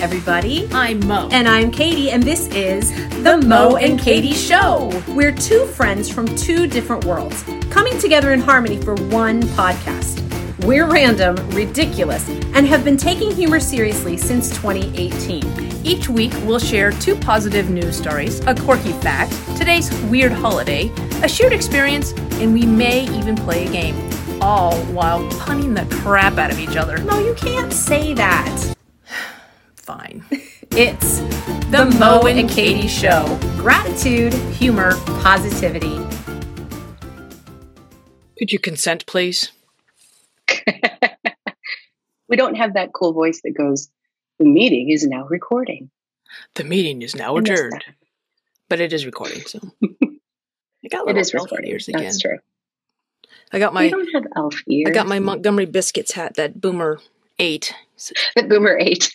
everybody. 0.00 0.66
I'm 0.72 1.06
Mo. 1.06 1.28
And 1.30 1.46
I'm 1.46 1.70
Katy, 1.70 2.10
and 2.10 2.22
this 2.22 2.46
is 2.48 2.90
The 3.22 3.36
Mo 3.36 3.76
and 3.76 4.00
Katy 4.00 4.32
Show. 4.32 4.90
We're 5.08 5.32
two 5.32 5.66
friends 5.66 6.10
from 6.10 6.24
two 6.36 6.66
different 6.66 7.04
worlds 7.04 7.44
coming 7.68 7.98
together 7.98 8.32
in 8.32 8.40
harmony 8.40 8.80
for 8.80 8.94
one 8.94 9.42
podcast. 9.42 10.16
We're 10.64 10.90
random, 10.90 11.36
ridiculous, 11.50 12.26
and 12.54 12.66
have 12.66 12.82
been 12.82 12.96
taking 12.96 13.30
humor 13.30 13.60
seriously 13.60 14.16
since 14.16 14.48
2018. 14.56 15.44
Each 15.84 16.08
week, 16.08 16.32
we'll 16.44 16.58
share 16.58 16.92
two 16.92 17.14
positive 17.14 17.68
news 17.68 17.96
stories, 17.96 18.40
a 18.46 18.54
quirky 18.54 18.92
fact, 18.92 19.32
today's 19.58 19.94
weird 20.04 20.32
holiday, 20.32 20.90
a 21.22 21.28
shared 21.28 21.52
experience, 21.52 22.12
and 22.40 22.54
we 22.54 22.64
may 22.64 23.04
even 23.18 23.36
play 23.36 23.66
a 23.66 23.70
game. 23.70 24.10
All 24.40 24.76
while 24.86 25.28
punning 25.40 25.74
the 25.74 25.84
crap 25.96 26.38
out 26.38 26.50
of 26.50 26.58
each 26.58 26.76
other. 26.76 26.96
No, 26.98 27.18
you 27.18 27.34
can't 27.34 27.70
say 27.70 28.14
that. 28.14 28.74
Fine. 29.80 30.24
It's 30.72 31.18
The 31.70 31.94
Mo 31.98 32.26
and 32.26 32.48
Katy 32.48 32.86
Show. 32.88 33.38
gratitude, 33.56 34.32
humor, 34.34 34.92
positivity. 35.22 35.98
Could 38.38 38.52
you 38.52 38.58
consent, 38.58 39.04
please? 39.06 39.52
we 42.28 42.36
don't 42.36 42.54
have 42.56 42.74
that 42.74 42.92
cool 42.92 43.12
voice 43.12 43.40
that 43.42 43.52
goes, 43.56 43.88
the 44.38 44.44
meeting 44.44 44.90
is 44.90 45.06
now 45.06 45.26
recording. 45.26 45.90
The 46.54 46.64
meeting 46.64 47.02
is 47.02 47.14
now 47.16 47.36
adjourned, 47.36 47.84
but 48.68 48.80
it 48.80 48.92
is 48.92 49.04
recording, 49.04 49.42
so. 49.42 49.58
I 49.82 50.88
got 50.88 51.04
little 51.06 51.20
is 51.20 51.34
elf 51.34 51.44
recording. 51.44 51.70
ears 51.70 51.88
again. 51.88 52.04
That's 52.04 52.18
true. 52.20 52.38
I 53.52 53.58
got 53.58 53.72
we 53.72 53.74
my 53.74 53.90
don't 53.90 54.08
have 54.14 54.24
elf 54.36 54.62
ears. 54.68 54.88
I 54.88 54.92
got 54.92 55.06
my 55.08 55.18
Montgomery 55.18 55.66
biscuits 55.66 56.12
hat 56.12 56.34
that 56.36 56.60
Boomer 56.60 57.00
ate. 57.38 57.74
That 58.36 58.48
boomer 58.48 58.78
ate. 58.78 59.14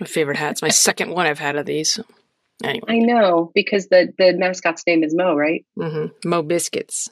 My 0.00 0.06
favorite 0.06 0.36
hat. 0.36 0.52
It's 0.52 0.62
my 0.62 0.68
second 0.68 1.10
one 1.10 1.26
I've 1.26 1.38
had 1.38 1.56
of 1.56 1.66
these. 1.66 1.98
Anyway, 2.62 2.84
I 2.88 2.98
know 2.98 3.50
because 3.54 3.88
the 3.88 4.12
the 4.16 4.32
mascot's 4.36 4.84
name 4.86 5.02
is 5.04 5.14
Mo, 5.14 5.34
right? 5.34 5.64
hmm 5.76 6.06
Mo 6.24 6.42
biscuits. 6.42 7.10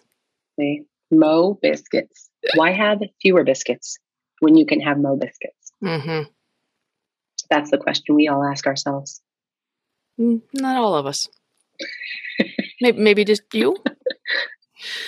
See? 0.58 0.82
Mo 1.10 1.58
biscuits. 1.60 2.30
Why 2.54 2.70
have 2.72 3.00
fewer 3.20 3.44
biscuits 3.44 3.98
when 4.40 4.56
you 4.56 4.64
can 4.66 4.80
have 4.80 4.98
Mo 4.98 5.16
biscuits? 5.16 5.72
hmm 5.82 6.22
That's 7.50 7.70
the 7.70 7.78
question 7.78 8.14
we 8.14 8.28
all 8.28 8.44
ask 8.44 8.66
ourselves. 8.66 9.20
Mm, 10.20 10.42
Not 10.54 10.76
all 10.76 10.94
of 10.94 11.06
us. 11.06 11.28
maybe, 12.80 12.98
maybe 13.00 13.24
just 13.24 13.42
you. 13.52 13.76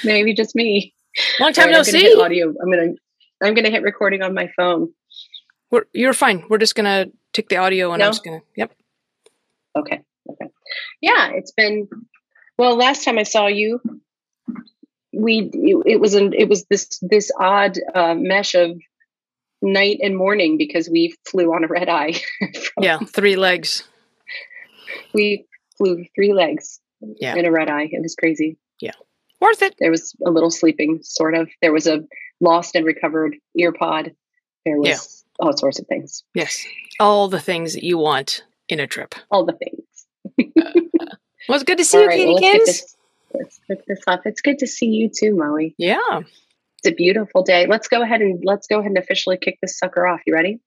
Maybe 0.05 0.35
just 0.35 0.55
me. 0.55 0.95
Long 1.41 1.53
time 1.53 1.67
right, 1.67 1.73
no 1.73 1.79
I'm 1.79 1.85
gonna 1.85 1.99
hit 1.99 2.13
see. 2.13 2.21
audio. 2.21 2.49
I'm 2.63 2.71
gonna 2.71 2.93
I'm 3.43 3.55
gonna 3.55 3.71
hit 3.71 3.83
recording 3.83 4.23
on 4.23 4.33
my 4.35 4.49
phone. 4.57 4.93
We're, 5.71 5.85
you're 5.93 6.13
fine. 6.13 6.45
We're 6.49 6.59
just 6.59 6.75
gonna 6.77 7.07
take 7.35 7.49
the 7.51 7.59
audio 7.59 7.93
and 7.93 7.99
No? 8.01 8.07
I'm 8.07 8.13
just 8.13 8.25
gonna. 8.25 8.41
Yep. 8.57 8.73
Okay. 9.77 10.01
Okay. 10.31 10.47
Yeah, 11.03 11.33
it's 11.35 11.53
been 11.53 11.89
well. 12.57 12.77
Last 12.77 13.05
time 13.05 13.19
I 13.19 13.25
saw 13.25 13.47
you, 13.49 13.81
we 15.13 15.51
it 15.85 16.01
was 16.01 16.15
an 16.15 16.33
it 16.33 16.49
was 16.49 16.65
this 16.71 16.99
this 17.03 17.31
odd 17.39 17.77
uh, 17.95 18.15
mesh 18.15 18.55
of 18.55 18.71
night 19.61 19.99
and 20.03 20.17
morning 20.17 20.57
because 20.59 20.89
we 20.89 21.15
flew 21.31 21.53
on 21.55 21.65
a 21.65 21.69
red 21.69 21.89
eye. 21.89 22.15
Yeah. 22.81 22.99
Three 22.99 23.37
legs. 23.37 23.85
we 25.13 25.47
flew 25.79 26.05
three 26.15 26.33
legs 26.33 26.81
Yeah. 27.01 27.35
in 27.37 27.45
a 27.47 27.51
red 27.51 27.69
eye. 27.71 27.89
It 27.91 28.03
was 28.03 28.15
crazy. 28.15 28.57
Yeah. 28.81 28.93
Worth 29.41 29.63
it. 29.63 29.75
There 29.79 29.91
was 29.91 30.15
a 30.27 30.31
little 30.31 30.51
sleeping, 30.51 31.01
sort 31.03 31.35
of. 31.35 31.49
There 31.63 31.73
was 31.73 31.87
a 31.87 32.05
lost 32.41 32.75
and 32.75 32.85
recovered 32.85 33.37
ear 33.57 33.73
pod. 33.73 34.13
There 34.67 34.77
was. 34.79 35.24
All 35.41 35.57
sorts 35.57 35.79
of 35.79 35.87
things. 35.87 36.23
Yes. 36.35 36.65
All 37.01 37.29
the 37.29 37.41
things 37.41 37.75
that 37.75 37.83
you 37.85 37.99
want 37.99 38.45
in 38.69 38.81
a 38.81 38.87
trip. 38.87 39.15
All 39.31 39.45
the 39.45 39.55
things. 39.55 40.53
Well, 41.47 41.57
it's 41.57 41.65
good 41.65 41.77
to 41.77 41.85
see 41.85 41.99
All 41.99 42.05
you, 42.05 42.09
right, 42.09 42.17
Katy 42.17 42.27
well, 42.33 42.35
let's 42.41 42.57
get 42.57 42.65
this. 42.67 42.97
Let's 43.35 43.61
pick 43.69 43.85
this 43.87 44.01
up. 44.07 44.23
It's 44.25 44.41
good 44.41 44.59
to 44.61 44.67
see 44.67 44.87
you 44.87 45.11
too, 45.11 45.37
Mo. 45.37 45.59
Yeah. 45.77 45.99
It's 46.79 46.87
a 46.89 46.93
beautiful 46.93 47.43
day. 47.43 47.67
Let's 47.67 47.87
go 47.87 48.01
ahead 48.01 48.23
and 48.23 48.43
let's 48.45 48.67
go 48.67 48.79
ahead 48.79 48.89
and 48.89 48.97
officially 48.97 49.37
kick 49.37 49.59
this 49.61 49.79
sucker 49.79 50.07
off. 50.07 50.21
You 50.27 50.33
ready? 50.33 50.61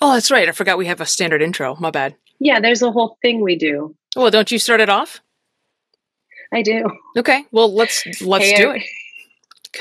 Oh, 0.00 0.14
that's 0.14 0.30
right. 0.30 0.48
I 0.48 0.52
forgot 0.52 0.78
we 0.78 0.86
have 0.86 1.02
a 1.02 1.06
standard 1.06 1.42
intro. 1.42 1.76
My 1.78 1.90
bad. 1.90 2.14
Yeah, 2.38 2.58
there's 2.58 2.80
a 2.80 2.90
whole 2.90 3.18
thing 3.20 3.42
we 3.42 3.56
do. 3.56 3.94
Well, 4.16 4.30
don't 4.30 4.50
you 4.50 4.58
start 4.58 4.80
it 4.80 4.88
off? 4.88 5.20
I 6.54 6.62
do. 6.62 6.88
Okay. 7.18 7.44
Well, 7.52 7.74
let's 7.74 8.06
let's 8.22 8.46
Hey, 8.46 8.56
do 8.56 8.70
ev- 8.70 8.76
it. 8.76 8.82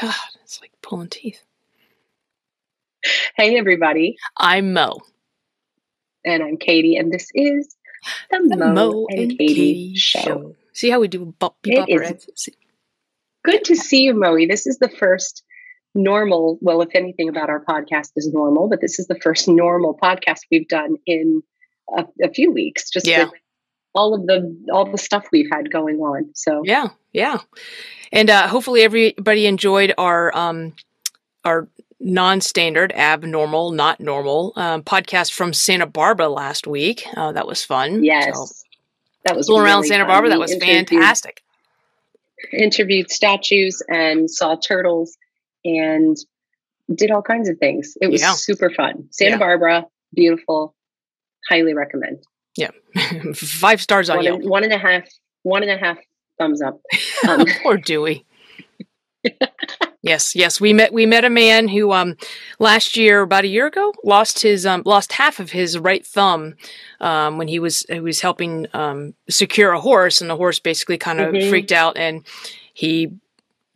God, 0.01 0.13
it's 0.43 0.59
like 0.59 0.71
pulling 0.81 1.07
teeth. 1.07 1.41
Hey, 3.35 3.57
everybody, 3.57 4.17
I'm 4.37 4.73
Mo. 4.73 4.99
and 6.25 6.43
I'm 6.43 6.57
Katy, 6.57 6.95
and 6.95 7.11
this 7.11 7.27
is 7.33 7.75
the, 8.31 8.55
The 8.57 8.57
Mo, 8.73 9.05
and, 9.09 9.37
Katy, 9.37 9.95
show. 9.95 10.55
See 10.73 10.89
how 10.89 10.99
we 10.99 11.07
do 11.07 11.33
bop, 11.39 11.57
bop, 11.63 11.87
is- 11.89 12.49
Good 13.43 13.63
to 13.65 13.75
see 13.75 14.01
you, 14.03 14.13
Mo. 14.13 14.35
This 14.47 14.67
is 14.67 14.77
the 14.79 14.89
first 14.89 15.43
normal. 15.95 16.57
Well, 16.61 16.81
if 16.81 16.89
anything 16.95 17.29
about 17.29 17.49
our 17.49 17.63
podcast 17.63 18.11
is 18.15 18.29
normal, 18.33 18.67
but 18.69 18.81
this 18.81 18.99
is 18.99 19.07
the 19.07 19.19
first 19.21 19.47
normal 19.47 19.97
podcast 20.01 20.39
we've 20.51 20.67
done 20.67 20.97
in 21.05 21.41
a, 21.95 22.05
a 22.23 22.29
few 22.33 22.51
weeks. 22.51 22.89
Just 22.89 23.07
Yeah. 23.07 23.25
with 23.25 23.33
all 23.95 24.13
of 24.13 24.25
the 24.27 24.55
all 24.71 24.91
the 24.91 24.97
stuff 24.97 25.27
we've 25.31 25.49
had 25.51 25.71
going 25.71 25.97
on. 25.99 26.31
So 26.35 26.61
Yeah, 26.65 26.89
yeah. 27.13 27.39
And 28.11 28.29
uh, 28.29 28.47
hopefully 28.47 28.81
everybody 28.81 29.45
enjoyed 29.47 29.93
our 29.97 30.35
um, 30.37 30.73
our 31.45 31.69
non-standard, 31.99 32.91
abnormal, 32.93 33.71
not 33.71 33.99
normal 33.99 34.53
um, 34.55 34.83
podcast 34.83 35.33
from 35.33 35.53
Santa 35.53 35.85
Barbara 35.87 36.29
last 36.29 36.67
week. 36.67 37.05
Uh, 37.15 37.31
that 37.31 37.47
was 37.47 37.63
fun. 37.63 38.03
yes, 38.03 38.35
So, 38.35 38.47
that 39.25 39.35
was 39.35 39.47
flew 39.47 39.57
around 39.59 39.83
Santa. 39.85 40.05
Barbara. 40.05 40.29
That 40.29 40.39
was 40.39 40.55
fantastic. 40.55 41.41
interviewed 42.53 43.09
statues 43.11 43.81
and 43.89 44.29
saw 44.29 44.55
turtles 44.55 45.17
and 45.65 46.15
did 46.93 47.11
all 47.11 47.21
kinds 47.23 47.49
of 47.49 47.57
things. 47.57 47.97
It 47.99 48.07
was 48.11 48.21
Yeah. 48.21 48.33
super 48.33 48.69
fun. 48.69 49.07
Santa 49.11 49.31
Yeah. 49.31 49.37
Barbara, 49.39 49.85
beautiful. 50.13 50.75
Highly 51.49 51.73
recommend. 51.73 52.23
Yeah, 52.55 52.69
five 53.35 53.81
stars 53.81 54.09
on 54.09 54.17
One, 54.17 54.25
and, 54.27 54.49
one 54.49 54.63
and 54.63 54.73
a 54.73 54.77
half, 54.77 55.03
one 55.43 55.63
and 55.63 55.71
a 55.71 55.77
half 55.77 55.97
thumbs 56.37 56.61
up. 56.61 56.79
Um, 57.27 57.45
Poor 57.63 57.77
Dewey. 57.77 58.25
Yes, 60.01 60.35
yes, 60.35 60.59
we 60.61 60.73
met 60.73 60.93
we 60.93 61.05
met 61.05 61.25
a 61.25 61.29
man 61.29 61.67
who 61.67 61.91
um 61.91 62.15
last 62.59 62.95
year, 62.97 63.21
about 63.21 63.43
a 63.43 63.47
year 63.47 63.67
ago, 63.67 63.93
lost 64.03 64.41
his 64.41 64.65
um 64.65 64.83
lost 64.85 65.13
half 65.13 65.39
of 65.39 65.51
his 65.51 65.77
right 65.77 66.05
thumb 66.05 66.55
um 67.01 67.37
when 67.37 67.47
he 67.47 67.59
was 67.59 67.85
he 67.89 67.99
was 67.99 68.21
helping 68.21 68.67
um 68.73 69.13
secure 69.29 69.71
a 69.71 69.79
horse, 69.81 70.21
and 70.21 70.29
the 70.29 70.37
horse 70.37 70.59
basically 70.59 70.97
kind 70.97 71.19
of 71.19 71.33
Mhm. 71.33 71.49
freaked 71.49 71.71
out, 71.71 71.97
and 71.97 72.25
he 72.73 73.09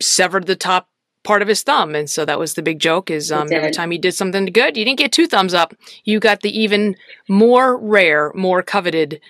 severed 0.00 0.46
the 0.46 0.56
top 0.56 0.88
part 1.24 1.42
of 1.42 1.46
his 1.48 1.62
thumb, 1.62 1.94
and 1.94 2.10
so 2.10 2.24
that 2.24 2.38
was 2.38 2.54
the 2.54 2.62
big 2.62 2.78
joke. 2.80 3.10
Is 3.10 3.30
um 3.30 3.52
every 3.52 3.70
time 3.70 3.90
he 3.90 3.98
did 3.98 4.12
something 4.14 4.46
good, 4.46 4.76
you 4.76 4.84
didn't 4.84 4.98
get 4.98 5.12
two 5.12 5.26
thumbs 5.26 5.54
up, 5.54 5.74
you 6.04 6.18
got 6.20 6.40
the 6.40 6.50
even 6.58 6.96
more 7.28 7.76
rare, 7.76 8.32
more 8.34 8.62
coveted 8.62 9.20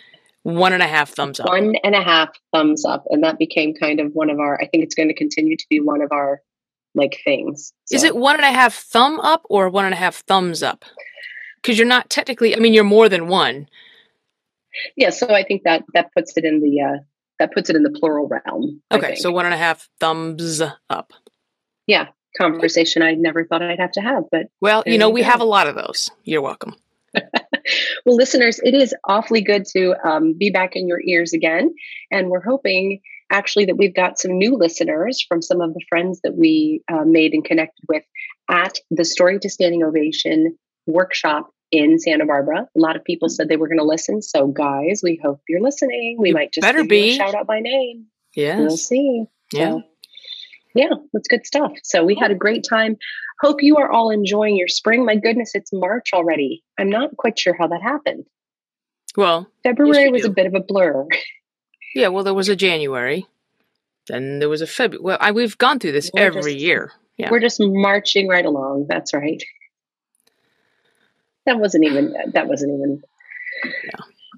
one 0.44 0.72
and 0.72 0.82
a 0.82 0.88
half 0.88 1.10
thumbs 1.10 1.38
up. 1.38 1.46
one 1.46 1.76
and 1.84 1.94
a 1.94 2.02
half 2.02 2.30
thumbs 2.52 2.84
up. 2.84 3.04
And 3.10 3.22
that 3.22 3.38
became 3.38 3.74
kind 3.74 4.00
of 4.00 4.10
one 4.12 4.28
of 4.28 4.40
our, 4.40 4.60
I 4.60 4.66
think 4.66 4.82
it's 4.82 4.94
going 4.96 5.06
to 5.06 5.14
continue 5.14 5.56
to 5.56 5.64
be 5.70 5.78
one 5.78 6.02
of 6.02 6.10
our 6.10 6.42
like 6.94 7.20
things. 7.24 7.72
Is 7.90 8.02
it 8.04 8.16
one 8.16 8.36
and 8.36 8.44
a 8.44 8.52
half 8.52 8.74
thumb 8.74 9.18
up 9.20 9.42
or 9.48 9.68
one 9.68 9.84
and 9.84 9.94
a 9.94 9.96
half 9.96 10.16
thumbs 10.26 10.62
up? 10.62 10.84
Because 11.60 11.78
you're 11.78 11.86
not 11.86 12.10
technically. 12.10 12.54
I 12.56 12.58
mean, 12.58 12.74
you're 12.74 12.84
more 12.84 13.08
than 13.08 13.28
one. 13.28 13.68
Yeah. 14.96 15.10
So 15.10 15.28
I 15.30 15.44
think 15.44 15.62
that 15.64 15.82
that 15.94 16.10
puts 16.16 16.36
it 16.36 16.44
in 16.44 16.60
the, 16.60 16.80
uh, 16.80 16.98
that 17.38 17.52
puts 17.52 17.70
it 17.70 17.76
in 17.76 17.82
the 17.82 17.90
plural 17.90 18.28
realm. 18.28 18.80
Okay, 18.90 19.14
so 19.16 19.30
one 19.30 19.44
and 19.44 19.54
a 19.54 19.58
half 19.58 19.88
thumbs 20.00 20.62
up. 20.90 21.12
yeah, 21.86 22.08
conversation 22.40 23.02
I 23.02 23.12
never 23.14 23.44
thought 23.44 23.62
I'd 23.62 23.78
have 23.80 23.92
to 23.92 24.00
have, 24.00 24.24
but 24.30 24.46
Well, 24.60 24.82
you 24.86 24.96
know, 24.98 25.10
we 25.10 25.20
go. 25.22 25.26
have 25.28 25.40
a 25.40 25.44
lot 25.44 25.66
of 25.66 25.74
those. 25.74 26.10
You're 26.24 26.42
welcome. 26.42 26.74
Well, 28.04 28.16
listeners, 28.16 28.58
it 28.64 28.74
is 28.74 28.92
awfully 29.04 29.40
good 29.40 29.64
to 29.66 29.94
um, 30.04 30.32
be 30.36 30.50
back 30.50 30.74
in 30.74 30.88
your 30.88 31.00
ears 31.06 31.32
again. 31.32 31.72
And 32.10 32.28
we're 32.28 32.42
hoping 32.42 33.00
actually 33.32 33.64
that 33.64 33.76
we've 33.76 33.94
got 33.94 34.18
some 34.18 34.38
new 34.38 34.56
listeners 34.56 35.24
from 35.26 35.42
some 35.42 35.60
of 35.60 35.74
the 35.74 35.84
friends 35.88 36.20
that 36.22 36.36
we 36.36 36.82
uh, 36.92 37.04
made 37.04 37.32
and 37.32 37.44
connected 37.44 37.84
with 37.88 38.04
at 38.48 38.78
the 38.90 39.04
Story 39.04 39.38
to 39.40 39.48
Standing 39.50 39.82
Ovation 39.82 40.56
workshop 40.86 41.50
in 41.70 41.98
Santa 41.98 42.26
Barbara. 42.26 42.68
A 42.76 42.78
lot 42.78 42.96
of 42.96 43.04
people 43.04 43.28
said 43.28 43.48
they 43.48 43.56
were 43.56 43.68
going 43.68 43.78
to 43.78 43.84
listen. 43.84 44.20
So, 44.22 44.46
guys, 44.46 45.00
we 45.02 45.18
hope 45.22 45.40
you're 45.48 45.62
listening. 45.62 46.16
We 46.20 46.28
You 46.28 46.34
might 46.34 46.52
just 46.52 46.62
better 46.62 46.82
give 46.82 46.92
you 46.92 46.98
a 46.98 47.10
be. 47.12 47.16
shout 47.16 47.34
out 47.34 47.46
by 47.46 47.60
name. 47.60 48.06
Yeah, 48.36 48.58
We'll 48.60 48.76
see. 48.76 49.24
Yeah. 49.52 49.70
So, 49.70 49.82
yeah, 50.74 50.90
that's 51.12 51.28
good 51.28 51.46
stuff. 51.46 51.72
So 51.82 52.04
we 52.04 52.14
had 52.14 52.30
a 52.30 52.34
great 52.34 52.64
time. 52.68 52.96
Hope 53.40 53.62
you 53.62 53.76
are 53.78 53.90
all 53.90 54.10
enjoying 54.10 54.56
your 54.56 54.68
spring. 54.68 55.04
My 55.04 55.16
goodness, 55.16 55.52
it's 55.54 55.70
March 55.72 56.10
already. 56.14 56.62
I'm 56.78 56.88
not 56.88 57.16
quite 57.16 57.38
sure 57.38 57.54
how 57.58 57.66
that 57.68 57.82
happened. 57.82 58.24
Well, 59.16 59.48
February 59.62 60.10
was 60.10 60.24
a 60.24 60.30
bit 60.30 60.46
of 60.46 60.54
a 60.54 60.60
blur. 60.60 61.06
Yeah. 61.94 62.08
Well, 62.08 62.24
there 62.24 62.34
was 62.34 62.48
a 62.48 62.56
January. 62.56 63.26
Then 64.08 64.38
there 64.40 64.48
was 64.48 64.62
a 64.62 64.66
February. 64.66 65.02
Well, 65.04 65.18
I, 65.20 65.32
we've 65.32 65.56
gone 65.58 65.78
through 65.78 65.92
this 65.92 66.10
We're 66.12 66.22
every 66.22 66.52
just- 66.54 66.64
year. 66.64 66.92
Yeah. 67.18 67.30
We're 67.30 67.40
just 67.40 67.58
marching 67.60 68.26
right 68.26 68.44
along. 68.44 68.86
That's 68.88 69.12
right. 69.14 69.42
That 71.46 71.58
wasn't 71.58 71.84
even 71.84 72.14
that 72.32 72.48
wasn't 72.48 72.72
even 72.72 73.02
Yeah. 73.84 73.90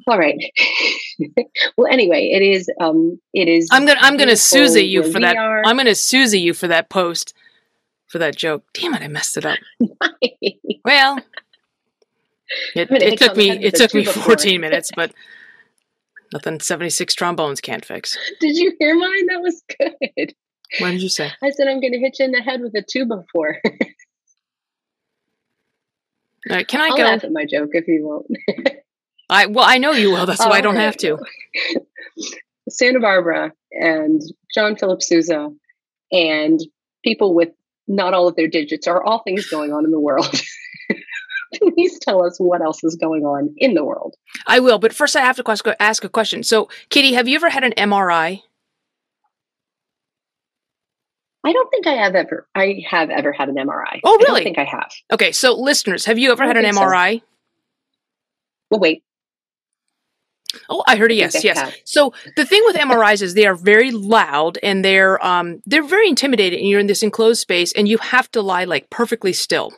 All 0.06 0.18
right. 0.18 0.38
well, 1.76 1.90
anyway, 1.90 2.30
it 2.34 2.42
is. 2.42 2.68
Um, 2.80 3.20
it 3.32 3.48
is. 3.48 3.68
I'm 3.70 3.86
gonna. 3.86 4.00
I'm 4.02 4.16
gonna 4.16 4.36
Susie 4.36 4.84
you 4.84 5.10
for 5.10 5.20
that. 5.20 5.36
Are. 5.36 5.62
I'm 5.64 5.76
gonna 5.76 5.94
Susie 5.94 6.40
you 6.40 6.52
for 6.52 6.66
that 6.68 6.90
post, 6.90 7.32
for 8.08 8.18
that 8.18 8.36
joke. 8.36 8.64
Damn 8.74 8.94
it! 8.94 9.02
I 9.02 9.08
messed 9.08 9.36
it 9.36 9.46
up. 9.46 9.58
well, 10.84 11.18
it, 12.74 12.90
it 12.90 13.18
took 13.18 13.36
me. 13.36 13.50
It 13.50 13.76
took 13.76 13.94
me 13.94 14.04
14 14.04 14.60
minutes, 14.60 14.90
but 14.94 15.12
nothing 16.32 16.60
76 16.60 17.14
trombones 17.14 17.60
can't 17.60 17.84
fix. 17.84 18.16
Did 18.40 18.56
you 18.56 18.74
hear 18.78 18.94
mine? 18.94 19.26
That 19.26 19.40
was 19.40 19.62
good. 19.78 20.34
What 20.80 20.90
did 20.90 21.02
you 21.02 21.08
say? 21.08 21.30
I 21.42 21.50
said 21.50 21.68
I'm 21.68 21.80
going 21.80 21.92
to 21.92 22.00
hit 22.00 22.18
you 22.18 22.24
in 22.24 22.32
the 22.32 22.40
head 22.40 22.60
with 22.60 22.74
a 22.74 22.82
tuba 22.82 23.24
for. 23.32 23.58
All 26.50 26.56
right, 26.56 26.66
can 26.66 26.80
I 26.80 26.88
I'll 26.88 26.96
go? 26.96 27.02
laugh 27.04 27.22
at 27.22 27.32
my 27.32 27.44
joke 27.44 27.70
if 27.72 27.86
you 27.86 28.04
won't. 28.04 28.26
I 29.30 29.46
well, 29.46 29.64
I 29.66 29.78
know 29.78 29.92
you 29.92 30.10
will. 30.10 30.26
That's 30.26 30.40
why 30.40 30.58
I 30.58 30.60
don't 30.60 30.74
right. 30.74 30.82
have 30.82 30.96
to. 30.98 31.18
Santa 32.68 33.00
Barbara 33.00 33.52
and 33.72 34.20
John 34.52 34.76
Philip 34.76 35.02
Sousa 35.02 35.50
and 36.10 36.60
people 37.04 37.34
with 37.34 37.50
not 37.86 38.14
all 38.14 38.28
of 38.28 38.36
their 38.36 38.48
digits 38.48 38.86
are 38.86 39.02
all 39.02 39.22
things 39.22 39.46
going 39.48 39.72
on 39.72 39.84
in 39.84 39.90
the 39.90 40.00
world. 40.00 40.34
Please 41.74 41.98
tell 42.00 42.24
us 42.24 42.38
what 42.38 42.62
else 42.62 42.82
is 42.84 42.96
going 42.96 43.24
on 43.24 43.54
in 43.56 43.74
the 43.74 43.84
world. 43.84 44.14
I 44.46 44.60
will, 44.60 44.78
but 44.78 44.92
first 44.92 45.16
I 45.16 45.20
have 45.20 45.36
to 45.36 45.76
ask 45.80 46.04
a 46.04 46.08
question. 46.08 46.42
So, 46.42 46.68
Kitty, 46.90 47.14
have 47.14 47.28
you 47.28 47.36
ever 47.36 47.50
had 47.50 47.64
an 47.64 47.72
MRI? 47.72 48.42
I 51.46 51.52
don't 51.52 51.70
think 51.70 51.86
I 51.86 51.92
have 51.92 52.14
ever. 52.14 52.48
I 52.54 52.82
have 52.88 53.10
ever 53.10 53.32
had 53.32 53.50
an 53.50 53.56
MRI. 53.56 54.00
Oh, 54.02 54.16
really? 54.18 54.40
I 54.40 54.44
think 54.44 54.58
I 54.58 54.64
have. 54.64 54.90
Okay, 55.12 55.30
so 55.32 55.54
listeners, 55.54 56.06
have 56.06 56.18
you 56.18 56.32
ever 56.32 56.44
had 56.44 56.56
an 56.56 56.64
MRI? 56.64 57.20
So. 57.20 57.24
Well, 58.70 58.80
wait. 58.80 59.04
Oh, 60.70 60.82
I 60.86 60.96
heard 60.96 61.10
a 61.10 61.14
yes, 61.14 61.42
yes. 61.44 61.58
Have. 61.58 61.74
So 61.84 62.14
the 62.36 62.46
thing 62.46 62.62
with 62.64 62.76
MRIs 62.76 63.22
is 63.22 63.34
they 63.34 63.46
are 63.46 63.56
very 63.56 63.90
loud 63.90 64.58
and 64.62 64.84
they're 64.84 65.24
um, 65.24 65.60
they're 65.66 65.82
very 65.82 66.08
intimidating. 66.08 66.60
And 66.60 66.68
you're 66.68 66.80
in 66.80 66.86
this 66.86 67.02
enclosed 67.02 67.40
space 67.40 67.72
and 67.72 67.88
you 67.88 67.98
have 67.98 68.30
to 68.32 68.40
lie 68.40 68.64
like 68.64 68.88
perfectly 68.88 69.32
still. 69.32 69.72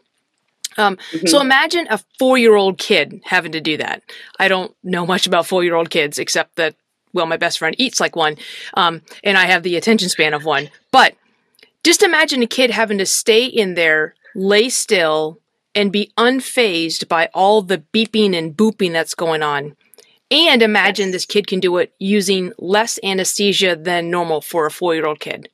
Um, 0.78 0.96
mm-hmm. 0.96 1.26
So 1.26 1.40
imagine 1.40 1.86
a 1.90 2.00
four 2.18 2.38
year 2.38 2.54
old 2.54 2.78
kid 2.78 3.20
having 3.24 3.52
to 3.52 3.60
do 3.60 3.76
that. 3.78 4.02
I 4.38 4.48
don't 4.48 4.74
know 4.82 5.06
much 5.06 5.26
about 5.26 5.46
four 5.46 5.64
year 5.64 5.74
old 5.74 5.90
kids 5.90 6.18
except 6.18 6.56
that 6.56 6.74
well, 7.12 7.26
my 7.26 7.38
best 7.38 7.58
friend 7.58 7.74
eats 7.78 7.98
like 7.98 8.14
one, 8.14 8.36
um, 8.74 9.00
and 9.24 9.38
I 9.38 9.46
have 9.46 9.62
the 9.62 9.76
attention 9.76 10.10
span 10.10 10.34
of 10.34 10.44
one. 10.44 10.68
But 10.92 11.14
just 11.82 12.02
imagine 12.02 12.42
a 12.42 12.46
kid 12.46 12.70
having 12.70 12.98
to 12.98 13.06
stay 13.06 13.46
in 13.46 13.74
there, 13.74 14.14
lay 14.34 14.68
still, 14.68 15.40
and 15.74 15.92
be 15.92 16.12
unfazed 16.18 17.08
by 17.08 17.28
all 17.32 17.62
the 17.62 17.84
beeping 17.92 18.36
and 18.36 18.56
booping 18.56 18.92
that's 18.92 19.14
going 19.14 19.42
on. 19.42 19.76
And 20.30 20.60
imagine 20.62 21.06
yes. 21.06 21.12
this 21.12 21.26
kid 21.26 21.46
can 21.46 21.60
do 21.60 21.76
it 21.78 21.94
using 21.98 22.52
less 22.58 22.98
anesthesia 23.04 23.76
than 23.76 24.10
normal 24.10 24.40
for 24.40 24.66
a 24.66 24.70
four 24.70 24.94
year 24.94 25.06
old 25.06 25.20
kid. 25.20 25.48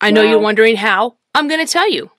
I 0.00 0.10
know 0.10 0.24
wow. 0.24 0.30
you're 0.30 0.40
wondering 0.40 0.76
how. 0.76 1.16
I'm 1.34 1.48
going 1.48 1.64
to 1.64 1.72
tell 1.72 1.90
you. 1.90 2.10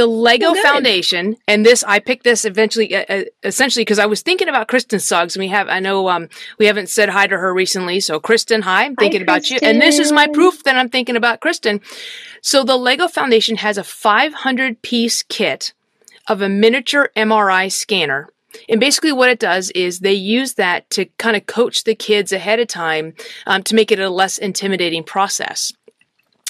The 0.00 0.06
Lego 0.06 0.52
well, 0.52 0.62
Foundation, 0.62 1.36
and 1.46 1.66
this 1.66 1.84
I 1.84 1.98
picked 1.98 2.24
this 2.24 2.46
eventually, 2.46 2.96
uh, 2.96 3.04
uh 3.06 3.24
essentially 3.42 3.82
because 3.82 3.98
I 3.98 4.06
was 4.06 4.22
thinking 4.22 4.48
about 4.48 4.66
Kristen 4.66 4.98
Suggs. 4.98 5.36
And 5.36 5.42
we 5.42 5.48
have, 5.48 5.68
I 5.68 5.78
know, 5.78 6.08
um, 6.08 6.30
we 6.58 6.64
haven't 6.64 6.88
said 6.88 7.10
hi 7.10 7.26
to 7.26 7.36
her 7.36 7.52
recently. 7.52 8.00
So 8.00 8.18
Kristen, 8.18 8.62
hi, 8.62 8.86
I'm 8.86 8.96
thinking 8.96 9.20
hi, 9.20 9.24
about 9.24 9.40
Kristen. 9.42 9.58
you, 9.60 9.68
and 9.68 9.78
this 9.78 9.98
is 9.98 10.10
my 10.10 10.26
proof 10.26 10.64
that 10.64 10.76
I'm 10.76 10.88
thinking 10.88 11.16
about 11.16 11.40
Kristen. 11.40 11.82
So 12.40 12.64
the 12.64 12.78
Lego 12.78 13.08
Foundation 13.08 13.56
has 13.56 13.76
a 13.76 13.84
500 13.84 14.80
piece 14.80 15.22
kit 15.22 15.74
of 16.28 16.40
a 16.40 16.48
miniature 16.48 17.10
MRI 17.14 17.70
scanner. 17.70 18.30
And 18.70 18.80
basically, 18.80 19.12
what 19.12 19.28
it 19.28 19.38
does 19.38 19.70
is 19.72 19.98
they 19.98 20.14
use 20.14 20.54
that 20.54 20.88
to 20.90 21.04
kind 21.18 21.36
of 21.36 21.44
coach 21.44 21.84
the 21.84 21.94
kids 21.94 22.32
ahead 22.32 22.58
of 22.58 22.68
time 22.68 23.12
um, 23.46 23.62
to 23.64 23.74
make 23.74 23.92
it 23.92 24.00
a 24.00 24.08
less 24.08 24.38
intimidating 24.38 25.04
process. 25.04 25.74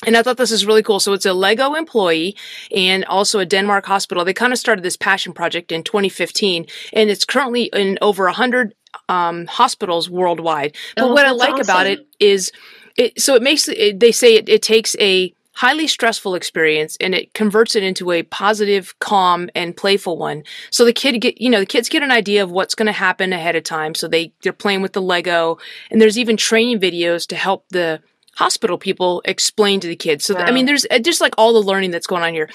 And 0.07 0.17
I 0.17 0.23
thought 0.23 0.39
this 0.39 0.51
is 0.51 0.65
really 0.65 0.83
cool. 0.83 1.01
So 1.01 1.13
it's 1.13 1.27
a 1.27 1.35
Lego 1.35 1.75
employee 1.75 2.37
and 2.75 3.05
also 3.05 3.39
a 3.39 3.47
Denmark 3.47 3.85
hospital. 3.85 4.25
They 4.25 4.33
kind 4.33 4.53
of 4.53 4.59
started 4.59 4.83
this 4.83 4.97
passion 4.97 5.33
project 5.33 5.73
in 5.73 5.83
2015 5.83 6.67
and 6.93 7.11
it's 7.11 7.25
currently 7.25 7.65
in 7.73 7.99
over 8.01 8.25
100 8.25 8.75
um, 9.09 9.47
hospitals 9.47 10.09
worldwide. 10.09 10.75
But 10.97 11.05
oh, 11.05 11.13
what 11.13 11.27
I 11.27 11.33
like 11.33 11.55
awesome. 11.55 11.63
about 11.63 11.87
it 11.87 12.07
is 12.19 12.51
it, 12.97 13.21
so 13.21 13.35
it 13.35 13.43
makes 13.43 13.69
it, 13.69 14.01
they 14.01 14.13
say 14.13 14.37
it, 14.37 14.49
it 14.49 14.63
takes 14.63 14.97
a 14.99 15.35
highly 15.53 15.87
stressful 15.87 16.35
experience 16.35 16.97
and 17.01 17.15
it 17.15 17.35
converts 17.35 17.77
it 17.77 17.83
into 17.83 18.13
a 18.13 18.23
positive, 18.23 18.99
calm, 18.99 19.51
and 19.55 19.77
playful 19.77 20.17
one. 20.17 20.43
So 20.71 20.87
the 20.87 20.93
kid 20.93 21.21
get, 21.21 21.39
you 21.39 21.51
know, 21.51 21.61
the 21.61 21.67
kids 21.67 21.91
get 21.91 22.03
an 22.03 22.11
idea 22.11 22.43
of 22.43 22.51
what's 22.51 22.75
going 22.75 22.87
to 22.87 22.93
happen 22.93 23.35
ahead 23.35 23.57
of 23.57 23.65
time. 23.65 23.95
So 23.95 24.09
they, 24.09 24.33
they're 24.43 24.55
playing 24.55 24.81
with 24.81 24.95
the 24.95 25.03
Lego 25.03 25.59
and 25.91 26.01
there's 26.01 26.19
even 26.19 26.39
training 26.39 26.81
videos 26.81 27.27
to 27.27 27.37
help 27.37 27.67
the 27.69 28.01
hospital 28.35 28.79
people 28.79 29.23
explain 29.25 29.81
to 29.81 29.89
the 29.89 29.97
kids. 29.97 30.25
So, 30.25 30.35
wow. 30.35 30.43
I 30.43 30.51
mean, 30.51 30.67
there's 30.67 30.87
uh, 30.91 30.99
just 30.99 31.21
like 31.21 31.35
all 31.39 31.53
the 31.53 31.67
learning 31.67 31.91
that's 31.91 32.07
going 32.07 32.23
on 32.23 32.33
here. 32.33 32.49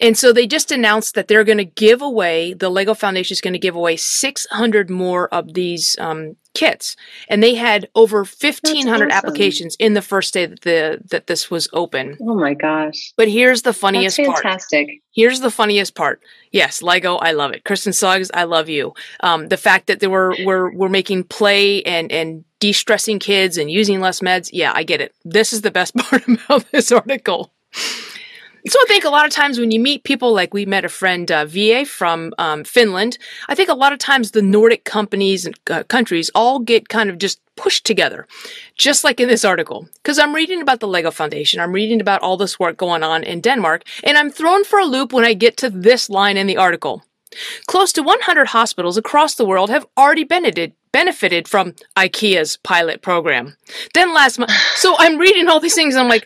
And 0.00 0.18
so 0.18 0.32
they 0.32 0.46
just 0.46 0.72
announced 0.72 1.14
that 1.14 1.28
they're 1.28 1.44
going 1.44 1.58
to 1.58 1.64
give 1.64 2.02
away, 2.02 2.52
the 2.54 2.68
Lego 2.68 2.94
Foundation 2.94 3.34
is 3.34 3.40
going 3.40 3.52
to 3.52 3.58
give 3.58 3.76
away 3.76 3.96
600 3.96 4.90
more 4.90 5.28
of 5.32 5.54
these 5.54 5.96
um, 5.98 6.36
kits. 6.54 6.96
And 7.28 7.42
they 7.42 7.54
had 7.54 7.88
over 7.94 8.18
1,500 8.18 8.86
awesome. 8.86 9.10
applications 9.10 9.76
in 9.76 9.94
the 9.94 10.02
first 10.02 10.34
day 10.34 10.46
that 10.46 10.62
the 10.62 11.00
that 11.10 11.26
this 11.26 11.50
was 11.50 11.68
open. 11.72 12.16
Oh 12.20 12.34
my 12.34 12.54
gosh. 12.54 13.12
But 13.16 13.28
here's 13.28 13.62
the 13.62 13.72
funniest 13.72 14.16
That's 14.16 14.28
fantastic. 14.40 14.86
part. 14.86 14.98
Here's 15.12 15.40
the 15.40 15.50
funniest 15.50 15.94
part. 15.94 16.20
Yes, 16.50 16.82
Lego, 16.82 17.16
I 17.16 17.32
love 17.32 17.52
it. 17.52 17.64
Kristen 17.64 17.92
Suggs, 17.92 18.30
I 18.34 18.44
love 18.44 18.68
you. 18.68 18.94
Um, 19.20 19.48
the 19.48 19.56
fact 19.56 19.86
that 19.86 20.00
they 20.00 20.06
were, 20.08 20.34
were, 20.44 20.72
were 20.72 20.88
making 20.88 21.24
play 21.24 21.82
and, 21.82 22.10
and 22.10 22.44
de-stressing 22.58 23.18
kids 23.20 23.58
and 23.58 23.70
using 23.70 24.00
less 24.00 24.20
meds. 24.20 24.50
Yeah, 24.52 24.72
I 24.74 24.82
get 24.82 25.00
it. 25.00 25.14
This 25.24 25.52
is 25.52 25.62
the 25.62 25.70
best 25.70 25.94
part 25.96 26.26
about 26.26 26.70
this 26.72 26.90
article. 26.90 27.52
So 28.66 28.78
I 28.80 28.84
think 28.88 29.04
a 29.04 29.10
lot 29.10 29.26
of 29.26 29.30
times 29.30 29.58
when 29.58 29.70
you 29.70 29.78
meet 29.78 30.04
people, 30.04 30.32
like 30.32 30.54
we 30.54 30.64
met 30.64 30.84
a 30.84 30.88
friend 30.88 31.30
uh, 31.30 31.44
VA 31.44 31.84
from 31.84 32.32
um, 32.38 32.64
Finland, 32.64 33.18
I 33.48 33.54
think 33.54 33.68
a 33.68 33.74
lot 33.74 33.92
of 33.92 33.98
times 33.98 34.30
the 34.30 34.40
Nordic 34.40 34.84
companies 34.84 35.44
and 35.44 35.58
uh, 35.70 35.82
countries 35.84 36.30
all 36.34 36.58
get 36.60 36.88
kind 36.88 37.10
of 37.10 37.18
just 37.18 37.40
pushed 37.56 37.84
together, 37.84 38.26
just 38.76 39.04
like 39.04 39.20
in 39.20 39.28
this 39.28 39.44
article. 39.44 39.86
Because 39.96 40.18
I'm 40.18 40.34
reading 40.34 40.62
about 40.62 40.80
the 40.80 40.88
Lego 40.88 41.10
Foundation, 41.10 41.60
I'm 41.60 41.72
reading 41.72 42.00
about 42.00 42.22
all 42.22 42.38
this 42.38 42.58
work 42.58 42.78
going 42.78 43.02
on 43.02 43.22
in 43.22 43.42
Denmark, 43.42 43.84
and 44.02 44.16
I'm 44.16 44.30
thrown 44.30 44.64
for 44.64 44.78
a 44.78 44.86
loop 44.86 45.12
when 45.12 45.24
I 45.24 45.34
get 45.34 45.58
to 45.58 45.68
this 45.68 46.08
line 46.08 46.38
in 46.38 46.46
the 46.46 46.56
article. 46.56 47.04
Close 47.66 47.92
to 47.92 48.02
100 48.02 48.48
hospitals 48.48 48.96
across 48.96 49.34
the 49.34 49.44
world 49.44 49.68
have 49.68 49.86
already 49.96 50.24
benefited 50.24 50.72
benefited 50.92 51.48
from 51.48 51.74
IKEA's 51.96 52.56
pilot 52.58 53.02
program. 53.02 53.56
Then 53.94 54.14
last 54.14 54.38
month, 54.38 54.52
so 54.76 54.94
I'm 54.96 55.18
reading 55.18 55.48
all 55.48 55.58
these 55.58 55.74
things. 55.74 55.96
I'm 55.96 56.08
like, 56.08 56.24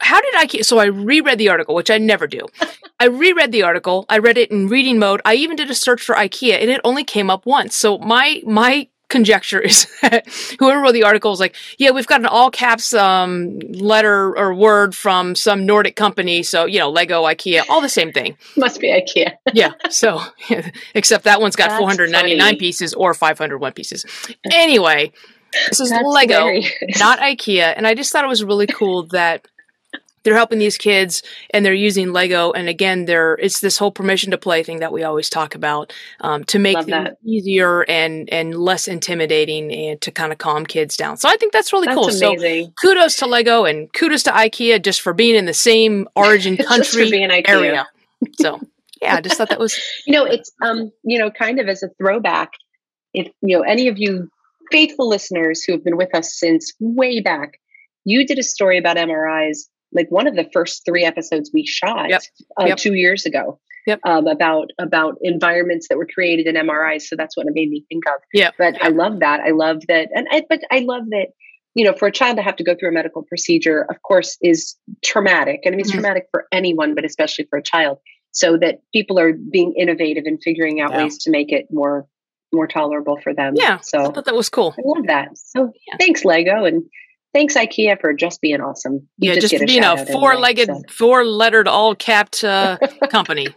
how 0.00 0.20
did 0.20 0.34
I? 0.34 0.46
So 0.62 0.78
I 0.78 0.86
reread 0.86 1.38
the 1.38 1.48
article, 1.48 1.74
which 1.74 1.90
I 1.90 1.98
never 1.98 2.26
do. 2.26 2.46
I 3.00 3.06
reread 3.06 3.52
the 3.52 3.62
article. 3.62 4.06
I 4.08 4.18
read 4.18 4.38
it 4.38 4.50
in 4.50 4.68
reading 4.68 4.98
mode. 4.98 5.20
I 5.24 5.34
even 5.34 5.56
did 5.56 5.70
a 5.70 5.74
search 5.74 6.02
for 6.02 6.14
IKEA, 6.14 6.60
and 6.60 6.70
it 6.70 6.80
only 6.84 7.04
came 7.04 7.30
up 7.30 7.46
once. 7.46 7.76
So 7.76 7.98
my 7.98 8.42
my 8.44 8.88
conjecture 9.08 9.60
is 9.64 9.86
that 10.02 10.26
whoever 10.58 10.80
wrote 10.80 10.92
the 10.92 11.04
article 11.04 11.32
is 11.32 11.40
like, 11.40 11.54
yeah, 11.78 11.90
we've 11.90 12.06
got 12.06 12.20
an 12.20 12.26
all 12.26 12.50
caps 12.50 12.92
um, 12.94 13.58
letter 13.72 14.36
or 14.36 14.54
word 14.54 14.94
from 14.94 15.34
some 15.34 15.66
Nordic 15.66 15.96
company. 15.96 16.42
So, 16.42 16.66
you 16.66 16.78
know, 16.78 16.90
Lego, 16.90 17.24
IKEA, 17.24 17.64
all 17.68 17.80
the 17.80 17.88
same 17.88 18.12
thing. 18.12 18.36
Must 18.56 18.80
be 18.80 18.88
IKEA. 18.88 19.34
yeah. 19.52 19.72
So, 19.90 20.20
except 20.94 21.24
that 21.24 21.40
one's 21.40 21.56
got 21.56 21.70
That's 21.70 21.78
499 21.80 22.38
funny. 22.38 22.58
pieces 22.58 22.94
or 22.94 23.14
501 23.14 23.72
pieces. 23.72 24.04
Anyway, 24.50 25.12
this 25.68 25.80
is 25.80 25.90
That's 25.90 26.06
Lego, 26.06 26.60
not 26.98 27.18
IKEA. 27.20 27.74
And 27.76 27.86
I 27.86 27.94
just 27.94 28.12
thought 28.12 28.24
it 28.24 28.28
was 28.28 28.44
really 28.44 28.66
cool 28.66 29.04
that 29.08 29.46
they're 30.22 30.36
helping 30.36 30.58
these 30.58 30.76
kids 30.76 31.22
and 31.50 31.64
they're 31.64 31.74
using 31.74 32.12
Lego. 32.12 32.52
And 32.52 32.68
again, 32.68 33.04
there 33.04 33.34
it's 33.34 33.60
this 33.60 33.78
whole 33.78 33.90
permission 33.90 34.30
to 34.30 34.38
play 34.38 34.62
thing 34.62 34.80
that 34.80 34.92
we 34.92 35.02
always 35.02 35.30
talk 35.30 35.54
about 35.54 35.92
um, 36.20 36.44
to 36.44 36.58
make 36.58 36.82
things 36.84 37.08
easier 37.24 37.82
and 37.82 38.28
and 38.30 38.54
less 38.54 38.88
intimidating 38.88 39.72
and 39.72 40.00
to 40.02 40.10
kind 40.10 40.32
of 40.32 40.38
calm 40.38 40.66
kids 40.66 40.96
down. 40.96 41.16
So 41.16 41.28
I 41.28 41.36
think 41.36 41.52
that's 41.52 41.72
really 41.72 41.86
that's 41.86 41.96
cool. 41.96 42.08
Amazing. 42.08 42.66
So 42.66 42.72
kudos 42.80 43.16
to 43.16 43.26
Lego 43.26 43.64
and 43.64 43.92
kudos 43.92 44.22
to 44.24 44.30
IKEA 44.30 44.82
just 44.82 45.00
for 45.00 45.12
being 45.12 45.36
in 45.36 45.46
the 45.46 45.54
same 45.54 46.08
origin 46.16 46.56
country 46.56 47.12
area. 47.46 47.86
So 48.40 48.60
yeah, 49.00 49.16
I 49.16 49.20
just 49.20 49.36
thought 49.36 49.48
that 49.50 49.60
was 49.60 49.78
you 50.06 50.12
know 50.12 50.24
it's 50.24 50.52
um 50.62 50.90
you 51.04 51.18
know 51.18 51.30
kind 51.30 51.60
of 51.60 51.68
as 51.68 51.82
a 51.82 51.88
throwback. 51.98 52.52
If 53.14 53.28
you 53.40 53.56
know 53.56 53.62
any 53.62 53.88
of 53.88 53.98
you 53.98 54.28
faithful 54.70 55.08
listeners 55.08 55.62
who 55.64 55.72
have 55.72 55.84
been 55.84 55.96
with 55.96 56.14
us 56.14 56.38
since 56.38 56.72
way 56.78 57.20
back, 57.20 57.58
you 58.04 58.26
did 58.26 58.38
a 58.38 58.42
story 58.42 58.78
about 58.78 58.96
MRIs 58.96 59.68
like 59.92 60.08
one 60.10 60.26
of 60.26 60.34
the 60.34 60.48
first 60.52 60.84
three 60.84 61.04
episodes 61.04 61.50
we 61.52 61.66
shot 61.66 62.10
yep. 62.10 62.22
Uh, 62.60 62.66
yep. 62.66 62.78
two 62.78 62.94
years 62.94 63.26
ago. 63.26 63.58
Yep. 63.86 64.00
Um, 64.04 64.26
about 64.26 64.68
about 64.78 65.16
environments 65.22 65.88
that 65.88 65.96
were 65.96 66.06
created 66.06 66.46
in 66.46 66.56
MRIs. 66.56 67.02
So 67.02 67.16
that's 67.16 67.36
what 67.36 67.46
it 67.46 67.52
made 67.54 67.70
me 67.70 67.86
think 67.88 68.04
of. 68.06 68.20
Yeah. 68.34 68.50
But 68.58 68.82
I 68.82 68.88
love 68.88 69.20
that. 69.20 69.40
I 69.40 69.50
love 69.52 69.78
that, 69.88 70.08
and 70.14 70.26
I, 70.30 70.42
but 70.48 70.60
I 70.70 70.80
love 70.80 71.04
that. 71.10 71.28
You 71.74 71.84
know, 71.84 71.94
for 71.94 72.08
a 72.08 72.12
child 72.12 72.36
to 72.36 72.42
have 72.42 72.56
to 72.56 72.64
go 72.64 72.74
through 72.74 72.88
a 72.88 72.92
medical 72.92 73.22
procedure, 73.22 73.86
of 73.88 74.02
course, 74.02 74.36
is 74.42 74.76
traumatic, 75.02 75.60
and 75.64 75.72
I 75.72 75.76
mean, 75.76 75.80
it's 75.80 75.90
mm-hmm. 75.90 76.00
traumatic 76.00 76.26
for 76.30 76.46
anyone, 76.52 76.94
but 76.94 77.04
especially 77.04 77.46
for 77.48 77.58
a 77.58 77.62
child. 77.62 77.98
So 78.32 78.58
that 78.58 78.80
people 78.92 79.18
are 79.18 79.32
being 79.32 79.74
innovative 79.78 80.24
and 80.26 80.38
figuring 80.42 80.82
out 80.82 80.90
yeah. 80.90 81.04
ways 81.04 81.18
to 81.24 81.30
make 81.30 81.50
it 81.50 81.68
more 81.70 82.06
more 82.52 82.66
tolerable 82.66 83.18
for 83.22 83.34
them. 83.34 83.54
Yeah. 83.56 83.78
So 83.80 84.00
I 84.00 84.12
thought 84.12 84.24
that 84.24 84.34
was 84.34 84.48
cool. 84.48 84.74
I 84.76 84.82
love 84.84 85.06
that. 85.06 85.36
So 85.38 85.72
Yeah. 85.86 85.96
thanks, 85.98 86.24
Lego, 86.24 86.64
and 86.64 86.84
thanks, 87.32 87.54
IKEA, 87.54 88.00
for 88.00 88.12
just 88.12 88.40
being 88.40 88.60
awesome. 88.60 89.08
You 89.18 89.32
yeah, 89.32 89.40
just 89.40 89.50
get 89.50 89.66
being 89.66 89.82
shout 89.82 90.00
a 90.00 90.06
four-legged, 90.06 90.68
so. 90.68 90.82
four-lettered, 90.90 91.68
all-capped 91.68 92.44
uh, 92.44 92.78
company. 93.10 93.48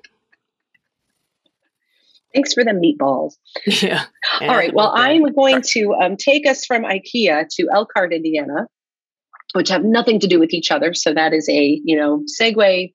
Thanks 2.34 2.54
for 2.54 2.64
the 2.64 2.72
meatballs. 2.72 3.34
Yeah. 3.82 4.06
All 4.42 4.48
right. 4.48 4.74
Well, 4.74 4.92
I'm 4.96 5.34
going 5.34 5.62
to 5.74 5.94
um, 6.02 6.18
take 6.18 6.48
us 6.48 6.66
from 6.66 6.84
IKEA 6.84 7.48
to 7.58 7.68
Elkhart, 7.74 8.14
Indiana, 8.14 8.68
which 9.54 9.70
have 9.70 9.84
nothing 9.84 10.20
to 10.22 10.28
do 10.28 10.40
with 10.40 10.54
each 10.54 10.72
other. 10.72 10.94
So 10.94 11.14
that 11.14 11.34
is 11.34 11.50
a 11.50 11.82
you 11.84 11.98
know 11.98 12.24
segue, 12.42 12.94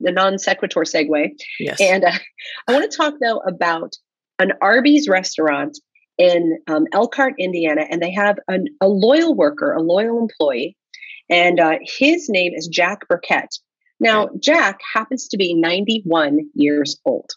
the 0.00 0.12
non 0.12 0.38
sequitur 0.38 0.80
segue. 0.80 1.30
Yes. 1.60 1.80
And 1.80 2.04
uh, 2.04 2.12
I 2.68 2.72
want 2.72 2.90
to 2.90 2.96
talk 2.96 3.14
though 3.20 3.38
about 3.38 3.94
an 4.38 4.52
Arby's 4.60 5.08
restaurant 5.08 5.78
in 6.18 6.58
um, 6.66 6.84
Elkhart, 6.92 7.34
Indiana, 7.38 7.82
and 7.88 8.02
they 8.02 8.12
have 8.12 8.38
an, 8.48 8.66
a 8.80 8.88
loyal 8.88 9.34
worker, 9.34 9.72
a 9.72 9.80
loyal 9.80 10.18
employee, 10.18 10.76
and 11.30 11.60
uh, 11.60 11.78
his 11.82 12.28
name 12.28 12.52
is 12.54 12.66
Jack 12.66 13.06
Burkett. 13.08 13.54
Now, 14.00 14.28
Jack 14.38 14.80
happens 14.94 15.28
to 15.28 15.36
be 15.36 15.54
91 15.54 16.50
years 16.54 16.98
old. 17.04 17.30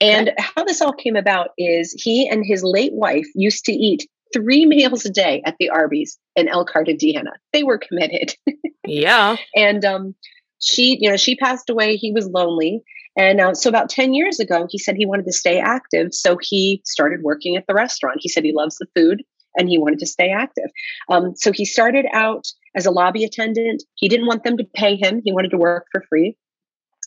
And 0.00 0.32
how 0.38 0.64
this 0.64 0.80
all 0.80 0.92
came 0.92 1.16
about 1.16 1.50
is 1.58 1.92
he 1.92 2.28
and 2.28 2.44
his 2.44 2.64
late 2.64 2.94
wife 2.94 3.26
used 3.34 3.66
to 3.66 3.72
eat 3.72 4.08
three 4.32 4.64
meals 4.66 5.04
a 5.04 5.10
day 5.10 5.42
at 5.44 5.56
the 5.58 5.70
Arby's 5.70 6.18
in 6.36 6.48
Elkhart, 6.48 6.88
Indiana. 6.88 7.32
They 7.52 7.62
were 7.62 7.78
committed. 7.78 8.34
yeah. 8.86 9.36
and 9.54 9.84
um, 9.84 10.14
she, 10.60 10.98
you 11.00 11.10
know, 11.10 11.16
she 11.16 11.36
passed 11.36 11.68
away. 11.68 11.96
He 11.96 12.12
was 12.12 12.26
lonely. 12.26 12.82
And 13.20 13.38
uh, 13.38 13.52
so 13.52 13.68
about 13.68 13.90
10 13.90 14.14
years 14.14 14.40
ago, 14.40 14.66
he 14.70 14.78
said 14.78 14.96
he 14.96 15.04
wanted 15.04 15.26
to 15.26 15.32
stay 15.32 15.60
active. 15.60 16.14
So 16.14 16.38
he 16.40 16.80
started 16.86 17.20
working 17.22 17.54
at 17.54 17.66
the 17.68 17.74
restaurant. 17.74 18.16
He 18.20 18.30
said 18.30 18.44
he 18.44 18.54
loves 18.54 18.78
the 18.78 18.86
food 18.96 19.22
and 19.56 19.68
he 19.68 19.76
wanted 19.76 19.98
to 19.98 20.06
stay 20.06 20.30
active. 20.30 20.70
Um, 21.10 21.34
so 21.36 21.52
he 21.52 21.66
started 21.66 22.06
out 22.14 22.46
as 22.74 22.86
a 22.86 22.90
lobby 22.90 23.22
attendant. 23.22 23.82
He 23.96 24.08
didn't 24.08 24.26
want 24.26 24.44
them 24.44 24.56
to 24.56 24.64
pay 24.74 24.96
him, 24.96 25.20
he 25.22 25.34
wanted 25.34 25.50
to 25.50 25.58
work 25.58 25.84
for 25.92 26.02
free. 26.08 26.34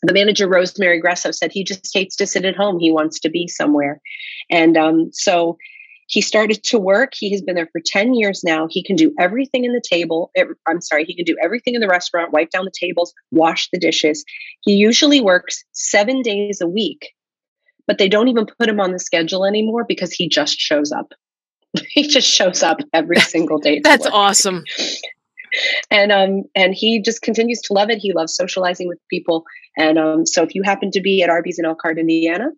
The 0.04 0.14
manager, 0.14 0.48
Rosemary 0.48 1.02
Gresso, 1.02 1.34
said 1.34 1.52
he 1.52 1.64
just 1.64 1.90
hates 1.92 2.16
to 2.18 2.28
sit 2.28 2.46
at 2.46 2.58
home. 2.58 2.78
He 2.78 2.92
wants 2.92 3.20
to 3.22 3.30
be 3.30 3.48
somewhere. 3.48 4.00
And 4.52 4.78
um, 4.78 5.10
so 5.14 5.58
he 6.14 6.22
started 6.22 6.64
to 6.64 6.78
work. 6.78 7.14
He 7.16 7.32
has 7.32 7.42
been 7.42 7.56
there 7.56 7.70
for 7.72 7.82
10 7.84 8.14
years 8.14 8.44
now. 8.44 8.68
He 8.70 8.84
can 8.84 8.96
do 8.96 9.12
everything 9.20 9.66
in 9.66 9.74
the 9.74 9.82
table. 9.82 10.30
I'm 10.68 10.80
sorry, 10.80 11.06
he 11.06 11.16
can 11.16 11.26
do 11.26 11.36
everything 11.44 11.74
in 11.74 11.82
the 11.82 11.88
restaurant, 11.88 12.32
wipe 12.32 12.52
down 12.52 12.66
the 12.66 12.72
tables, 12.80 13.16
wash 13.32 13.68
the 13.72 13.80
dishes. 13.80 14.24
He 14.62 14.74
usually 14.74 15.22
works 15.22 15.66
seven 15.72 16.22
days 16.22 16.62
a 16.62 16.68
week, 16.68 17.10
but 17.88 17.98
they 17.98 18.08
don't 18.08 18.28
even 18.28 18.46
put 18.46 18.70
him 18.70 18.80
on 18.80 18.92
the 18.92 19.00
schedule 19.00 19.44
anymore 19.44 19.86
because 19.88 20.12
he 20.14 20.30
just 20.30 20.60
shows 20.60 20.92
up. 20.92 21.14
he 21.90 22.08
just 22.08 22.30
shows 22.30 22.62
up 22.62 22.78
every 22.94 23.20
single 23.20 23.58
day. 23.58 23.82
That's 23.84 24.06
work. 24.06 24.14
awesome. 24.14 24.64
and 25.90 26.12
um 26.12 26.44
and 26.54 26.76
he 26.76 27.02
just 27.02 27.24
continues 27.24 27.60
to 27.62 27.74
love 27.74 27.90
it. 27.90 27.98
He 27.98 28.14
loves 28.14 28.36
socializing 28.36 28.88
with 28.88 29.00
people. 29.10 29.46
And 29.78 29.98
um 29.98 30.28
so 30.28 30.44
if 30.44 30.54
you 30.54 30.62
happen 30.62 30.92
to 30.92 31.02
be 31.02 31.24
at 31.24 31.32
Arby's 31.32 31.58
in 31.58 31.66
Elkhart, 31.66 31.98
Indiana, 31.98 32.50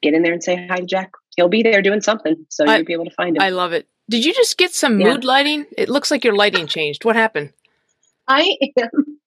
get 0.00 0.14
in 0.14 0.22
there 0.22 0.32
and 0.32 0.42
say 0.42 0.66
hi 0.66 0.78
to 0.78 0.86
Jack. 0.86 1.10
He'll 1.38 1.48
be 1.48 1.62
there 1.62 1.80
doing 1.82 2.00
something, 2.00 2.34
so 2.48 2.64
I- 2.66 2.78
you'll 2.78 2.84
be 2.84 2.92
able 2.94 3.04
to 3.04 3.12
find 3.12 3.36
him. 3.36 3.42
I 3.42 3.50
love 3.50 3.72
it. 3.72 3.86
Did 4.10 4.24
you 4.24 4.34
just 4.34 4.58
get 4.58 4.74
some 4.74 4.98
Yeah. 5.00 5.12
mood 5.12 5.22
lighting? 5.24 5.66
It 5.76 5.88
looks 5.88 6.10
like 6.10 6.24
your 6.24 6.34
lighting 6.34 6.66
changed. 6.66 7.04
What 7.04 7.14
happened? 7.14 7.52
I 8.26 8.56
am. 8.76 9.18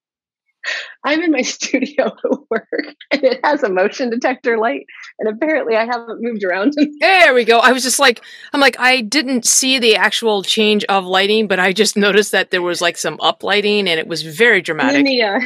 I'm 1.05 1.21
in 1.23 1.31
my 1.31 1.41
studio 1.55 2.07
at 2.07 2.39
work, 2.49 2.67
and 3.11 3.23
it 3.23 3.39
has 3.45 3.63
a 3.63 3.69
motion 3.69 4.09
detector 4.09 4.57
light. 4.57 4.85
And 5.19 5.29
apparently, 5.29 5.75
I 5.77 5.85
haven't 5.85 6.21
moved 6.21 6.43
around. 6.43 6.73
There 6.99 7.33
we 7.33 7.45
go. 7.45 7.59
I 7.59 7.71
was 7.71 7.81
just 7.83 7.97
like, 7.99 8.21
I'm 8.53 8.59
like, 8.59 8.77
I 8.79 8.99
didn't 9.01 9.45
see 9.45 9.79
the 9.79 9.95
actual 9.95 10.43
change 10.43 10.83
of 10.85 11.05
lighting, 11.05 11.47
but 11.47 11.59
I 11.59 11.71
just 11.71 11.95
noticed 11.95 12.33
that 12.33 12.51
there 12.51 12.61
was 12.61 12.81
like 12.81 12.97
some 12.97 13.17
up 13.21 13.41
lighting 13.43 13.87
and 13.87 13.99
it 13.99 14.07
was 14.07 14.21
very 14.21 14.61
dramatic. 14.61 15.05
The, 15.05 15.21
uh, 15.21 15.39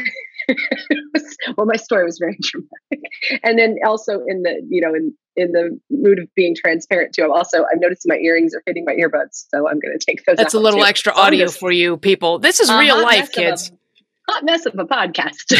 was- 0.48 1.38
well, 1.58 1.66
my 1.66 1.76
story 1.76 2.06
was 2.06 2.18
very 2.20 2.38
dramatic, 2.42 3.12
and 3.44 3.58
then 3.58 3.78
also 3.86 4.22
in 4.28 4.44
the 4.44 4.62
you 4.70 4.82
know 4.82 4.94
in 4.94 5.14
in 5.36 5.52
the 5.52 5.80
mood 5.90 6.20
of 6.20 6.28
being 6.36 6.56
transparent 6.56 7.14
too. 7.14 7.24
I'm 7.24 7.32
also 7.32 7.64
I've 7.64 7.80
noticed 7.80 8.04
my 8.06 8.18
earrings 8.18 8.54
are 8.54 8.64
hitting 8.66 8.86
my 8.86 8.94
earbuds, 8.94 9.46
so 9.50 9.68
I'm 9.68 9.80
going 9.80 9.98
to 9.98 10.06
take 10.06 10.24
those. 10.26 10.38
That's 10.38 10.54
a 10.54 10.60
little 10.60 10.80
too. 10.82 10.86
extra 10.86 11.14
So 11.14 11.22
audio 11.22 11.46
just 11.46 11.60
for 11.60 11.72
you 11.72 11.98
people. 11.98 12.40
This 12.40 12.60
is 12.60 12.70
a 12.70 12.78
real 12.78 13.02
life, 13.02 13.32
kids. 13.32 13.70
a- 13.70 14.32
hot 14.32 14.44
mess 14.44 14.66
of 14.66 14.74
a 14.78 14.86
podcast. 14.86 15.54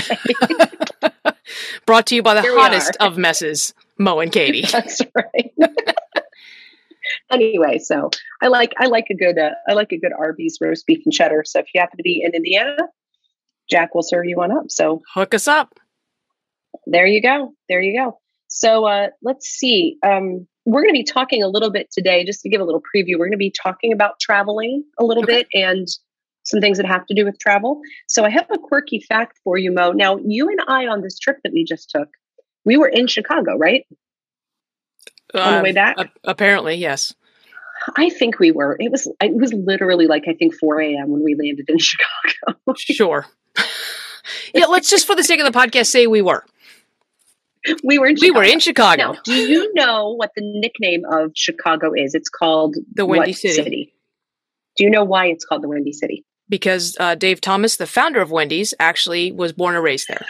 Brought 1.86 2.08
to 2.08 2.16
you 2.16 2.24
by 2.24 2.34
the 2.34 2.42
Here 2.42 2.58
hottest 2.58 2.98
of 3.00 3.18
messes, 3.18 3.74
Mo 4.00 4.20
and 4.20 4.32
Katy. 4.32 4.64
That's 4.72 5.02
right. 5.16 5.54
anyway, 7.32 7.78
so 7.80 8.10
I 8.42 8.48
like 8.48 8.74
I 8.80 8.88
like 8.88 9.06
a 9.12 9.16
good 9.16 9.38
uh, 9.38 9.52
I 9.68 9.74
like 9.74 9.92
a 9.92 9.98
good 10.00 10.12
Arby's 10.18 10.58
roast 10.62 10.86
beef 10.88 11.02
and 11.06 11.14
cheddar. 11.14 11.44
So 11.46 11.60
if 11.60 11.68
you 11.74 11.82
happen 11.82 11.98
to 11.98 12.04
be 12.04 12.24
in 12.24 12.34
Indiana, 12.34 12.78
Jack 13.70 13.96
will 13.96 14.04
serve 14.04 14.26
you 14.26 14.38
one 14.38 14.52
up. 14.52 14.66
So 14.70 15.02
Hook 15.14 15.34
us 15.34 15.48
up. 15.48 15.74
there 16.86 17.08
you 17.08 17.22
go. 17.22 17.54
There 17.70 17.82
you 17.82 17.98
go. 18.00 18.20
So 18.48 18.86
uh, 18.86 19.08
let's 19.24 19.48
see. 19.48 19.98
Um, 20.06 20.48
we're 20.66 20.82
going 20.82 20.94
to 20.94 21.00
be 21.00 21.04
talking 21.04 21.44
a 21.44 21.48
little 21.48 21.70
bit 21.72 21.90
today, 21.92 22.24
just 22.26 22.42
to 22.42 22.50
give 22.50 22.62
a 22.62 22.64
little 22.64 22.82
preview. 22.82 23.14
We're 23.20 23.26
going 23.26 23.32
to 23.32 23.38
be 23.38 23.52
talking 23.52 23.92
about 23.92 24.20
traveling 24.20 24.84
a 25.00 25.04
little 25.04 25.24
Okay. 25.24 25.44
bit 25.44 25.48
and 25.54 25.88
some 26.44 26.60
things 26.62 26.78
that 26.78 26.86
have 26.86 27.06
to 27.08 27.14
do 27.16 27.26
with 27.26 27.38
travel. 27.40 27.82
So 28.08 28.24
I 28.24 28.30
have 28.30 28.46
a 28.52 28.58
quirky 28.58 29.00
fact 29.00 29.40
for 29.44 29.58
you, 29.58 29.72
Mo. 29.72 29.92
Now, 29.92 30.18
you 30.24 30.48
and 30.48 30.60
I 30.68 30.86
on 30.88 31.02
this 31.02 31.18
trip 31.20 31.38
that 31.44 31.54
we 31.54 31.64
just 31.64 31.90
took, 31.90 32.08
we 32.66 32.78
were 32.78 32.88
in 32.88 33.08
Chicago, 33.08 33.58
right? 33.58 33.86
On 35.34 35.54
the 35.54 35.60
Uh, 35.60 35.64
way 35.64 35.72
back? 35.72 35.98
apparently, 36.24 36.76
yes. 36.76 37.14
I 37.98 38.10
think 38.10 38.40
we 38.40 38.52
were. 38.52 38.78
It 38.80 38.92
was. 38.92 39.12
It 39.22 39.34
was 39.36 39.52
literally 39.54 40.08
like 40.08 40.24
I 40.28 40.34
think 40.34 40.56
4 40.56 40.80
a.m. 40.82 41.10
when 41.10 41.24
we 41.24 41.36
landed 41.36 41.66
in 41.70 41.78
Chicago. 41.80 42.58
Sure. 42.78 43.26
Yeah, 44.54 44.66
let's 44.66 44.90
just 44.90 45.06
for 45.08 45.16
the 45.16 45.24
sake 45.24 45.40
of 45.40 45.52
the 45.52 45.58
podcast 45.58 45.88
say 45.88 46.08
we 46.08 46.22
were. 46.22 46.44
we 47.84 47.98
were. 48.00 48.08
In 48.08 48.16
We 48.16 48.28
Chicago. 48.28 48.40
were 48.40 48.44
in 48.46 48.60
Chicago. 48.60 49.12
Now, 49.14 49.20
do 49.24 49.34
you 49.34 49.74
know 49.74 50.14
what 50.14 50.32
the 50.36 50.42
nickname 50.44 51.04
of 51.12 51.32
Chicago 51.36 51.94
is? 51.94 52.14
It's 52.16 52.30
called 52.30 52.76
The 52.94 53.06
Windy 53.06 53.32
what 53.32 53.38
City. 53.38 53.94
Do 54.78 54.84
you 54.84 54.90
know 54.90 55.04
why 55.04 55.28
it's 55.28 55.46
called 55.46 55.64
the 55.64 55.70
Windy 55.70 55.94
City? 55.94 56.26
because 56.50 56.96
uh, 57.00 57.16
Dave 57.16 57.42
Thomas, 57.42 57.78
the 57.78 57.88
founder 57.88 58.22
of 58.22 58.32
Wendy's, 58.32 58.74
actually 58.80 59.32
was 59.32 59.52
born 59.54 59.76
and 59.76 59.84
raised 59.84 60.08
there. 60.08 60.26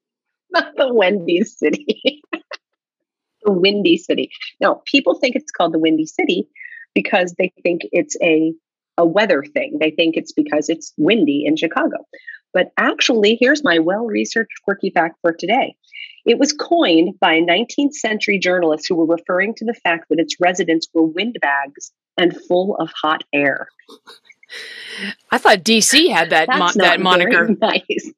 Not 0.50 0.72
the 0.76 0.92
Windy 0.92 1.42
City. 1.42 2.22
the 3.42 3.52
Windy 3.52 3.96
City. 3.96 4.30
No, 4.60 4.82
people 4.86 5.18
think 5.18 5.34
it's 5.36 5.50
called 5.50 5.74
the 5.74 5.78
Windy 5.78 6.06
City 6.06 6.48
because 6.94 7.34
they 7.38 7.52
think 7.62 7.82
it's 7.92 8.16
a 8.22 8.52
a 8.98 9.04
weather 9.04 9.42
thing. 9.44 9.76
They 9.80 9.90
think 9.90 10.16
it's 10.16 10.32
because 10.32 10.70
it's 10.70 10.94
windy 10.96 11.44
in 11.44 11.56
Chicago. 11.56 12.06
But 12.56 12.72
actually, 12.78 13.36
here's 13.38 13.62
my 13.62 13.80
well-researched 13.80 14.62
quirky 14.64 14.88
fact 14.88 15.18
for 15.20 15.34
today. 15.34 15.76
It 16.24 16.38
was 16.38 16.54
coined 16.54 17.20
by 17.20 17.38
19th 17.38 17.92
century 17.92 18.38
journalists 18.38 18.86
who 18.86 18.94
were 18.94 19.04
referring 19.04 19.54
to 19.56 19.66
the 19.66 19.74
fact 19.74 20.06
that 20.08 20.18
its 20.18 20.36
residents 20.40 20.88
were 20.94 21.02
windbags 21.02 21.92
and 22.16 22.34
full 22.48 22.74
of 22.76 22.90
hot 22.98 23.24
air. 23.34 23.68
I 25.30 25.36
thought 25.36 25.64
DC 25.64 26.10
had 26.10 26.30
that 26.30 26.48
mo- 26.48 26.70
that 26.76 26.98
moniker. 26.98 27.54
Nice. 27.60 28.10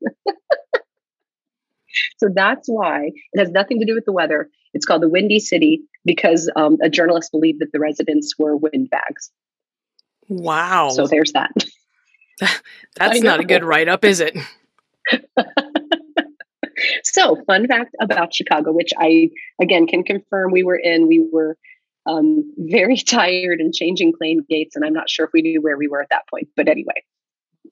so 2.19 2.29
that's 2.33 2.69
why 2.69 3.11
it 3.33 3.41
has 3.41 3.51
nothing 3.51 3.81
to 3.81 3.87
do 3.87 3.95
with 3.97 4.05
the 4.05 4.13
weather. 4.13 4.49
It's 4.73 4.87
called 4.87 5.03
the 5.03 5.09
Windy 5.09 5.41
City 5.41 5.83
because 6.05 6.49
um, 6.55 6.77
a 6.81 6.89
journalist 6.89 7.33
believed 7.33 7.59
that 7.61 7.73
the 7.73 7.81
residents 7.81 8.35
were 8.39 8.57
windbags. 8.57 9.33
Wow, 10.29 10.91
So 10.91 11.09
there's 11.09 11.33
that. 11.33 11.51
that's 12.97 13.21
not 13.21 13.41
a 13.41 13.45
good 13.45 13.65
write 13.65 13.89
up, 13.89 14.05
is 14.05 14.21
it? 14.21 14.37
so 17.05 17.37
fun 17.47 17.67
fact 17.67 17.95
about 18.01 18.35
Chicago, 18.35 18.73
which 18.73 18.93
I 18.99 19.31
again 19.61 19.87
can 19.87 20.05
confirm 20.05 20.53
we 20.53 20.63
were 20.63 20.77
in. 20.77 21.09
We 21.09 21.27
were 21.33 21.57
um, 22.07 22.53
very 22.59 22.97
tired 23.07 23.61
and 23.61 23.73
changing 23.73 24.13
plane 24.17 24.45
gates, 24.49 24.77
and 24.77 24.85
I'm 24.85 24.93
not 24.95 25.11
sure 25.11 25.27
if 25.27 25.33
we 25.33 25.43
knew 25.43 25.61
where 25.61 25.77
we 25.77 25.89
were 25.89 26.01
at 26.03 26.09
that 26.11 26.23
point. 26.33 26.49
But 26.57 26.69
anyway, 26.69 27.05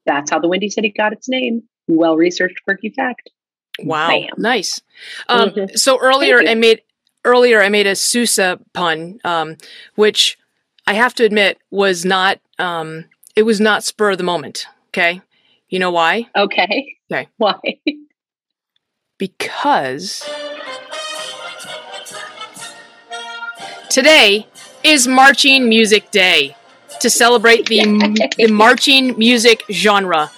that's 0.04 0.30
how 0.30 0.38
the 0.38 0.48
Windy 0.48 0.68
City 0.68 0.92
got 0.96 1.12
its 1.12 1.28
name. 1.28 1.62
Well 1.88 2.16
researched 2.16 2.62
quirky 2.64 2.90
fact. 2.90 3.30
Wow, 3.78 4.08
Bam. 4.08 4.30
nice. 4.38 4.80
Um, 5.28 5.50
Mhm. 5.50 5.78
So 5.78 5.98
earlier 6.00 6.40
I 6.40 6.54
made 6.54 6.82
earlier 7.24 7.62
I 7.62 7.68
made 7.68 7.86
a 7.86 7.94
Sousa 7.94 8.58
pun, 8.72 9.18
um, 9.24 9.56
which 9.96 10.38
I 10.86 10.94
have 10.94 11.14
to 11.16 11.24
admit 11.24 11.58
was 11.70 12.04
not 12.04 12.40
um, 12.58 13.04
it 13.36 13.44
was 13.44 13.60
not 13.60 13.84
spur 13.84 14.10
of 14.10 14.18
the 14.18 14.24
moment. 14.24 14.66
Okay, 14.88 15.20
you 15.68 15.78
know 15.78 15.90
why? 15.90 16.28
Okay. 16.34 16.96
Okay. 17.12 17.28
Why? 17.36 17.54
Because 19.16 20.28
today 23.88 24.48
is 24.82 25.06
Marching 25.06 25.68
Music 25.68 26.10
Day 26.10 26.56
to 27.00 27.08
celebrate 27.08 27.66
the 27.66 28.32
the 28.36 28.48
marching 28.48 29.16
music 29.16 29.62
genre, 29.70 30.32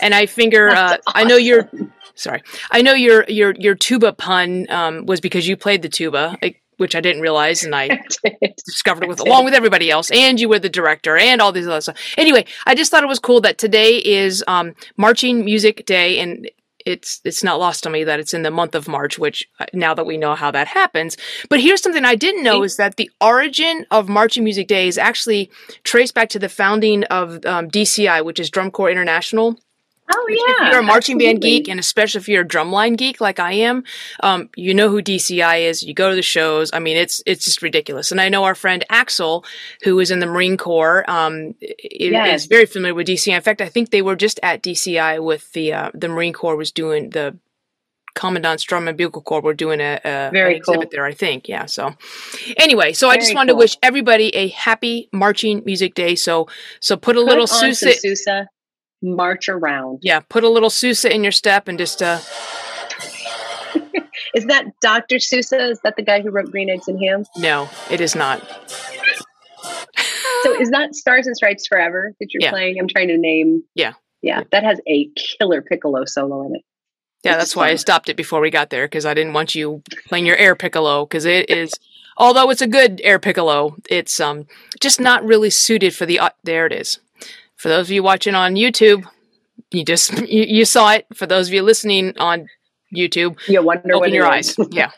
and 0.00 0.14
I 0.14 0.26
figure 0.26 0.68
uh, 0.68 0.90
That's 0.90 1.02
I 1.08 1.24
know 1.24 1.36
you're 1.36 1.68
sorry. 2.14 2.42
I 2.70 2.82
know 2.82 2.92
your 2.92 3.24
your 3.28 3.54
your 3.58 3.74
tuba 3.74 4.12
pun 4.12 4.66
um, 4.70 5.06
was 5.06 5.20
because 5.20 5.48
you 5.48 5.56
played 5.56 5.82
the 5.82 5.88
tuba, 5.88 6.38
which 6.82 6.94
I 6.94 7.00
didn't 7.00 7.22
realize, 7.22 7.64
and 7.64 7.74
I 7.74 8.02
discovered 8.66 9.04
it 9.04 9.08
with 9.08 9.20
along 9.20 9.46
with 9.46 9.54
everybody 9.54 9.90
else. 9.90 10.10
And 10.10 10.38
you 10.38 10.48
were 10.48 10.58
the 10.58 10.68
director, 10.68 11.16
and 11.16 11.40
all 11.40 11.52
these 11.52 11.66
other 11.66 11.80
stuff. 11.80 11.96
Anyway, 12.18 12.44
I 12.66 12.74
just 12.74 12.90
thought 12.90 13.02
it 13.02 13.08
was 13.08 13.18
cool 13.18 13.40
that 13.40 13.56
today 13.56 13.96
is 13.96 14.44
um, 14.46 14.74
Marching 14.98 15.44
Music 15.44 15.86
Day, 15.86 16.18
and 16.18 16.50
it's 16.84 17.20
it's 17.24 17.44
not 17.44 17.58
lost 17.58 17.86
on 17.86 17.92
me 17.92 18.04
that 18.04 18.20
it's 18.20 18.34
in 18.34 18.42
the 18.42 18.50
month 18.50 18.74
of 18.74 18.88
March, 18.88 19.18
which 19.18 19.48
uh, 19.60 19.66
now 19.72 19.94
that 19.94 20.04
we 20.04 20.16
know 20.16 20.34
how 20.34 20.50
that 20.50 20.66
happens. 20.66 21.16
But 21.48 21.60
here's 21.60 21.82
something 21.82 22.04
I 22.04 22.14
didn't 22.14 22.42
know 22.42 22.62
is 22.62 22.76
that 22.76 22.96
the 22.96 23.10
origin 23.20 23.86
of 23.90 24.08
Marching 24.08 24.44
Music 24.44 24.66
Day 24.66 24.88
is 24.88 24.98
actually 24.98 25.50
traced 25.84 26.14
back 26.14 26.28
to 26.30 26.38
the 26.38 26.48
founding 26.48 27.04
of 27.04 27.44
um, 27.46 27.70
DCI, 27.70 28.24
which 28.24 28.40
is 28.40 28.50
Drum 28.50 28.70
Corps 28.70 28.90
International. 28.90 29.56
Oh 30.14 30.26
yeah, 30.28 30.66
if 30.66 30.72
you're 30.72 30.80
a 30.80 30.82
marching 30.82 31.16
absolutely. 31.16 31.26
band 31.26 31.42
geek, 31.42 31.68
and 31.68 31.80
especially 31.80 32.20
if 32.20 32.28
you're 32.28 32.42
a 32.42 32.48
drumline 32.48 32.96
geek 32.96 33.20
like 33.20 33.38
I 33.38 33.52
am, 33.52 33.84
um, 34.22 34.50
you 34.56 34.74
know 34.74 34.88
who 34.88 35.02
DCI 35.02 35.62
is. 35.62 35.82
You 35.82 35.94
go 35.94 36.10
to 36.10 36.16
the 36.16 36.22
shows. 36.22 36.70
I 36.72 36.78
mean, 36.78 36.96
it's 36.96 37.22
it's 37.26 37.44
just 37.44 37.62
ridiculous. 37.62 38.10
And 38.12 38.20
I 38.20 38.28
know 38.28 38.44
our 38.44 38.54
friend 38.54 38.84
Axel, 38.90 39.44
who 39.82 39.98
is 40.00 40.10
in 40.10 40.20
the 40.20 40.26
Marine 40.26 40.56
Corps, 40.56 41.08
um, 41.08 41.54
yes. 41.60 42.42
is 42.42 42.46
very 42.46 42.66
familiar 42.66 42.94
with 42.94 43.06
DCI. 43.06 43.36
In 43.36 43.42
fact, 43.42 43.60
I 43.60 43.68
think 43.68 43.90
they 43.90 44.02
were 44.02 44.16
just 44.16 44.38
at 44.42 44.62
DCI 44.62 45.22
with 45.22 45.52
the 45.52 45.72
uh, 45.72 45.90
the 45.94 46.08
Marine 46.08 46.32
Corps 46.32 46.56
was 46.56 46.72
doing 46.72 47.10
the 47.10 47.36
Commandant's 48.14 48.62
Drum 48.64 48.88
and 48.88 48.96
Bugle 48.96 49.22
Corps 49.22 49.40
were 49.40 49.54
doing 49.54 49.80
a, 49.80 49.98
a 50.04 50.30
Very 50.32 50.60
cool. 50.60 50.74
exhibit 50.74 50.90
there, 50.90 51.04
I 51.04 51.14
think. 51.14 51.48
Yeah. 51.48 51.66
So 51.66 51.94
anyway, 52.58 52.92
so 52.92 53.08
Very 53.08 53.16
I 53.16 53.20
just 53.20 53.34
wanted 53.34 53.52
cool. 53.52 53.60
to 53.60 53.64
wish 53.64 53.76
everybody 53.82 54.28
a 54.34 54.48
happy 54.48 55.08
marching 55.12 55.62
music 55.64 55.94
day. 55.94 56.14
So 56.14 56.48
so 56.80 56.96
put 56.96 57.16
a 57.16 57.20
put 57.20 57.28
little 57.28 57.46
Sousa, 57.46 57.94
Sousa 57.94 58.48
march 59.02 59.48
around. 59.48 60.00
Yeah, 60.02 60.20
put 60.20 60.44
a 60.44 60.48
little 60.48 60.70
Sousa 60.70 61.12
in 61.12 61.22
your 61.22 61.32
step 61.32 61.68
and 61.68 61.78
just 61.78 62.02
uh 62.02 62.18
Is 64.34 64.46
that 64.46 64.64
Dr. 64.80 65.18
Sousa? 65.18 65.70
Is 65.70 65.80
that 65.84 65.96
the 65.96 66.02
guy 66.02 66.22
who 66.22 66.30
wrote 66.30 66.50
Green 66.50 66.70
Eggs 66.70 66.88
and 66.88 66.98
Ham? 67.02 67.24
No, 67.36 67.68
it 67.90 68.00
is 68.00 68.14
not. 68.14 68.40
so 70.42 70.58
is 70.58 70.70
that 70.70 70.94
Stars 70.94 71.26
and 71.26 71.36
Stripes 71.36 71.66
Forever 71.66 72.14
that 72.18 72.32
you're 72.32 72.42
yeah. 72.42 72.50
playing? 72.50 72.78
I'm 72.80 72.88
trying 72.88 73.08
to 73.08 73.18
name. 73.18 73.62
Yeah. 73.74 73.92
Yeah, 74.22 74.44
that 74.52 74.62
has 74.62 74.80
a 74.88 75.10
killer 75.16 75.62
piccolo 75.62 76.04
solo 76.04 76.46
in 76.46 76.54
it. 76.54 76.62
Yeah, 77.24 77.36
that's 77.36 77.54
why 77.54 77.68
I 77.68 77.76
stopped 77.76 78.08
it 78.08 78.16
before 78.16 78.40
we 78.40 78.50
got 78.50 78.70
there 78.70 78.86
because 78.86 79.06
I 79.06 79.14
didn't 79.14 79.32
want 79.32 79.54
you 79.54 79.82
playing 80.06 80.26
your 80.26 80.36
air 80.36 80.56
piccolo 80.56 81.06
because 81.06 81.24
it 81.24 81.50
is 81.50 81.72
although 82.16 82.50
it's 82.50 82.62
a 82.62 82.66
good 82.66 83.00
air 83.04 83.18
piccolo, 83.18 83.76
it's 83.88 84.18
um 84.20 84.46
just 84.80 85.00
not 85.00 85.24
really 85.24 85.50
suited 85.50 85.94
for 85.94 86.06
the 86.06 86.18
uh, 86.18 86.30
there 86.42 86.66
it 86.66 86.72
is. 86.72 86.98
For 87.62 87.68
those 87.68 87.86
of 87.86 87.92
you 87.92 88.02
watching 88.02 88.34
on 88.34 88.56
YouTube, 88.56 89.04
you 89.70 89.84
just 89.84 90.10
you, 90.28 90.42
you 90.48 90.64
saw 90.64 90.94
it. 90.94 91.06
For 91.14 91.26
those 91.26 91.46
of 91.46 91.54
you 91.54 91.62
listening 91.62 92.18
on 92.18 92.48
YouTube, 92.92 93.38
you 93.46 93.62
wonder 93.62 93.94
open 93.94 94.12
your 94.12 94.26
eyes. 94.26 94.56
yeah. 94.72 94.90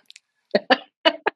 That's 1.05 1.27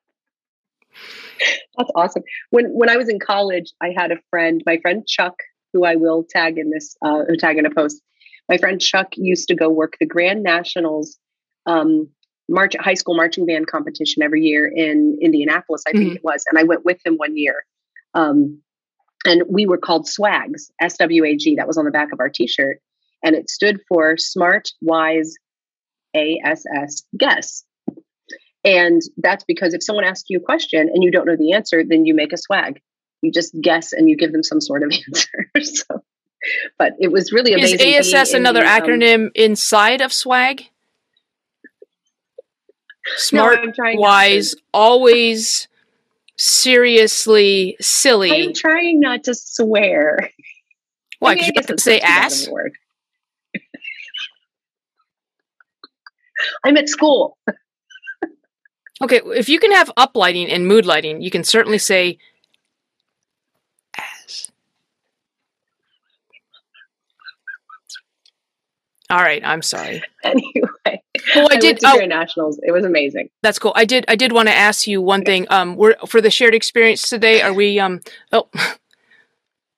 awesome. 1.94 2.22
When 2.48 2.70
when 2.70 2.88
I 2.88 2.96
was 2.96 3.10
in 3.10 3.20
college, 3.20 3.74
I 3.82 3.90
had 3.94 4.10
a 4.10 4.16
friend, 4.30 4.62
my 4.64 4.78
friend 4.78 5.06
Chuck, 5.06 5.34
who 5.74 5.84
I 5.84 5.96
will 5.96 6.24
tag 6.24 6.56
in 6.56 6.70
this 6.70 6.96
uh, 7.04 7.24
tag 7.38 7.58
in 7.58 7.66
a 7.66 7.70
post. 7.70 8.00
My 8.48 8.56
friend 8.56 8.80
Chuck 8.80 9.08
used 9.16 9.48
to 9.48 9.54
go 9.54 9.68
work 9.68 9.96
the 10.00 10.06
Grand 10.06 10.42
Nationals 10.42 11.18
um, 11.66 12.08
march 12.48 12.74
high 12.80 12.94
school 12.94 13.14
marching 13.14 13.44
band 13.44 13.66
competition 13.66 14.22
every 14.22 14.40
year 14.40 14.66
in 14.66 15.18
Indianapolis, 15.20 15.82
I 15.86 15.92
think 15.92 16.04
mm-hmm. 16.04 16.16
it 16.16 16.24
was, 16.24 16.44
and 16.48 16.58
I 16.58 16.62
went 16.62 16.86
with 16.86 17.04
him 17.04 17.16
one 17.16 17.36
year. 17.36 17.66
Um, 18.14 18.62
and 19.24 19.42
we 19.48 19.66
were 19.66 19.78
called 19.78 20.06
swags 20.06 20.70
swag 20.80 21.56
that 21.56 21.66
was 21.66 21.78
on 21.78 21.84
the 21.84 21.90
back 21.90 22.12
of 22.12 22.20
our 22.20 22.28
t-shirt. 22.28 22.80
And 23.22 23.34
it 23.34 23.50
stood 23.50 23.80
for 23.88 24.16
smart 24.16 24.70
wise 24.80 25.34
ass 26.72 27.02
guess. 27.16 27.64
And 28.64 29.00
that's 29.16 29.44
because 29.44 29.74
if 29.74 29.82
someone 29.82 30.04
asks 30.04 30.26
you 30.28 30.38
a 30.38 30.42
question 30.42 30.88
and 30.92 31.02
you 31.02 31.10
don't 31.10 31.26
know 31.26 31.36
the 31.36 31.52
answer 31.52 31.82
then 31.86 32.04
you 32.04 32.14
make 32.14 32.32
a 32.32 32.36
swag. 32.36 32.80
You 33.22 33.32
just 33.32 33.54
guess 33.60 33.92
and 33.92 34.08
you 34.08 34.16
give 34.16 34.32
them 34.32 34.42
some 34.42 34.60
sort 34.60 34.82
of 34.82 34.92
answer. 35.08 35.50
So 35.62 36.02
but 36.78 36.92
it 36.98 37.10
was 37.10 37.32
really 37.32 37.52
amazing 37.52 37.94
is 37.94 38.14
ass 38.14 38.32
another 38.32 38.60
the, 38.60 38.70
um, 38.70 38.82
acronym 38.82 39.30
inside 39.34 40.00
of 40.00 40.12
swag? 40.12 40.68
Smart 43.16 43.60
no, 43.64 43.92
wise 43.94 44.54
always 44.72 45.66
seriously 46.38 47.76
silly. 47.80 48.32
I'm 48.32 48.54
trying 48.54 49.00
not 49.00 49.24
to 49.24 49.34
swear. 49.34 50.30
Why? 51.18 51.34
Because 51.34 51.48
you 51.48 51.52
have 51.56 51.66
to 51.66 51.78
say 51.78 52.00
ass. 52.00 52.48
I'm 56.64 56.76
at 56.76 56.88
school. 56.88 57.36
okay, 59.02 59.20
if 59.24 59.48
you 59.48 59.58
can 59.58 59.72
have 59.72 59.90
uplighting 59.96 60.50
and 60.50 60.66
mood 60.66 60.86
lighting, 60.86 61.20
you 61.20 61.30
can 61.30 61.42
certainly 61.44 61.78
say 61.78 62.18
All 69.10 69.22
right, 69.22 69.42
I'm 69.44 69.62
sorry. 69.62 70.02
Anyway, 70.24 71.02
well, 71.34 71.48
I, 71.50 71.54
I 71.54 71.58
did. 71.58 71.78
oh, 71.84 71.96
nationals. 72.04 72.60
It 72.62 72.72
was 72.72 72.84
amazing. 72.84 73.30
That's 73.42 73.58
cool. 73.58 73.72
I 73.74 73.86
did. 73.86 74.04
I 74.08 74.16
did 74.16 74.32
want 74.32 74.48
to 74.48 74.54
ask 74.54 74.86
you 74.86 75.00
one 75.00 75.24
thing. 75.24 75.46
Um, 75.48 75.76
we're 75.76 75.96
for 76.06 76.20
the 76.20 76.30
shared 76.30 76.54
experience 76.54 77.08
today. 77.08 77.40
Are 77.40 77.54
we? 77.54 77.78
Um. 77.78 78.00
Oh. 78.32 78.48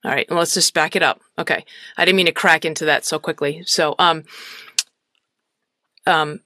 All 0.05 0.11
right. 0.11 0.29
Let's 0.31 0.55
just 0.55 0.75
back 0.75 0.97
it 0.97 1.03
up. 1.03 1.21
Okay. 1.39 1.65
I 1.97 2.05
didn't 2.05 2.17
mean 2.17 2.27
to 2.27 2.33
crack 2.33 2.65
into 2.65 2.87
that 2.87 3.05
so 3.05 3.19
quickly. 3.19 3.63
So, 3.67 3.95
um. 3.99 4.25
Um. 6.07 6.41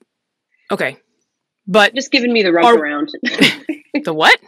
Okay. 0.71 0.99
But 1.67 1.95
just 1.95 2.11
giving 2.11 2.33
me 2.33 2.43
the 2.43 2.53
rump 2.53 2.67
are, 2.67 2.79
around. 2.79 3.11
the 3.23 4.13
what? 4.13 4.39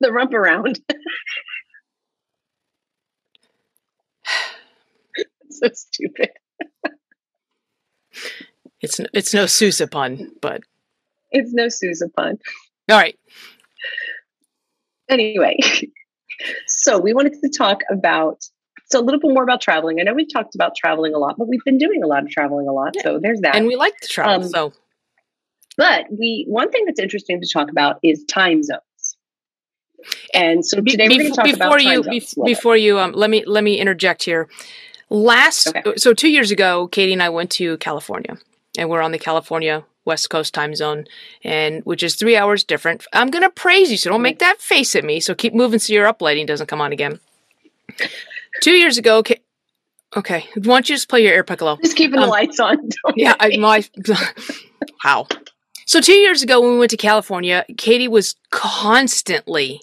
The 0.00 0.12
rump 0.12 0.32
around. 0.32 0.80
so 5.50 5.68
stupid. 5.72 6.30
It's 8.82 9.00
it's 9.14 9.32
no 9.32 9.46
Sousa 9.46 9.86
pun, 9.86 10.32
but 10.40 10.62
it's 11.30 11.52
no 11.52 11.68
Sousa 11.68 12.08
pun. 12.08 12.38
All 12.90 12.98
right. 12.98 13.18
Anyway, 15.08 15.56
so 16.66 16.98
we 16.98 17.14
wanted 17.14 17.34
to 17.40 17.48
talk 17.48 17.82
about 17.90 18.42
so 18.86 19.00
a 19.00 19.02
little 19.02 19.20
bit 19.20 19.32
more 19.32 19.44
about 19.44 19.60
traveling. 19.60 20.00
I 20.00 20.02
know 20.02 20.14
we've 20.14 20.32
talked 20.32 20.54
about 20.54 20.74
traveling 20.76 21.14
a 21.14 21.18
lot, 21.18 21.36
but 21.38 21.48
we've 21.48 21.64
been 21.64 21.78
doing 21.78 22.02
a 22.02 22.06
lot 22.06 22.24
of 22.24 22.30
traveling 22.30 22.68
a 22.68 22.72
lot. 22.72 22.92
Yeah. 22.94 23.02
So 23.02 23.18
there's 23.20 23.40
that, 23.40 23.54
and 23.54 23.66
we 23.66 23.76
like 23.76 23.98
to 24.00 24.08
travel. 24.08 24.44
Um, 24.44 24.48
so, 24.48 24.72
but 25.76 26.06
we 26.10 26.44
one 26.48 26.70
thing 26.70 26.84
that's 26.84 27.00
interesting 27.00 27.40
to 27.40 27.48
talk 27.50 27.70
about 27.70 27.98
is 28.02 28.24
time 28.24 28.62
zones. 28.62 28.82
And 30.34 30.66
so 30.66 30.78
today 30.78 31.06
Be- 31.06 31.16
we're 31.16 31.22
going 31.22 31.30
to 31.30 31.36
talk 31.36 31.44
before 31.44 31.78
about 31.78 31.84
you 31.84 32.02
be- 32.02 32.26
before 32.44 32.76
you 32.76 32.98
um 32.98 33.12
let 33.12 33.30
me 33.30 33.44
let 33.46 33.62
me 33.62 33.78
interject 33.78 34.24
here. 34.24 34.48
Last 35.08 35.68
okay. 35.68 35.94
so 35.96 36.14
2 36.14 36.28
years 36.28 36.50
ago, 36.50 36.88
Katy 36.88 37.12
and 37.12 37.22
I 37.22 37.28
went 37.28 37.50
to 37.52 37.76
California 37.76 38.38
and 38.76 38.88
we're 38.88 39.02
on 39.02 39.12
the 39.12 39.18
California 39.18 39.84
West 40.04 40.30
Coast 40.30 40.54
time 40.54 40.74
zone, 40.74 41.04
and 41.44 41.84
which 41.84 42.02
is 42.02 42.14
three 42.14 42.36
hours 42.36 42.64
different. 42.64 43.06
I'm 43.12 43.30
gonna 43.30 43.50
praise 43.50 43.90
you, 43.90 43.96
so 43.96 44.10
don't 44.10 44.22
make 44.22 44.40
that 44.40 44.60
face 44.60 44.96
at 44.96 45.04
me. 45.04 45.20
So 45.20 45.34
keep 45.34 45.54
moving 45.54 45.78
so 45.78 45.92
your 45.92 46.12
uplighting 46.12 46.46
doesn't 46.46 46.66
come 46.66 46.80
on 46.80 46.92
again. 46.92 47.20
Two 48.60 48.72
years 48.72 48.98
ago, 48.98 49.18
okay, 49.18 49.40
okay. 50.16 50.46
Why 50.54 50.62
don't 50.62 50.88
you 50.88 50.96
just 50.96 51.08
play 51.08 51.22
your 51.22 51.32
air 51.32 51.44
piccolo? 51.44 51.78
Just 51.82 51.96
keeping 51.96 52.18
um, 52.18 52.24
the 52.24 52.30
lights 52.30 52.60
on. 52.60 52.90
yeah, 53.16 53.36
I, 53.38 53.56
my 53.56 53.84
wow. 55.04 55.26
So 55.86 56.00
two 56.00 56.14
years 56.14 56.42
ago, 56.42 56.60
when 56.60 56.72
we 56.72 56.78
went 56.78 56.90
to 56.92 56.96
California, 56.96 57.64
Katy 57.76 58.08
was 58.08 58.36
constantly 58.50 59.80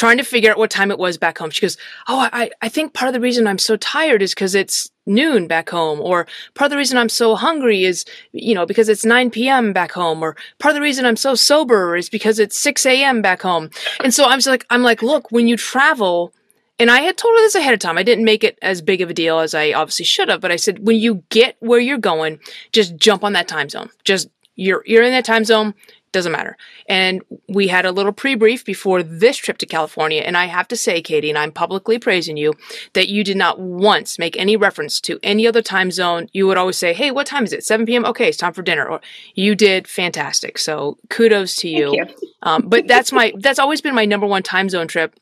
trying 0.00 0.16
to 0.16 0.24
figure 0.24 0.50
out 0.50 0.56
what 0.56 0.70
time 0.70 0.90
it 0.90 0.98
was 0.98 1.18
back 1.18 1.36
home. 1.36 1.50
She 1.50 1.60
goes, 1.60 1.76
Oh, 2.08 2.26
I, 2.32 2.48
I 2.62 2.70
think 2.70 2.94
part 2.94 3.10
of 3.10 3.12
the 3.12 3.20
reason 3.20 3.46
I'm 3.46 3.58
so 3.58 3.76
tired 3.76 4.22
is 4.22 4.32
because 4.32 4.54
it's 4.54 4.90
noon 5.04 5.46
back 5.46 5.68
home. 5.68 6.00
Or 6.00 6.26
part 6.54 6.68
of 6.68 6.70
the 6.70 6.78
reason 6.78 6.96
I'm 6.96 7.10
so 7.10 7.36
hungry 7.36 7.84
is, 7.84 8.06
you 8.32 8.54
know, 8.54 8.64
because 8.64 8.88
it's 8.88 9.04
9 9.04 9.30
p.m. 9.30 9.74
back 9.74 9.92
home. 9.92 10.22
Or 10.22 10.38
part 10.58 10.70
of 10.70 10.76
the 10.76 10.80
reason 10.80 11.04
I'm 11.04 11.16
so 11.16 11.34
sober 11.34 11.96
is 11.96 12.08
because 12.08 12.38
it's 12.38 12.58
6 12.58 12.86
a.m. 12.86 13.20
back 13.20 13.42
home. 13.42 13.68
And 14.02 14.14
so 14.14 14.24
I'm 14.24 14.38
just 14.38 14.46
like, 14.46 14.64
I'm 14.70 14.82
like, 14.82 15.02
look, 15.02 15.30
when 15.30 15.46
you 15.48 15.58
travel, 15.58 16.32
and 16.78 16.90
I 16.90 17.00
had 17.00 17.18
told 17.18 17.36
her 17.36 17.42
this 17.42 17.54
ahead 17.54 17.74
of 17.74 17.80
time. 17.80 17.98
I 17.98 18.02
didn't 18.02 18.24
make 18.24 18.42
it 18.42 18.58
as 18.62 18.80
big 18.80 19.02
of 19.02 19.10
a 19.10 19.14
deal 19.14 19.40
as 19.40 19.54
I 19.54 19.72
obviously 19.74 20.06
should 20.06 20.30
have, 20.30 20.40
but 20.40 20.50
I 20.50 20.56
said, 20.56 20.86
when 20.86 20.96
you 20.96 21.24
get 21.28 21.56
where 21.60 21.78
you're 21.78 21.98
going, 21.98 22.40
just 22.72 22.96
jump 22.96 23.22
on 23.22 23.34
that 23.34 23.48
time 23.48 23.68
zone. 23.68 23.90
Just, 24.04 24.30
you're, 24.56 24.82
you're 24.86 25.02
in 25.02 25.12
that 25.12 25.26
time 25.26 25.44
zone 25.44 25.74
doesn't 26.12 26.32
matter. 26.32 26.56
And 26.88 27.22
we 27.48 27.68
had 27.68 27.86
a 27.86 27.92
little 27.92 28.12
pre-brief 28.12 28.64
before 28.64 29.02
this 29.02 29.36
trip 29.36 29.58
to 29.58 29.66
California. 29.66 30.22
And 30.22 30.36
I 30.36 30.46
have 30.46 30.66
to 30.68 30.76
say, 30.76 31.00
Katy, 31.00 31.28
and 31.28 31.38
I'm 31.38 31.52
publicly 31.52 31.98
praising 31.98 32.36
you, 32.36 32.54
that 32.94 33.08
you 33.08 33.22
did 33.22 33.36
not 33.36 33.60
once 33.60 34.18
make 34.18 34.36
any 34.36 34.56
reference 34.56 35.00
to 35.02 35.20
any 35.22 35.46
other 35.46 35.62
time 35.62 35.90
zone. 35.90 36.28
You 36.32 36.46
would 36.48 36.56
always 36.56 36.76
say, 36.76 36.92
Hey, 36.92 37.10
what 37.10 37.26
time 37.26 37.44
is 37.44 37.52
it? 37.52 37.64
7 37.64 37.86
p.m. 37.86 38.04
Okay, 38.04 38.28
it's 38.28 38.36
time 38.36 38.52
for 38.52 38.62
dinner. 38.62 38.86
Or 38.86 39.00
you 39.34 39.54
did 39.54 39.86
fantastic. 39.86 40.58
So 40.58 40.98
kudos 41.08 41.56
to 41.56 41.68
you. 41.68 41.94
you. 41.94 42.06
Um, 42.42 42.68
but 42.68 42.88
that's 42.88 43.12
my, 43.12 43.32
that's 43.38 43.58
always 43.58 43.80
been 43.80 43.94
my 43.94 44.04
number 44.04 44.26
one 44.26 44.42
time 44.42 44.68
zone 44.68 44.88
trip 44.88 45.14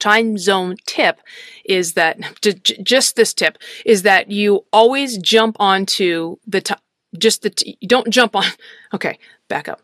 time 0.00 0.38
zone 0.38 0.76
tip 0.86 1.20
is 1.66 1.92
that 1.92 2.18
just 2.82 3.16
this 3.16 3.34
tip 3.34 3.58
is 3.84 4.02
that 4.02 4.30
you 4.30 4.64
always 4.72 5.18
jump 5.18 5.56
onto 5.60 6.36
the 6.46 6.62
t- 6.62 6.74
just 7.18 7.42
the 7.42 7.50
t- 7.50 7.76
don't 7.86 8.08
jump 8.08 8.34
on 8.34 8.44
okay 8.94 9.18
back 9.48 9.68
up. 9.68 9.82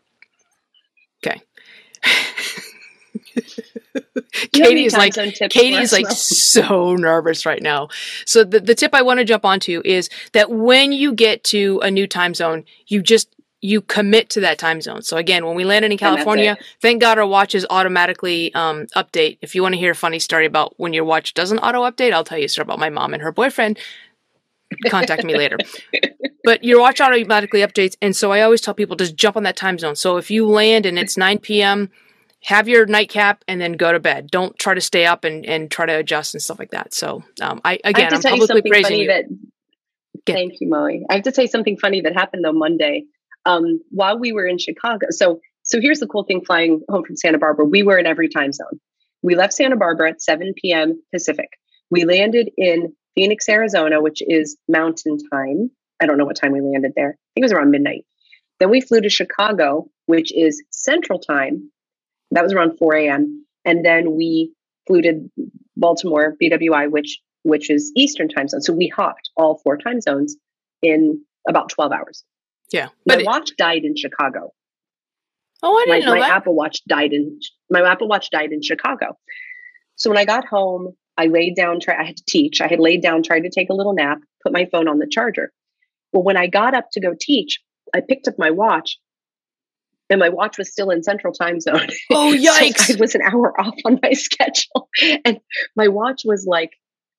Katy's 4.51 4.93
like 4.93 5.13
Katy's 5.49 5.91
like 5.91 6.07
so 6.09 6.95
nervous 6.95 7.45
right 7.45 7.61
now. 7.61 7.89
So 8.25 8.43
the, 8.43 8.59
the 8.59 8.75
tip 8.75 8.93
I 8.93 9.01
want 9.01 9.19
to 9.19 9.25
jump 9.25 9.45
onto 9.45 9.81
is 9.85 10.09
that 10.33 10.51
when 10.51 10.91
you 10.91 11.13
get 11.13 11.43
to 11.45 11.79
a 11.83 11.91
new 11.91 12.07
time 12.07 12.33
zone, 12.33 12.65
you 12.87 13.01
just 13.01 13.33
you 13.61 13.81
commit 13.81 14.29
to 14.29 14.39
that 14.41 14.59
time 14.59 14.81
zone. 14.81 15.01
So 15.01 15.17
again, 15.17 15.45
when 15.45 15.55
we 15.55 15.65
landed 15.65 15.91
in 15.91 15.97
California, 15.97 16.57
thank 16.81 17.01
God 17.01 17.17
our 17.17 17.25
watches 17.25 17.65
automatically 17.69 18.53
um, 18.53 18.85
update. 18.95 19.39
If 19.41 19.55
you 19.55 19.63
want 19.63 19.73
to 19.73 19.79
hear 19.79 19.91
a 19.91 19.95
funny 19.95 20.19
story 20.19 20.45
about 20.45 20.73
when 20.77 20.93
your 20.93 21.03
watch 21.03 21.33
doesn't 21.33 21.59
auto 21.59 21.81
update, 21.81 22.13
I'll 22.13 22.23
tell 22.23 22.37
you 22.37 22.45
a 22.45 22.49
story 22.49 22.65
about 22.65 22.79
my 22.79 22.89
mom 22.89 23.13
and 23.13 23.23
her 23.23 23.31
boyfriend. 23.31 23.79
Contact 24.89 25.23
me 25.23 25.35
later. 25.35 25.57
But 26.47 26.63
your 26.63 26.79
watch 26.79 27.01
automatically 27.01 27.59
updates, 27.59 27.97
and 28.01 28.15
so 28.15 28.31
I 28.31 28.39
always 28.39 28.61
tell 28.61 28.73
people 28.73 28.95
just 28.95 29.17
jump 29.17 29.35
on 29.35 29.43
that 29.43 29.57
time 29.57 29.77
zone. 29.77 29.97
So 29.97 30.15
if 30.15 30.31
you 30.31 30.47
land 30.47 30.85
and 30.85 30.97
it's 30.97 31.17
9 31.17 31.39
p.m., 31.39 31.89
have 32.43 32.69
your 32.69 32.85
nightcap 32.85 33.43
and 33.49 33.59
then 33.59 33.73
go 33.73 33.91
to 33.91 33.99
bed. 33.99 34.31
Don't 34.31 34.57
try 34.57 34.73
to 34.73 34.79
stay 34.79 35.05
up 35.05 35.25
and, 35.25 35.45
and 35.45 35.69
try 35.69 35.85
to 35.85 35.97
adjust 35.97 36.33
and 36.33 36.41
stuff 36.41 36.57
like 36.57 36.71
that. 36.71 36.93
So 36.93 37.21
um, 37.41 37.59
I 37.65 37.79
again, 37.83 38.13
I 38.13 38.15
am 38.15 38.21
publicly 38.21 38.61
praising 38.61 38.99
you. 38.99 39.07
That, 39.07 39.25
thank 40.25 40.53
you, 40.61 40.69
Molly. 40.69 41.03
I 41.09 41.15
have 41.15 41.23
to 41.23 41.33
say 41.33 41.47
something 41.47 41.77
funny 41.77 41.99
that 41.99 42.13
happened 42.13 42.45
though 42.45 42.53
Monday 42.53 43.03
um, 43.45 43.81
while 43.89 44.17
we 44.17 44.31
were 44.31 44.45
in 44.45 44.57
Chicago. 44.57 45.07
So 45.09 45.41
so 45.63 45.81
here's 45.81 45.99
the 45.99 46.07
cool 46.07 46.23
thing: 46.23 46.45
flying 46.45 46.81
home 46.87 47.03
from 47.03 47.17
Santa 47.17 47.39
Barbara, 47.39 47.65
we 47.65 47.83
were 47.83 47.97
in 47.97 48.05
every 48.05 48.29
time 48.29 48.53
zone. 48.53 48.79
We 49.21 49.35
left 49.35 49.51
Santa 49.51 49.75
Barbara 49.75 50.11
at 50.11 50.21
7 50.21 50.53
p.m. 50.55 51.03
Pacific. 51.13 51.49
We 51.91 52.05
landed 52.05 52.49
in 52.55 52.93
Phoenix, 53.15 53.49
Arizona, 53.49 54.01
which 54.01 54.21
is 54.25 54.55
Mountain 54.69 55.17
Time. 55.29 55.71
I 56.01 56.05
don't 56.05 56.17
know 56.17 56.25
what 56.25 56.35
time 56.35 56.51
we 56.51 56.61
landed 56.61 56.93
there. 56.95 57.09
I 57.09 57.29
think 57.33 57.43
it 57.43 57.45
was 57.45 57.51
around 57.53 57.71
midnight. 57.71 58.05
Then 58.59 58.69
we 58.69 58.81
flew 58.81 59.01
to 59.01 59.09
Chicago, 59.09 59.89
which 60.05 60.35
is 60.35 60.63
Central 60.71 61.19
Time, 61.19 61.71
that 62.31 62.43
was 62.43 62.53
around 62.53 62.77
4 62.77 62.95
a.m. 62.95 63.45
And 63.65 63.85
then 63.85 64.15
we 64.15 64.53
flew 64.85 65.01
to 65.01 65.29
Baltimore, 65.75 66.35
BWI, 66.41 66.89
which 66.91 67.19
which 67.43 67.69
is 67.69 67.93
Eastern 67.95 68.27
time 68.27 68.47
zone. 68.49 68.61
So 68.61 68.73
we 68.73 68.87
hopped 68.87 69.29
all 69.37 69.61
four 69.63 69.77
time 69.77 70.01
zones 70.01 70.35
in 70.81 71.23
about 71.47 71.69
12 71.69 71.93
hours. 71.93 72.23
Yeah. 72.73 72.89
But 73.05 73.19
my 73.19 73.23
watch 73.23 73.51
died 73.57 73.83
in 73.85 73.95
Chicago. 73.95 74.51
Oh, 75.63 75.77
I 75.77 75.85
didn't 75.85 75.99
my, 76.01 76.05
know 76.05 76.19
my 76.19 76.27
that. 76.27 76.35
Apple 76.35 76.55
Watch 76.55 76.83
died 76.85 77.13
in 77.13 77.39
my 77.69 77.81
Apple 77.89 78.07
Watch 78.07 78.29
died 78.31 78.51
in 78.51 78.61
Chicago. 78.61 79.17
So 79.95 80.09
when 80.09 80.17
I 80.17 80.25
got 80.25 80.45
home, 80.45 80.93
I 81.17 81.27
laid 81.27 81.55
down. 81.55 81.79
Try, 81.79 81.95
I 81.99 82.03
had 82.05 82.17
to 82.17 82.23
teach. 82.27 82.61
I 82.61 82.67
had 82.67 82.79
laid 82.79 83.01
down, 83.01 83.23
tried 83.23 83.41
to 83.41 83.49
take 83.49 83.69
a 83.69 83.73
little 83.73 83.93
nap, 83.93 84.19
put 84.43 84.51
my 84.51 84.67
phone 84.71 84.87
on 84.87 84.99
the 84.99 85.07
charger. 85.09 85.51
Well, 86.13 86.23
when 86.23 86.37
I 86.37 86.47
got 86.47 86.73
up 86.73 86.87
to 86.93 87.01
go 87.01 87.13
teach, 87.19 87.59
I 87.93 88.01
picked 88.01 88.27
up 88.27 88.35
my 88.37 88.51
watch 88.51 88.97
and 90.09 90.19
my 90.19 90.29
watch 90.29 90.57
was 90.57 90.71
still 90.71 90.89
in 90.89 91.03
central 91.03 91.33
time 91.33 91.59
zone. 91.59 91.87
Oh 92.11 92.33
yikes. 92.37 92.77
so 92.77 92.93
I 92.93 92.97
was 92.99 93.15
an 93.15 93.21
hour 93.21 93.59
off 93.61 93.75
on 93.85 93.99
my 94.01 94.13
schedule. 94.13 94.89
And 95.25 95.39
my 95.75 95.87
watch 95.87 96.21
was 96.25 96.45
like 96.45 96.71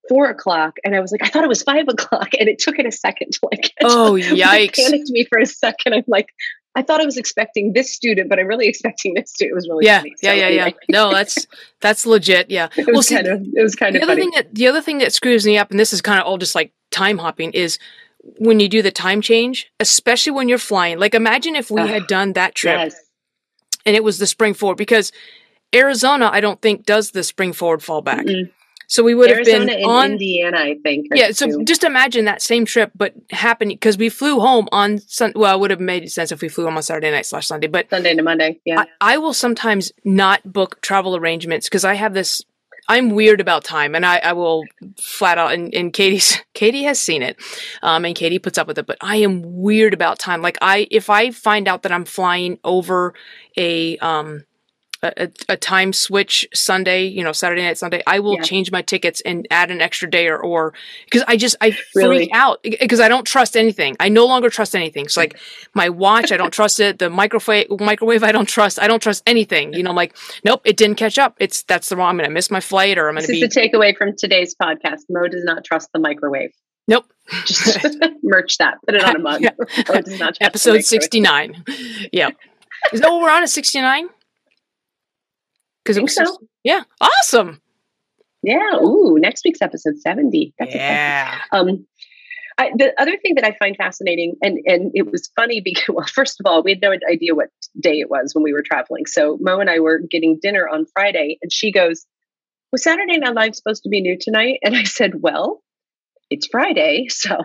four 0.08 0.30
o'clock. 0.30 0.78
And 0.84 0.96
I 0.96 1.00
was 1.00 1.12
like, 1.12 1.22
I 1.22 1.28
thought 1.28 1.44
it 1.44 1.48
was 1.48 1.62
five 1.62 1.86
o'clock. 1.88 2.30
And 2.38 2.48
it 2.48 2.58
took 2.58 2.78
it 2.78 2.86
a 2.86 2.92
second 2.92 3.32
to 3.32 3.40
like 3.50 3.72
Oh 3.82 4.12
yikes. 4.12 4.78
It 4.78 4.84
panicked 4.84 5.10
me 5.10 5.26
for 5.26 5.38
a 5.38 5.46
second. 5.46 5.94
I'm 5.94 6.04
like, 6.06 6.28
I 6.74 6.82
thought 6.82 7.00
I 7.00 7.04
was 7.04 7.16
expecting 7.16 7.72
this 7.72 7.92
student, 7.92 8.28
but 8.28 8.38
I'm 8.38 8.46
really 8.46 8.68
expecting 8.68 9.14
this 9.14 9.32
student. 9.32 9.52
It 9.52 9.54
was 9.54 9.68
really 9.68 9.86
yeah, 9.86 9.98
funny. 9.98 10.14
yeah, 10.22 10.32
yeah, 10.32 10.44
anyway. 10.44 10.74
yeah. 10.88 10.92
No, 10.92 11.12
that's 11.12 11.46
that's 11.80 12.06
legit. 12.06 12.50
Yeah. 12.50 12.68
it 12.76 12.86
was 12.86 12.94
well, 12.94 13.02
see, 13.02 13.14
kind 13.16 13.26
of 13.26 13.42
it 13.42 13.62
was 13.62 13.74
kind 13.74 13.94
the 13.94 13.98
of 13.98 14.04
other 14.04 14.12
funny. 14.12 14.22
thing 14.22 14.30
that 14.36 14.54
the 14.54 14.68
other 14.68 14.80
thing 14.80 14.98
that 14.98 15.12
screws 15.12 15.44
me 15.44 15.58
up, 15.58 15.70
and 15.70 15.80
this 15.80 15.92
is 15.92 16.00
kind 16.00 16.20
of 16.20 16.26
all 16.26 16.38
just 16.38 16.54
like 16.54 16.72
time 16.92 17.18
hopping, 17.18 17.50
is 17.52 17.78
when 18.38 18.60
you 18.60 18.68
do 18.68 18.82
the 18.82 18.90
time 18.90 19.20
change, 19.20 19.70
especially 19.80 20.32
when 20.32 20.48
you're 20.48 20.58
flying. 20.58 20.98
Like 20.98 21.14
imagine 21.14 21.56
if 21.56 21.70
we 21.70 21.80
had 21.80 22.06
done 22.06 22.34
that 22.34 22.54
trip 22.54 22.78
yes 22.78 22.96
and 23.88 23.96
it 23.96 24.04
was 24.04 24.18
the 24.18 24.26
spring 24.26 24.54
forward 24.54 24.76
because 24.76 25.12
Arizona, 25.74 26.28
I 26.30 26.40
don't 26.40 26.60
think 26.60 26.84
does 26.84 27.10
the 27.12 27.24
spring 27.24 27.54
forward 27.54 27.80
fallback. 27.80 28.24
Mm-hmm. 28.24 28.50
So 28.86 29.02
we 29.02 29.14
would 29.14 29.30
Arizona 29.30 29.58
have 29.58 29.80
been 29.80 29.84
on 29.84 30.12
Indiana, 30.12 30.58
I 30.58 30.76
think. 30.82 31.08
Yeah, 31.14 31.32
so 31.32 31.62
just 31.62 31.84
imagine 31.84 32.24
that 32.24 32.40
same 32.40 32.64
trip, 32.64 32.90
but 32.94 33.12
happening 33.30 33.76
because 33.76 33.98
we 33.98 34.08
flew 34.08 34.40
home 34.40 34.66
on 34.72 34.98
Sun. 34.98 35.32
Well, 35.36 35.54
it 35.56 35.60
would 35.60 35.70
have 35.70 35.80
made 35.80 36.10
sense 36.10 36.32
if 36.32 36.40
we 36.40 36.48
flew 36.48 36.64
home 36.64 36.76
on 36.76 36.82
Saturday 36.82 37.10
night 37.10 37.26
slash 37.26 37.46
Sunday, 37.46 37.66
but 37.66 37.90
Sunday 37.90 38.14
to 38.14 38.22
Monday. 38.22 38.60
Yeah, 38.64 38.84
I, 39.00 39.14
I 39.14 39.18
will 39.18 39.34
sometimes 39.34 39.92
not 40.04 40.50
book 40.50 40.80
travel 40.80 41.16
arrangements 41.16 41.66
because 41.66 41.84
I 41.84 41.94
have 41.94 42.14
this. 42.14 42.42
I'm 42.88 43.10
weird 43.10 43.40
about 43.40 43.64
time, 43.64 43.94
and 43.94 44.06
I, 44.06 44.16
I 44.18 44.32
will 44.32 44.64
flat 45.00 45.36
out. 45.38 45.52
And, 45.52 45.74
and 45.74 45.92
Katy's 45.92 46.38
Katy 46.54 46.84
has 46.84 47.00
seen 47.00 47.22
it, 47.22 47.36
um, 47.82 48.04
and 48.04 48.14
Katy 48.14 48.38
puts 48.38 48.58
up 48.58 48.66
with 48.66 48.78
it. 48.78 48.86
But 48.86 48.98
I 49.02 49.16
am 49.16 49.42
weird 49.44 49.92
about 49.94 50.18
time. 50.18 50.40
Like 50.40 50.58
I, 50.62 50.88
if 50.90 51.10
I 51.10 51.30
find 51.30 51.68
out 51.68 51.82
that 51.82 51.92
I'm 51.92 52.04
flying 52.04 52.58
over 52.64 53.14
a 53.56 53.98
um 53.98 54.44
a, 55.02 55.30
a, 55.48 55.56
time 55.56 55.92
switch 55.92 56.48
Sunday, 56.52 57.04
you 57.04 57.22
know, 57.22 57.32
Saturday 57.32 57.62
night, 57.62 57.78
Sunday, 57.78 58.02
I 58.06 58.18
will 58.18 58.34
yeah. 58.34 58.42
change 58.42 58.72
my 58.72 58.82
tickets 58.82 59.20
and 59.20 59.46
add 59.50 59.70
an 59.70 59.80
extra 59.80 60.10
day 60.10 60.26
or, 60.26 60.38
or, 60.38 60.74
cause 61.12 61.22
I 61.28 61.36
just, 61.36 61.56
I 61.60 61.76
really? 61.94 62.16
freak 62.16 62.30
out 62.32 62.62
because 62.62 62.98
I 62.98 63.08
don't 63.08 63.24
trust 63.24 63.56
anything. 63.56 63.96
I 64.00 64.08
no 64.08 64.26
longer 64.26 64.50
trust 64.50 64.74
anything. 64.74 65.08
So 65.08 65.20
like 65.20 65.34
mm. 65.34 65.40
my 65.74 65.88
watch, 65.88 66.32
I 66.32 66.36
don't 66.36 66.52
trust 66.52 66.80
it. 66.80 66.98
The 66.98 67.10
microwave, 67.10 67.68
microwave, 67.78 68.24
I 68.24 68.32
don't 68.32 68.48
trust. 68.48 68.80
I 68.80 68.88
don't 68.88 69.02
trust 69.02 69.22
anything. 69.26 69.72
You 69.72 69.84
know, 69.84 69.90
I'm 69.90 69.96
like, 69.96 70.16
nope, 70.44 70.62
it 70.64 70.76
didn't 70.76 70.96
catch 70.96 71.18
up. 71.18 71.36
It's, 71.38 71.62
that's 71.62 71.88
the 71.88 71.96
wrong. 71.96 72.10
I'm 72.10 72.16
going 72.16 72.28
to 72.28 72.34
miss 72.34 72.50
my 72.50 72.60
flight 72.60 72.98
or 72.98 73.08
I'm 73.08 73.14
going 73.14 73.26
to 73.26 73.32
be. 73.32 73.40
This 73.40 73.50
is 73.50 73.54
the 73.54 73.60
takeaway 73.60 73.96
from 73.96 74.16
today's 74.16 74.56
podcast. 74.60 75.02
Mo 75.08 75.28
does 75.28 75.44
not 75.44 75.64
trust 75.64 75.90
the 75.92 76.00
microwave. 76.00 76.50
Nope. 76.88 77.04
Just 77.44 77.86
merch 78.22 78.56
that. 78.58 78.78
Put 78.84 78.96
it 78.96 79.04
on 79.04 79.16
a 79.16 79.18
mug. 79.18 79.42
yeah. 79.42 79.50
Episode 80.40 80.82
69. 80.82 81.64
Yeah. 82.12 82.30
Is 82.92 83.00
that 83.00 83.10
what 83.10 83.20
we're 83.20 83.30
on 83.30 83.42
at 83.42 83.50
69? 83.50 84.08
Because 85.88 85.96
it 85.96 86.02
was 86.02 86.14
so. 86.14 86.38
yeah, 86.64 86.82
awesome. 87.00 87.62
Yeah. 88.42 88.76
Ooh, 88.82 89.16
next 89.18 89.42
week's 89.42 89.62
episode 89.62 89.98
seventy. 89.98 90.52
That's 90.58 90.74
yeah. 90.74 91.38
Exciting. 91.46 91.76
Um, 91.76 91.86
I, 92.58 92.72
the 92.76 92.92
other 93.00 93.16
thing 93.22 93.36
that 93.36 93.44
I 93.44 93.56
find 93.58 93.74
fascinating, 93.74 94.34
and 94.42 94.58
and 94.66 94.90
it 94.92 95.10
was 95.10 95.30
funny 95.34 95.60
because, 95.64 95.94
well, 95.94 96.06
first 96.06 96.40
of 96.40 96.46
all, 96.46 96.62
we 96.62 96.72
had 96.72 96.82
no 96.82 96.92
idea 97.10 97.34
what 97.34 97.48
day 97.80 98.00
it 98.00 98.10
was 98.10 98.34
when 98.34 98.42
we 98.42 98.52
were 98.52 98.62
traveling. 98.62 99.06
So 99.06 99.38
Mo 99.40 99.60
and 99.60 99.70
I 99.70 99.80
were 99.80 100.00
getting 100.10 100.38
dinner 100.42 100.68
on 100.68 100.84
Friday, 100.92 101.38
and 101.40 101.50
she 101.50 101.72
goes, 101.72 102.04
"Was 102.70 102.82
Saturday 102.82 103.16
Night 103.16 103.34
Live 103.34 103.56
supposed 103.56 103.84
to 103.84 103.88
be 103.88 104.02
new 104.02 104.18
tonight?" 104.20 104.58
And 104.62 104.76
I 104.76 104.84
said, 104.84 105.22
"Well, 105.22 105.62
it's 106.30 106.48
Friday. 106.50 107.06
So, 107.18 107.36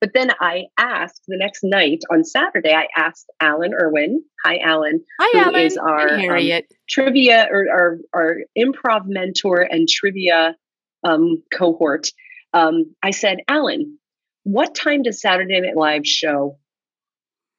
but 0.00 0.10
then 0.14 0.30
I 0.40 0.64
asked 0.78 1.22
the 1.28 1.36
next 1.38 1.60
night 1.62 2.00
on 2.10 2.24
Saturday, 2.24 2.74
I 2.74 2.88
asked 2.96 3.30
Alan 3.40 3.72
Irwin. 3.72 4.22
Hi, 4.44 4.58
Alan. 4.58 5.04
Hi, 5.20 5.38
who 5.38 5.44
Alan. 5.50 5.60
is 5.60 5.76
our 5.76 6.08
um, 6.18 6.62
trivia 6.88 7.46
or 7.50 7.66
our, 7.70 7.98
our 8.12 8.36
improv 8.58 9.02
mentor 9.06 9.60
and 9.60 9.88
trivia 9.88 10.56
um, 11.04 11.42
cohort. 11.52 12.08
Um, 12.52 12.94
I 13.02 13.12
said, 13.12 13.38
Alan, 13.48 13.98
what 14.42 14.74
time 14.74 15.02
does 15.02 15.20
Saturday 15.20 15.60
Night 15.60 15.76
Live 15.76 16.06
show 16.06 16.58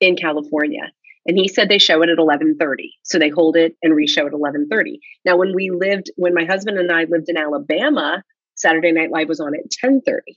in 0.02 0.18
California? 0.18 0.92
And 1.26 1.38
he 1.38 1.48
said 1.48 1.70
they 1.70 1.80
show 1.80 2.02
it 2.02 2.10
at 2.10 2.18
11:30. 2.18 2.58
So 3.04 3.18
they 3.18 3.30
hold 3.30 3.56
it 3.56 3.78
and 3.82 3.94
reshow 3.94 4.26
at 4.26 4.34
11:30. 4.34 5.00
Now, 5.24 5.38
when 5.38 5.56
we 5.56 5.70
lived, 5.72 6.12
when 6.18 6.34
my 6.34 6.44
husband 6.44 6.78
and 6.78 6.92
I 6.92 7.06
lived 7.06 7.30
in 7.30 7.38
Alabama, 7.38 8.22
Saturday 8.56 8.92
Night 8.92 9.12
Live 9.12 9.30
was 9.30 9.40
on 9.40 9.54
at 9.56 9.72
10:30. 9.72 10.36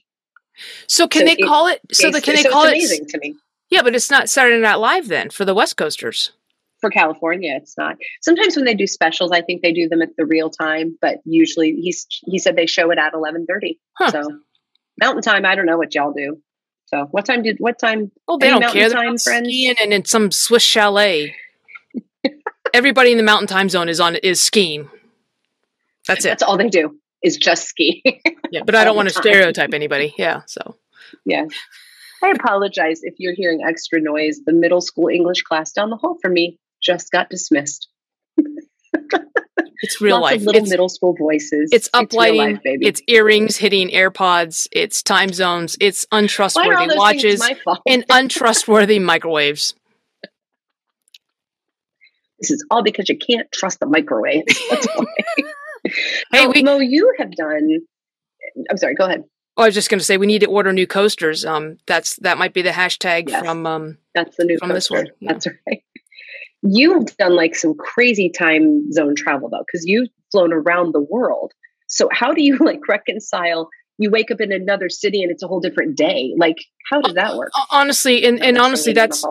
So 0.87 1.07
can 1.07 1.21
so 1.21 1.25
they 1.25 1.31
it, 1.33 1.45
call 1.45 1.67
it? 1.67 1.81
So 1.91 2.11
the, 2.11 2.21
can 2.21 2.35
they 2.35 2.43
so 2.43 2.51
call 2.51 2.65
it's 2.65 2.73
it? 2.73 2.77
Amazing 2.77 3.05
to 3.07 3.19
me. 3.19 3.35
Yeah, 3.69 3.81
but 3.81 3.95
it's 3.95 4.09
not 4.09 4.29
Saturday 4.29 4.61
Night 4.61 4.75
Live 4.75 5.07
then 5.07 5.29
for 5.29 5.45
the 5.45 5.53
West 5.53 5.77
Coasters. 5.77 6.31
For 6.79 6.89
California, 6.89 7.55
it's 7.55 7.77
not. 7.77 7.97
Sometimes 8.21 8.55
when 8.55 8.65
they 8.65 8.75
do 8.75 8.85
specials, 8.85 9.31
I 9.31 9.41
think 9.41 9.61
they 9.61 9.73
do 9.73 9.89
them 9.89 10.01
at 10.01 10.15
the 10.15 10.25
real 10.25 10.49
time, 10.49 10.97
but 11.01 11.17
usually 11.25 11.73
he's 11.73 12.05
he 12.25 12.37
said 12.37 12.55
they 12.55 12.67
show 12.67 12.91
it 12.91 12.99
at 12.99 13.13
eleven 13.13 13.45
thirty. 13.45 13.79
Huh. 13.97 14.11
So 14.11 14.39
Mountain 15.01 15.23
Time, 15.23 15.45
I 15.45 15.55
don't 15.55 15.65
know 15.65 15.77
what 15.77 15.95
y'all 15.95 16.13
do. 16.13 16.41
So 16.85 17.05
what 17.11 17.25
time 17.25 17.41
did 17.41 17.57
what 17.59 17.79
time? 17.79 18.11
Oh, 18.27 18.37
they 18.37 18.49
don't 18.49 18.61
care. 18.61 18.89
They're 18.89 19.03
time, 19.03 19.17
friends? 19.17 19.47
skiing 19.47 19.75
and 19.81 19.91
in 19.91 20.05
some 20.05 20.31
Swiss 20.31 20.63
chalet. 20.63 21.35
Everybody 22.73 23.11
in 23.11 23.17
the 23.17 23.23
Mountain 23.23 23.47
Time 23.47 23.69
Zone 23.69 23.89
is 23.89 23.99
on 23.99 24.15
is 24.17 24.39
skiing. 24.39 24.89
That's 26.07 26.25
it. 26.25 26.29
That's 26.29 26.43
all 26.43 26.57
they 26.57 26.69
do 26.69 26.97
is 27.23 27.37
just 27.37 27.67
ski. 27.67 28.01
yeah, 28.51 28.61
but 28.65 28.75
I 28.75 28.83
don't 28.83 28.95
want 28.95 29.09
to 29.09 29.13
stereotype 29.13 29.73
anybody. 29.73 30.13
Yeah, 30.17 30.41
so. 30.45 30.75
Yeah. 31.25 31.45
I 32.23 32.29
apologize 32.29 33.01
if 33.03 33.15
you're 33.17 33.33
hearing 33.35 33.61
extra 33.67 34.01
noise. 34.01 34.41
The 34.45 34.53
middle 34.53 34.81
school 34.81 35.07
English 35.07 35.43
class 35.43 35.71
down 35.71 35.89
the 35.89 35.97
hall 35.97 36.17
from 36.21 36.33
me 36.33 36.59
just 36.81 37.11
got 37.11 37.29
dismissed. 37.29 37.87
It's 39.81 40.01
real 40.01 40.19
Lots 40.19 40.31
life. 40.31 40.41
Little 40.41 40.61
it's, 40.61 40.69
middle 40.69 40.89
school 40.89 41.15
voices. 41.15 41.69
It's 41.71 41.89
uplighting. 41.89 42.59
It's, 42.63 42.99
it's 42.99 43.01
earrings 43.07 43.57
hitting 43.57 43.89
AirPods. 43.89 44.67
It's 44.71 45.03
time 45.03 45.31
zones. 45.31 45.77
It's 45.79 46.05
untrustworthy 46.11 46.95
watches 46.95 47.47
and 47.85 48.03
untrustworthy 48.09 48.99
microwaves. 48.99 49.75
This 52.39 52.51
is 52.51 52.65
all 52.69 52.83
because 52.83 53.09
you 53.09 53.17
can't 53.17 53.51
trust 53.51 53.79
the 53.79 53.85
microwave. 53.85 54.45
That's 54.69 54.87
why. 54.95 55.05
hey, 56.31 56.47
we, 56.47 56.63
Mo, 56.63 56.79
you 56.79 57.13
have 57.17 57.31
done. 57.31 57.79
I'm 58.69 58.77
sorry. 58.77 58.95
Go 58.95 59.05
ahead. 59.05 59.23
Oh, 59.57 59.63
I 59.63 59.65
was 59.67 59.75
just 59.75 59.89
going 59.89 59.99
to 59.99 60.05
say 60.05 60.17
we 60.17 60.27
need 60.27 60.41
to 60.41 60.47
order 60.47 60.71
new 60.71 60.85
coasters. 60.85 61.43
Um, 61.43 61.77
that's 61.87 62.17
that 62.17 62.37
might 62.37 62.53
be 62.53 62.61
the 62.61 62.69
hashtag 62.69 63.29
yes, 63.29 63.43
from 63.43 63.65
um. 63.65 63.97
That's 64.13 64.35
the 64.37 64.45
new 64.45 64.57
from 64.57 64.69
coaster. 64.69 64.95
this 64.95 65.05
one. 65.05 65.07
Yeah. 65.19 65.33
That's 65.33 65.47
right. 65.47 65.83
You've 66.63 67.15
done 67.17 67.35
like 67.35 67.55
some 67.55 67.75
crazy 67.75 68.29
time 68.29 68.91
zone 68.91 69.15
travel 69.15 69.49
though, 69.49 69.63
because 69.65 69.85
you've 69.85 70.09
flown 70.31 70.53
around 70.53 70.93
the 70.93 71.01
world. 71.01 71.53
So 71.87 72.09
how 72.11 72.33
do 72.33 72.43
you 72.43 72.57
like 72.61 72.87
reconcile? 72.87 73.69
You 73.99 74.11
wake 74.11 74.29
up 74.29 74.41
in 74.41 74.51
another 74.51 74.89
city 74.89 75.23
and 75.23 75.31
it's 75.31 75.41
a 75.41 75.47
whole 75.47 75.59
different 75.59 75.97
day. 75.97 76.35
Like, 76.37 76.57
how 76.91 77.01
does 77.01 77.15
that 77.15 77.35
work? 77.35 77.49
Honestly, 77.71 78.25
and, 78.25 78.43
and 78.43 78.59
honestly, 78.59 78.93
that's 78.93 79.25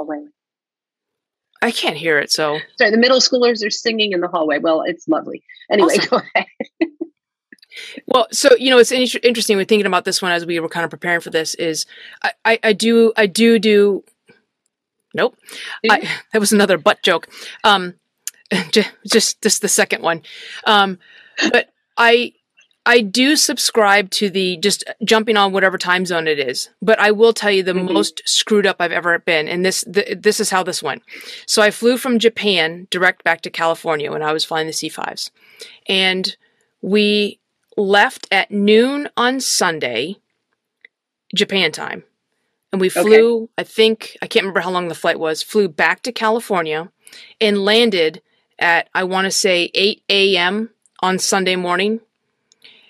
I 1.63 1.71
can't 1.71 1.97
hear 1.97 2.19
it. 2.19 2.31
So 2.31 2.59
sorry, 2.79 2.91
the 2.91 2.99
middle 2.99 3.19
schoolers 3.19 3.65
are 3.65 3.71
singing 3.71 4.13
in 4.13 4.21
the 4.21 4.29
hallway. 4.29 4.59
Well, 4.59 4.83
it's 4.83 5.09
lovely. 5.09 5.43
Anyway, 5.71 5.97
awesome. 5.97 6.09
go 6.11 6.23
ahead. 6.35 6.47
well, 8.07 8.27
so 8.31 8.55
you 8.57 8.71
know, 8.71 8.79
it's 8.79 8.93
interesting. 8.93 9.57
We're 9.57 9.65
thinking 9.65 9.87
about 9.87 10.05
this 10.05 10.21
one 10.21 10.33
as 10.33 10.47
we 10.47 10.61
were 10.61 10.69
kind 10.69 10.85
of 10.85 10.91
preparing 10.91 11.21
for 11.21 11.31
this. 11.31 11.55
Is 11.55 11.87
I, 12.23 12.33
I, 12.45 12.59
I 12.65 12.73
do, 12.73 13.13
I 13.17 13.27
do 13.27 13.59
do. 13.59 14.05
Nope, 15.15 15.37
I, 15.91 16.09
that 16.33 16.39
was 16.39 16.53
another 16.53 16.79
butt 16.79 17.03
joke. 17.03 17.29
Um, 17.65 17.95
just, 18.71 18.91
just, 19.11 19.43
just 19.43 19.63
the 19.63 19.69
second 19.69 20.03
one. 20.03 20.23
Um, 20.65 20.99
but 21.53 21.71
I, 21.97 22.33
I 22.87 23.01
do 23.01 23.35
subscribe 23.35 24.11
to 24.13 24.31
the 24.31 24.57
just 24.59 24.85
jumping 25.05 25.37
on 25.37 25.53
whatever 25.53 25.77
time 25.77 26.07
zone 26.07 26.29
it 26.29 26.39
is, 26.39 26.71
but 26.81 26.99
I 27.01 27.11
will 27.11 27.33
tell 27.33 27.51
you 27.51 27.65
the 27.65 27.73
mm-hmm. 27.73 27.93
most 27.93 28.23
screwed 28.25 28.67
up 28.67 28.77
I've 28.79 28.93
ever 28.93 29.19
been, 29.19 29.49
and 29.49 29.67
this 29.67 29.83
the, 29.83 30.17
this 30.19 30.39
is 30.39 30.51
how 30.51 30.63
this 30.63 30.85
went. 30.85 31.03
So 31.47 31.63
I 31.63 31.73
flew 31.73 31.99
from 31.99 32.21
Japan 32.21 32.87
direct 32.91 33.25
back 33.25 33.41
to 33.43 33.51
California 33.51 34.13
when 34.13 34.23
I 34.23 34.33
was 34.33 34.45
flying 34.45 34.69
the 34.69 34.73
C5s, 34.73 35.31
and 35.89 36.37
we 36.81 37.41
left 37.77 38.29
at 38.31 38.53
noon 38.53 39.09
on 39.17 39.41
Sunday, 39.41 40.17
Japan 41.35 41.73
time, 41.73 42.05
and 42.71 42.81
we 42.81 42.89
flew. 42.89 43.43
Okay. 43.43 43.53
I 43.59 43.63
think 43.65 44.17
I 44.23 44.29
can't 44.29 44.45
remember 44.45 44.61
how 44.61 44.71
long 44.71 44.87
the 44.87 44.95
flight 44.95 45.19
was. 45.19 45.43
Flew 45.43 45.69
back 45.69 46.03
to 46.03 46.13
California, 46.13 46.93
and 47.41 47.65
landed 47.65 48.23
at 48.61 48.89
I 48.95 49.03
want 49.03 49.25
to 49.25 49.33
say 49.33 49.73
eight 49.75 50.05
a.m. 50.09 50.71
on 51.03 51.19
Sunday 51.19 51.57
morning 51.57 52.01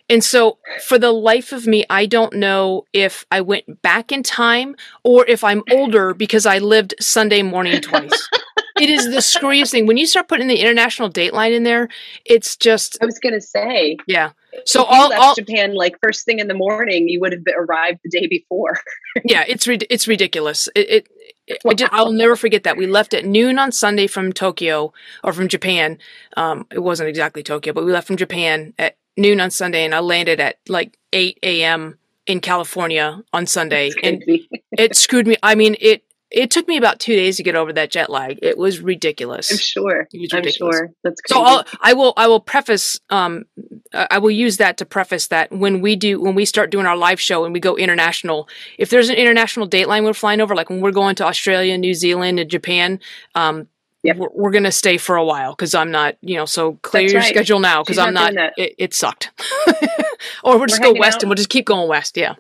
and 0.09 0.23
so, 0.23 0.59
for 0.87 0.99
the 0.99 1.11
life 1.11 1.53
of 1.53 1.67
me, 1.67 1.85
I 1.91 2.07
don't 2.07 2.35
know 2.35 2.85
if 2.93 3.27
I 3.33 3.41
went 3.41 3.83
back 3.83 4.13
in 4.13 4.23
time 4.23 4.77
or 5.03 5.27
if 5.27 5.43
I'm 5.43 5.63
older 5.73 6.15
because 6.15 6.47
I 6.47 6.59
lived 6.59 6.95
Sunday 7.01 7.43
morning 7.43 7.81
twice. 7.81 8.29
it 8.81 8.89
is 8.89 9.07
the 9.07 9.19
screwiest 9.19 9.73
thing. 9.73 9.87
When 9.87 9.97
you 9.97 10.07
start 10.07 10.29
putting 10.29 10.47
the 10.47 10.61
international 10.61 11.09
date 11.09 11.35
line 11.35 11.53
in 11.53 11.65
there, 11.65 11.89
it's 12.25 12.57
just. 12.57 12.99
I 13.03 13.07
was 13.07 13.19
going 13.19 13.35
to 13.35 13.41
say. 13.41 13.97
Yeah. 14.07 14.31
So 14.65 14.83
if 14.83 14.87
all, 14.89 15.09
left 15.09 15.23
all, 15.23 15.35
Japan 15.35 15.75
like 15.75 15.97
first 16.01 16.25
thing 16.25 16.39
in 16.39 16.47
the 16.47 16.55
morning, 16.55 17.09
you 17.09 17.21
would 17.21 17.33
have 17.33 17.43
arrived 17.59 17.99
the 18.05 18.11
day 18.11 18.29
before. 18.29 18.79
yeah, 19.25 19.45
it's 19.49 19.67
it's 19.67 20.07
ridiculous. 20.07 20.69
It, 20.77 20.89
it, 20.89 21.09
it 21.49 21.59
wow. 21.65 21.73
just, 21.73 21.93
I'll 21.93 22.13
never 22.13 22.37
forget 22.37 22.63
that 22.63 22.77
we 22.77 22.87
left 22.87 23.13
at 23.13 23.25
noon 23.25 23.59
on 23.59 23.73
Sunday 23.73 24.07
from 24.07 24.33
Tokyo 24.33 24.93
or 25.25 25.33
from 25.33 25.49
Japan. 25.49 25.99
Um, 26.37 26.67
it 26.73 26.79
wasn't 26.79 27.09
exactly 27.09 27.43
Tokyo, 27.43 27.73
but 27.73 27.85
we 27.85 27.93
left 27.93 28.07
from 28.07 28.17
Japan 28.17 28.73
at 28.79 28.97
noon 29.17 29.41
on 29.41 29.51
Sunday, 29.51 29.85
and 29.85 29.95
I 29.95 30.01
landed 30.01 30.41
at 30.41 30.59
like 30.69 30.99
eight 31.13 31.39
a.m. 31.43 31.99
in 32.27 32.41
California 32.41 33.23
on 33.33 33.47
Sunday, 33.47 33.93
and 34.03 34.23
it 34.73 34.97
screwed 34.97 35.27
me. 35.27 35.37
I 35.43 35.55
mean, 35.55 35.77
it 35.81 36.03
it 36.31 36.51
took 36.51 36.67
me 36.67 36.77
about 36.77 36.99
two 36.99 37.15
days 37.15 37.37
to 37.37 37.43
get 37.43 37.55
over 37.55 37.73
that 37.73 37.91
jet 37.91 38.11
lag. 38.11 38.39
It 38.43 38.59
was 38.59 38.81
ridiculous. 38.81 39.51
I'm 39.51 39.59
sure. 39.59 40.09
I'm 40.33 40.51
sure. 40.51 40.91
That's 41.05 41.21
crazy. 41.21 41.39
so. 41.39 41.43
I'll, 41.43 41.65
I 41.81 41.93
will. 41.93 42.13
I 42.17 42.27
will 42.27 42.41
preface. 42.41 42.99
Um, 43.11 43.45
I 43.93 44.19
will 44.19 44.31
use 44.31 44.57
that 44.57 44.77
to 44.79 44.85
preface 44.85 45.29
that 45.29 45.53
when 45.53 45.81
we 45.81 45.95
do 45.95 46.21
when 46.21 46.35
we 46.35 46.45
start 46.45 46.71
doing 46.71 46.87
our 46.87 46.97
live 46.97 47.21
show 47.21 47.45
and 47.45 47.55
we 47.55 47.61
go 47.61 47.77
international. 47.77 48.49
If 48.77 48.91
there's 48.91 49.09
an 49.09 49.17
international 49.17 49.69
dateline 49.69 50.05
we're 50.05 50.15
flying 50.15 50.41
over, 50.41 50.55
like 50.55 50.69
when 50.69 50.81
we're 50.81 50.91
going 50.91 51.15
to 51.17 51.25
Australia, 51.25 51.79
New 51.79 51.95
Zealand, 51.95 52.41
and 52.41 52.51
Japan, 52.51 52.99
um, 53.35 53.69
Yep. 54.07 54.17
We're, 54.19 54.29
we're 54.35 54.51
going 54.51 54.65
to 54.65 54.73
stay 54.73 54.99
for 54.99 55.17
a 55.17 55.25
while 55.25 55.53
because 55.53 55.75
I'm 55.75 55.91
not, 55.91 56.17
you 56.21 56.37
know, 56.37 56.45
so 56.45 56.79
clear 56.83 57.03
That's 57.03 57.13
your 57.13 57.23
right. 57.23 57.29
schedule 57.29 57.59
now 57.59 57.83
because 57.83 57.99
I'm 57.99 58.15
not, 58.15 58.35
it, 58.57 58.75
it, 58.79 58.95
sucked. 58.95 59.31
or 60.45 60.59
we'll 60.59 60.67
just 60.67 60.81
we're 60.81 60.93
go 60.95 61.01
west 61.01 61.17
out. 61.17 61.23
and 61.25 61.31
we'll 61.31 61.37
just 61.37 61.49
keep 61.49 61.67
going 61.67 61.89
west. 61.89 62.17
Yeah. 62.17 62.35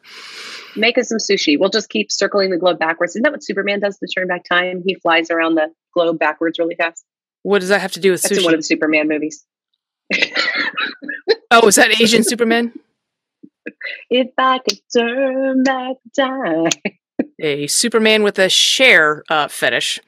Make 0.76 0.96
us 0.98 1.08
some 1.08 1.18
sushi. 1.18 1.58
We'll 1.58 1.70
just 1.70 1.88
keep 1.88 2.12
circling 2.12 2.50
the 2.50 2.58
globe 2.58 2.78
backwards. 2.78 3.12
Isn't 3.12 3.22
that 3.22 3.32
what 3.32 3.42
Superman 3.42 3.80
does 3.80 3.98
to 3.98 4.06
turn 4.06 4.28
back 4.28 4.44
time? 4.44 4.82
He 4.86 4.94
flies 4.94 5.30
around 5.30 5.54
the 5.54 5.72
globe 5.92 6.18
backwards 6.18 6.58
really 6.58 6.74
fast. 6.74 7.04
What 7.42 7.60
does 7.60 7.70
that 7.70 7.80
have 7.80 7.92
to 7.92 8.00
do 8.00 8.10
with 8.12 8.22
That's 8.22 8.38
sushi? 8.38 8.44
one 8.44 8.54
of 8.54 8.60
the 8.60 8.64
Superman 8.64 9.08
movies. 9.08 9.44
oh, 11.50 11.66
is 11.66 11.76
that 11.76 12.00
Asian 12.00 12.22
Superman? 12.22 12.72
If 14.10 14.28
I 14.38 14.58
could 14.60 14.78
turn 14.96 15.64
back 15.64 15.96
time. 16.16 16.70
A 17.40 17.66
Superman 17.66 18.22
with 18.22 18.38
a 18.38 18.48
Cher 18.48 19.24
uh, 19.28 19.48
fetish. 19.48 20.00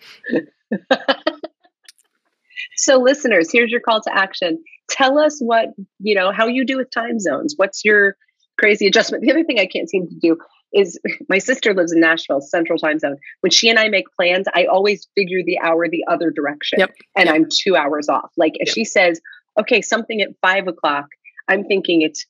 So, 2.79 2.99
listeners, 2.99 3.51
here's 3.53 3.71
your 3.71 3.81
call 3.81 4.01
to 4.03 4.17
action. 4.17 4.63
Tell 4.89 5.19
us 5.19 5.41
what, 5.41 5.71
you 5.99 6.15
know, 6.15 6.33
how 6.33 6.47
you 6.47 6.65
do 6.65 6.79
with 6.79 6.91
time 6.91 7.19
zones. 7.19 7.55
What's 7.57 7.85
your 7.85 8.17
crazy 8.59 8.87
adjustment? 8.87 9.25
The 9.25 9.33
other 9.33 9.45
thing 9.45 9.59
I 9.59 9.67
can't 9.67 9.91
seem 9.91 10.09
to 10.09 10.15
do 10.15 10.39
is 10.73 10.99
my 11.29 11.39
sister 11.39 11.75
lives 11.75 11.93
in 11.93 12.01
Nashville, 12.01 12.41
Central 12.41 12.79
Time 12.79 12.99
Zone. 13.01 13.17
When 13.41 13.51
she 13.51 13.69
and 13.69 13.79
I 13.79 13.89
make 13.89 14.07
plans, 14.17 14.47
I 14.55 14.67
always 14.67 15.09
figure 15.17 15.41
the 15.45 15.59
hour 15.59 15.89
the 15.89 16.05
other 16.09 16.31
direction, 16.31 16.79
yep. 16.79 16.95
and 17.17 17.27
yep. 17.27 17.35
I'm 17.35 17.47
two 17.65 17.77
hours 17.77 18.09
off. 18.09 18.31
Like 18.37 18.53
if 18.55 18.69
yep. 18.69 18.75
she 18.75 18.85
says, 18.85 19.21
"Okay, 19.59 19.83
something 19.83 20.21
at 20.23 20.31
five 20.41 20.69
o'clock," 20.69 21.07
I'm 21.49 21.65
thinking 21.65 22.03
it's 22.03 22.27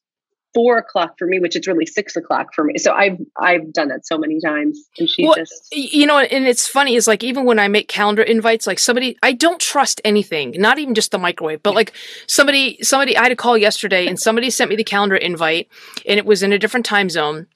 four 0.59 0.77
o'clock 0.77 1.16
for 1.16 1.29
me, 1.29 1.38
which 1.38 1.55
is 1.55 1.68
really 1.68 1.87
six 1.87 2.16
o'clock 2.16 2.53
for 2.53 2.64
me. 2.64 2.79
So 2.79 2.92
I've 2.92 3.16
I've 3.40 3.73
done 3.73 3.87
that 3.88 4.05
so 4.05 4.18
many 4.18 4.40
times, 4.40 4.77
and 4.99 5.09
she 5.09 5.25
well, 5.25 5.37
just 5.37 5.68
you 5.71 6.05
know, 6.05 6.18
and 6.18 6.49
it's 6.49 6.66
funny 6.66 6.97
is 6.97 7.07
like 7.07 7.23
even 7.23 7.44
when 7.44 7.61
I 7.61 7.68
make 7.68 7.87
calendar 7.87 8.23
invites, 8.23 8.66
like 8.66 8.81
somebody 8.81 9.16
I 9.23 9.35
don't 9.35 9.61
trust 9.61 10.01
anything, 10.05 10.57
not 10.59 10.81
even 10.81 10.97
just 10.97 11.12
the 11.12 11.18
microwave, 11.18 11.62
but 11.62 11.77
like 11.77 11.92
somebody 12.27 12.77
somebody 12.83 13.16
I 13.16 13.23
had 13.23 13.31
a 13.31 13.37
call 13.37 13.57
yesterday, 13.57 14.09
and 14.09 14.18
somebody 14.18 14.51
sent 14.51 14.68
me 14.68 14.75
the 14.75 14.83
calendar 14.83 15.14
invite, 15.14 15.68
and 16.05 16.18
it 16.18 16.27
was 16.27 16.42
in 16.42 16.53
a 16.53 16.59
different 16.59 16.85
time 16.85 17.09
zone, 17.09 17.47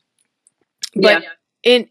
but 0.95 1.25
yeah. 1.25 1.29
in 1.65 1.89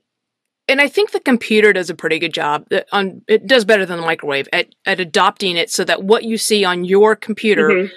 and 0.70 0.80
I 0.80 0.88
think 0.88 1.12
the 1.12 1.20
computer 1.20 1.74
does 1.74 1.90
a 1.90 1.96
pretty 1.96 2.20
good 2.20 2.34
job 2.34 2.68
uh, 2.72 2.84
on 2.94 3.22
it 3.28 3.48
does 3.48 3.66
better 3.66 3.86
than 3.86 4.00
the 4.00 4.06
microwave 4.06 4.48
at 4.54 4.74
at 4.86 5.02
adopting 5.02 5.58
it 5.58 5.70
so 5.70 5.84
that 5.84 6.04
what 6.04 6.24
you 6.24 6.38
see 6.38 6.64
on 6.64 6.86
your 6.86 7.18
computer. 7.18 7.68
Mm-hmm 7.68 7.96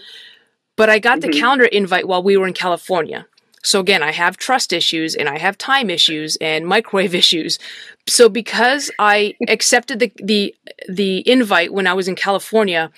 but 0.77 0.91
I 0.91 0.99
got 0.99 1.21
mm-hmm. 1.21 1.31
the 1.31 1.39
calendar 1.39 1.65
invite 1.65 2.09
while 2.09 2.23
we 2.23 2.37
were 2.37 2.47
in 2.47 2.55
California. 2.55 3.27
So 3.63 3.81
again, 3.81 4.03
I 4.03 4.13
have 4.13 4.37
trust 4.37 4.73
issues 4.73 5.15
and 5.15 5.29
I 5.29 5.39
have 5.39 5.57
time 5.57 5.89
issues 5.89 6.37
and 6.41 6.67
microwave 6.67 7.15
issues. 7.23 7.59
So 8.07 8.29
because 8.29 8.91
I 8.99 9.35
accepted 9.49 9.99
the 9.99 10.13
the 10.23 10.55
the 10.89 11.29
invite 11.29 11.73
when 11.73 11.87
I 11.87 11.95
was 11.95 12.09
in 12.09 12.15
California, 12.15 12.91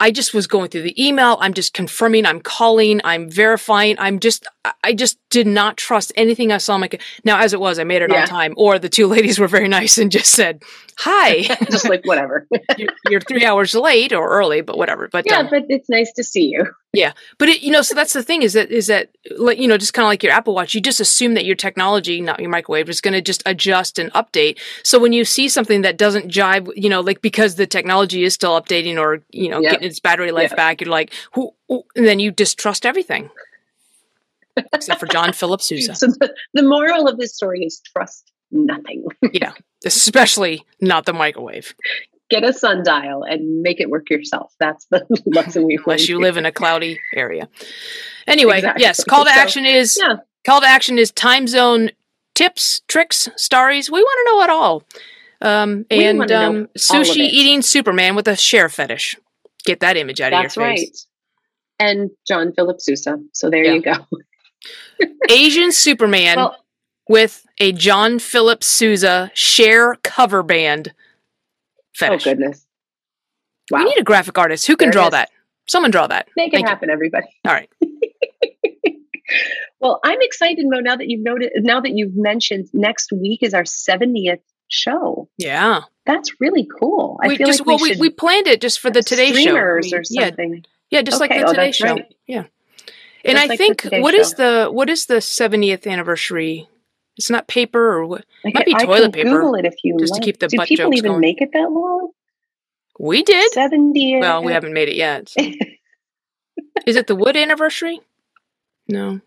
I 0.00 0.10
just 0.10 0.32
was 0.32 0.46
going 0.46 0.70
through 0.70 0.82
the 0.82 1.06
email. 1.06 1.36
I'm 1.40 1.52
just 1.52 1.74
confirming. 1.74 2.24
I'm 2.24 2.40
calling. 2.40 3.02
I'm 3.04 3.28
verifying. 3.28 3.96
I'm 3.98 4.18
just, 4.18 4.46
I 4.82 4.94
just 4.94 5.18
did 5.28 5.46
not 5.46 5.76
trust 5.76 6.12
anything 6.16 6.52
I 6.52 6.58
saw. 6.58 6.78
My 6.78 6.88
now, 7.24 7.38
as 7.38 7.52
it 7.52 7.60
was, 7.60 7.78
I 7.78 7.84
made 7.84 8.02
it 8.02 8.10
yeah. 8.10 8.22
on 8.22 8.26
time. 8.26 8.54
Or 8.56 8.78
the 8.78 8.88
two 8.88 9.06
ladies 9.14 9.38
were 9.38 9.46
very 9.46 9.68
nice 9.68 9.98
and 9.98 10.10
just 10.10 10.32
said, 10.32 10.62
"Hi," 10.98 11.42
just 11.70 11.88
like 11.88 12.04
whatever. 12.04 12.46
you're, 12.78 12.88
you're, 13.08 13.20
three 13.20 13.44
hours 13.44 13.74
late 13.74 14.12
or 14.12 14.28
early, 14.28 14.60
but 14.60 14.76
whatever. 14.76 15.08
But 15.08 15.26
yeah, 15.26 15.38
um, 15.38 15.48
but 15.50 15.64
it's 15.68 15.88
nice 15.88 16.12
to 16.12 16.24
see 16.24 16.46
you. 16.46 16.66
Yeah, 16.92 17.12
but 17.38 17.48
it, 17.48 17.62
you 17.62 17.70
know, 17.70 17.82
so 17.82 17.94
that's 17.94 18.12
the 18.12 18.22
thing 18.22 18.42
is 18.42 18.54
that 18.54 18.70
is 18.70 18.88
that 18.88 19.10
like 19.36 19.58
you 19.58 19.68
know, 19.68 19.78
just 19.78 19.94
kind 19.94 20.04
of 20.04 20.08
like 20.08 20.24
your 20.24 20.32
Apple 20.32 20.54
Watch, 20.54 20.74
you 20.74 20.80
just 20.80 20.98
assume 20.98 21.34
that 21.34 21.44
your 21.44 21.54
technology, 21.54 22.20
not 22.20 22.40
your 22.40 22.50
microwave, 22.50 22.88
is 22.88 23.00
going 23.00 23.14
to 23.14 23.22
just 23.22 23.42
adjust 23.46 23.98
and 23.98 24.12
update. 24.12 24.58
So 24.82 24.98
when 24.98 25.12
you 25.12 25.24
see 25.24 25.48
something 25.48 25.82
that 25.82 25.96
doesn't 25.96 26.26
jive, 26.26 26.68
you 26.74 26.88
know, 26.88 27.00
like 27.00 27.22
because 27.22 27.54
the 27.54 27.66
technology 27.66 28.24
is 28.24 28.34
still 28.34 28.60
updating 28.60 28.98
or 28.98 29.22
you 29.30 29.48
know 29.48 29.60
yep. 29.60 29.74
getting 29.74 29.89
its 29.90 30.00
battery 30.00 30.32
life 30.32 30.50
yep. 30.50 30.56
back, 30.56 30.80
you're 30.80 30.90
like, 30.90 31.12
who? 31.32 31.52
And 31.68 32.06
then 32.06 32.18
you 32.18 32.30
distrust 32.30 32.86
everything, 32.86 33.30
except 34.72 35.00
for 35.00 35.06
John 35.06 35.32
Philip 35.32 35.60
Sousa. 35.60 35.94
So 35.94 36.06
the, 36.06 36.34
the 36.54 36.62
moral 36.62 37.08
of 37.08 37.18
this 37.18 37.34
story 37.34 37.64
is 37.64 37.80
trust 37.92 38.30
nothing. 38.50 39.04
yeah, 39.32 39.52
especially 39.84 40.64
not 40.80 41.06
the 41.06 41.12
microwave 41.12 41.74
get 42.30 42.44
a 42.44 42.52
sundial 42.52 43.24
and 43.24 43.60
make 43.60 43.80
it 43.80 43.90
work 43.90 44.08
yourself. 44.08 44.54
That's 44.58 44.86
the 44.86 45.04
lesson 45.26 45.66
we 45.66 45.78
Unless 45.84 46.08
you 46.08 46.18
live 46.20 46.36
in 46.36 46.46
a 46.46 46.52
cloudy 46.52 47.00
area. 47.14 47.48
Anyway, 48.26 48.58
exactly. 48.58 48.82
yes, 48.82 49.04
call 49.04 49.24
to 49.24 49.30
so, 49.30 49.40
action 49.40 49.66
is 49.66 49.98
yeah. 50.00 50.16
call 50.46 50.60
to 50.60 50.66
action 50.66 50.96
is 50.96 51.10
time 51.10 51.46
zone 51.46 51.90
tips, 52.34 52.80
tricks, 52.88 53.28
stories. 53.36 53.90
We 53.90 54.00
want 54.00 54.26
to 54.26 54.32
know 54.32 54.42
it 54.42 54.50
all. 54.50 54.82
Um, 55.42 55.86
and 55.90 56.30
um, 56.30 56.68
sushi 56.78 57.16
eating 57.16 57.62
Superman 57.62 58.14
with 58.14 58.28
a 58.28 58.36
Cher 58.36 58.68
fetish. 58.68 59.16
Get 59.64 59.80
that 59.80 59.96
image 59.96 60.20
out 60.20 60.30
That's 60.30 60.56
of 60.56 60.62
your 60.62 60.70
face. 60.70 60.80
That's 60.80 61.06
right. 61.80 61.90
And 61.90 62.10
John 62.26 62.52
Philip 62.52 62.80
Sousa. 62.80 63.18
So 63.32 63.50
there 63.50 63.64
yeah. 63.64 63.72
you 63.72 63.82
go. 63.82 65.08
Asian 65.30 65.72
Superman 65.72 66.36
well, 66.36 66.56
with 67.08 67.46
a 67.58 67.72
John 67.72 68.18
Philip 68.18 68.62
Sousa 68.62 69.30
Cher 69.34 69.96
cover 70.02 70.42
band 70.42 70.92
fetish. 71.94 72.26
Oh 72.26 72.30
goodness! 72.30 72.66
Wow. 73.70 73.78
We 73.78 73.84
need 73.86 73.98
a 73.98 74.04
graphic 74.04 74.36
artist 74.36 74.66
who 74.66 74.76
can 74.76 74.86
there 74.86 74.92
draw 74.92 75.10
that. 75.10 75.30
Someone 75.66 75.90
draw 75.90 76.06
that. 76.08 76.28
Make 76.36 76.52
Thank 76.52 76.66
it 76.66 76.68
happen, 76.68 76.88
you. 76.88 76.92
everybody. 76.92 77.28
All 77.46 77.52
right. 77.52 77.70
well, 79.80 80.00
I'm 80.04 80.18
excited, 80.20 80.66
Mo. 80.68 80.80
Now 80.80 80.96
that 80.96 81.08
you've 81.08 81.22
noted, 81.22 81.52
now 81.56 81.80
that 81.80 81.92
you've 81.92 82.16
mentioned, 82.16 82.68
next 82.72 83.12
week 83.12 83.42
is 83.42 83.54
our 83.54 83.62
70th 83.62 84.40
show. 84.70 85.28
Yeah. 85.36 85.82
That's 86.06 86.40
really 86.40 86.66
cool. 86.78 87.18
I 87.22 87.28
we 87.28 87.36
feel 87.36 87.46
just 87.46 87.60
like 87.60 87.66
we, 87.66 87.74
well, 87.90 87.98
we, 88.00 88.08
we 88.08 88.10
planned 88.10 88.46
it 88.46 88.60
just 88.60 88.80
for 88.80 88.90
the 88.90 89.02
Today 89.02 89.32
Show. 89.32 89.40
I 89.40 89.44
mean, 89.44 89.56
or 89.58 89.80
yeah, 90.10 90.26
something. 90.28 90.64
yeah, 90.90 91.02
just 91.02 91.20
like 91.20 91.30
Okay, 91.30 91.40
the 91.40 91.46
oh, 91.46 91.50
Today 91.52 91.72
Show. 91.72 91.86
right. 91.94 92.14
Yeah. 92.26 92.44
And 93.24 93.36
Just 93.36 93.44
I 93.44 93.46
like 93.48 93.58
think 93.58 93.86
what 94.02 94.14
is 94.14 94.30
Show. 94.30 94.64
the 94.64 94.72
what 94.72 94.88
is 94.88 95.04
the 95.06 95.16
70th 95.16 95.86
anniversary? 95.86 96.68
It's 97.16 97.28
not 97.28 97.46
paper 97.48 97.80
or 97.98 98.06
what? 98.06 98.24
I 98.46 98.50
Might 98.54 98.64
be 98.66 98.74
I 98.74 98.84
toilet 98.86 99.12
paper, 99.12 99.28
Google 99.28 99.54
it 99.56 99.66
if 99.66 99.74
you 99.84 99.96
just 99.98 100.14
to 100.14 100.20
keep 100.20 100.38
the 100.40 100.48
Do 100.48 100.56
butt 100.56 100.68
people 100.68 100.86
jokes 100.86 100.96
even 100.98 101.10
going. 101.12 101.20
make 101.20 101.42
it 101.42 101.50
that 101.52 101.70
long? 101.70 102.10
We 102.98 103.22
did. 103.22 103.52
Seventy. 103.52 104.16
Well, 104.18 104.42
we 104.42 104.52
haven't 104.52 104.72
made 104.72 104.88
it 104.88 104.96
yet. 104.96 105.28
so. 105.28 105.42
Is 106.86 106.96
it 106.96 107.06
the 107.08 107.14
Wood 107.16 107.36
anniversary? 107.36 108.00
No. 108.88 109.20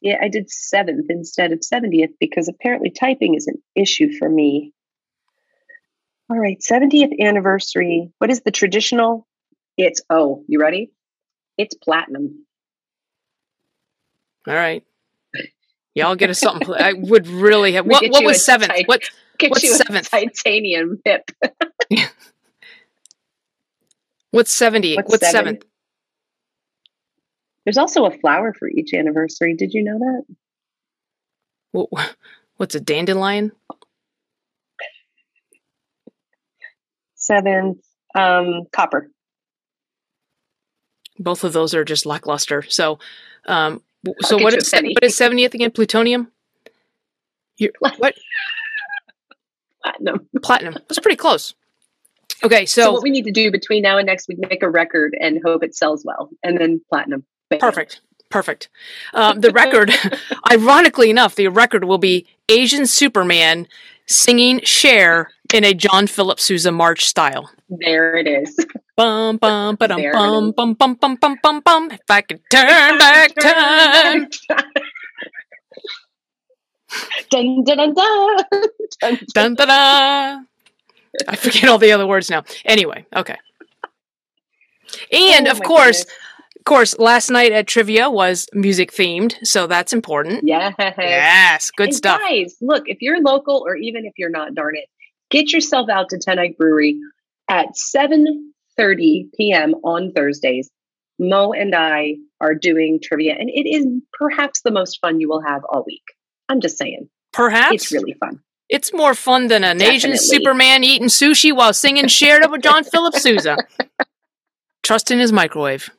Yeah, 0.00 0.18
I 0.22 0.28
did 0.28 0.50
seventh 0.50 1.06
instead 1.08 1.52
of 1.52 1.60
70th 1.60 2.12
because 2.20 2.48
apparently 2.48 2.90
typing 2.90 3.34
is 3.34 3.46
an 3.48 3.56
issue 3.74 4.12
for 4.16 4.28
me. 4.28 4.72
All 6.30 6.38
right, 6.38 6.58
70th 6.60 7.18
anniversary. 7.20 8.10
What 8.18 8.30
is 8.30 8.42
the 8.42 8.50
traditional? 8.50 9.26
It's, 9.76 10.02
oh, 10.10 10.44
you 10.46 10.60
ready? 10.60 10.92
It's 11.56 11.74
platinum. 11.74 12.44
All 14.46 14.54
right. 14.54 14.84
Y'all 15.94 16.14
get 16.14 16.30
us 16.30 16.38
something. 16.38 16.72
I 16.72 16.92
would 16.92 17.26
really 17.26 17.72
have. 17.72 17.84
What, 17.88 18.04
what 18.10 18.24
was 18.24 18.44
seventh? 18.44 18.70
tight- 18.70 18.86
What 18.86 19.02
What's 19.40 19.76
seventh? 19.78 20.10
titanium 20.10 21.00
hip. 21.04 21.30
What's 24.30 24.52
seventy? 24.52 24.94
What's 24.96 25.10
What's, 25.10 25.28
seven? 25.30 25.44
seventh? 25.46 25.64
There's 27.68 27.76
also 27.76 28.06
a 28.06 28.10
flower 28.10 28.54
for 28.54 28.66
each 28.66 28.94
anniversary. 28.94 29.52
Did 29.54 29.74
you 29.74 29.84
know 29.84 29.98
that? 29.98 30.22
What, 31.72 32.14
what's 32.56 32.74
a 32.74 32.80
dandelion? 32.80 33.52
Seventh, 37.14 37.84
um, 38.14 38.62
copper. 38.72 39.10
Both 41.18 41.44
of 41.44 41.52
those 41.52 41.74
are 41.74 41.84
just 41.84 42.06
lackluster. 42.06 42.62
So, 42.62 43.00
um, 43.44 43.82
so 44.22 44.38
get 44.38 44.44
what 44.44 44.52
you 44.54 44.56
a 44.56 44.62
is 44.62 44.70
penny. 44.70 44.94
what 44.94 45.04
is 45.04 45.14
seventieth 45.14 45.52
again? 45.52 45.70
Plutonium, 45.70 46.32
You're, 47.58 47.72
what 47.98 48.14
Platinum. 49.82 50.26
platinum? 50.42 50.72
That's 50.88 51.00
pretty 51.00 51.16
close. 51.16 51.54
Okay, 52.42 52.64
So, 52.64 52.84
so, 52.84 52.92
what 52.92 53.02
we 53.02 53.10
need 53.10 53.26
to 53.26 53.30
do 53.30 53.50
between 53.50 53.82
now 53.82 53.98
and 53.98 54.06
next 54.06 54.26
week, 54.26 54.38
make 54.38 54.62
a 54.62 54.70
record 54.70 55.14
and 55.20 55.38
hope 55.44 55.62
it 55.62 55.76
sells 55.76 56.02
well, 56.02 56.30
and 56.42 56.58
then 56.58 56.80
platinum. 56.88 57.26
Perfect, 57.58 58.00
perfect. 58.28 58.68
Um, 59.14 59.40
the 59.40 59.50
record, 59.52 59.90
ironically 60.52 61.10
enough, 61.10 61.34
the 61.34 61.48
record 61.48 61.84
will 61.84 61.98
be 61.98 62.26
Asian 62.48 62.86
Superman 62.86 63.66
singing 64.06 64.60
"Cher" 64.64 65.30
in 65.52 65.64
a 65.64 65.72
John 65.72 66.06
Philip 66.06 66.38
Sousa 66.40 66.70
march 66.72 67.06
style. 67.06 67.50
There 67.70 68.16
it 68.16 68.26
is. 68.26 68.54
Bum 68.96 69.36
bum 69.36 69.76
ba 69.76 69.88
dum 69.88 70.02
bum 70.12 70.52
bum 70.52 70.74
bum 70.74 70.94
bum 70.94 71.16
bum 71.16 71.36
bum 71.42 71.60
bum. 71.60 71.90
If 71.90 72.00
I 72.08 72.20
could 72.20 72.40
turn 72.50 72.98
back 72.98 73.34
time. 73.36 74.28
dun, 77.30 77.64
dun, 77.64 77.76
dun, 77.76 77.94
dun. 77.94 78.36
Dun, 79.00 79.18
Dun 79.34 79.54
da 79.54 79.64
da. 79.66 80.40
I 81.26 81.36
forget 81.36 81.64
all 81.68 81.78
the 81.78 81.92
other 81.92 82.06
words 82.06 82.28
now. 82.30 82.44
Anyway, 82.64 83.06
okay. 83.14 83.36
And 85.12 85.46
Oh 85.46 85.52
of 85.52 85.62
course, 85.62 86.04
goodness. 86.04 86.16
Of 86.68 86.76
course, 86.76 86.98
last 86.98 87.30
night 87.30 87.52
at 87.52 87.66
trivia 87.66 88.10
was 88.10 88.46
music 88.52 88.92
themed, 88.92 89.34
so 89.46 89.66
that's 89.66 89.92
important. 89.92 90.40
yes. 90.46 90.74
Yes, 90.78 91.70
good 91.76 91.88
And 91.88 91.94
stuff. 91.96 92.20
Guys, 92.20 92.56
look, 92.60 92.84
if 92.86 92.98
you're 93.00 93.20
local 93.20 93.64
or 93.66 93.74
even 93.76 94.04
if 94.04 94.12
you're 94.18 94.30
not, 94.30 94.54
darn 94.54 94.76
it, 94.76 94.84
get 95.30 95.52
yourself 95.52 95.88
out 95.88 96.10
to 96.10 96.18
Ten 96.18 96.38
Eyck 96.38 96.56
Brewery 96.58 96.98
at 97.48 97.68
7:30 97.76 99.24
p.m. 99.36 99.74
on 99.84 100.12
Thursdays. 100.12 100.70
Mo 101.18 101.52
and 101.52 101.74
I 101.74 102.14
are 102.40 102.54
doing 102.54 103.00
trivia, 103.02 103.34
and 103.38 103.48
it 103.48 103.68
is 103.68 103.84
perhaps 104.12 104.60
the 104.60 104.70
most 104.70 104.98
fun 105.00 105.20
you 105.20 105.28
will 105.28 105.42
have 105.42 105.62
all 105.68 105.82
week. 105.86 106.04
I'm 106.48 106.60
just 106.60 106.78
saying, 106.78 107.08
Perhaps 107.32 107.72
it's 107.74 107.92
really 107.92 108.14
fun. 108.20 108.40
it's 108.68 108.92
more 108.92 109.14
fun 109.14 109.48
than 109.48 109.64
an 109.64 109.82
Asian 109.82 110.16
Superman 110.16 110.84
eating 110.84 111.08
sushi 111.08 111.52
while 111.54 111.72
singing 111.72 112.06
"Shared 112.08 112.48
with 112.50 112.62
John 112.62 112.84
Philip 112.84 113.14
Sousa." 113.14 113.56
Trust 114.82 115.10
in 115.10 115.18
his 115.18 115.32
microwave. 115.32 115.90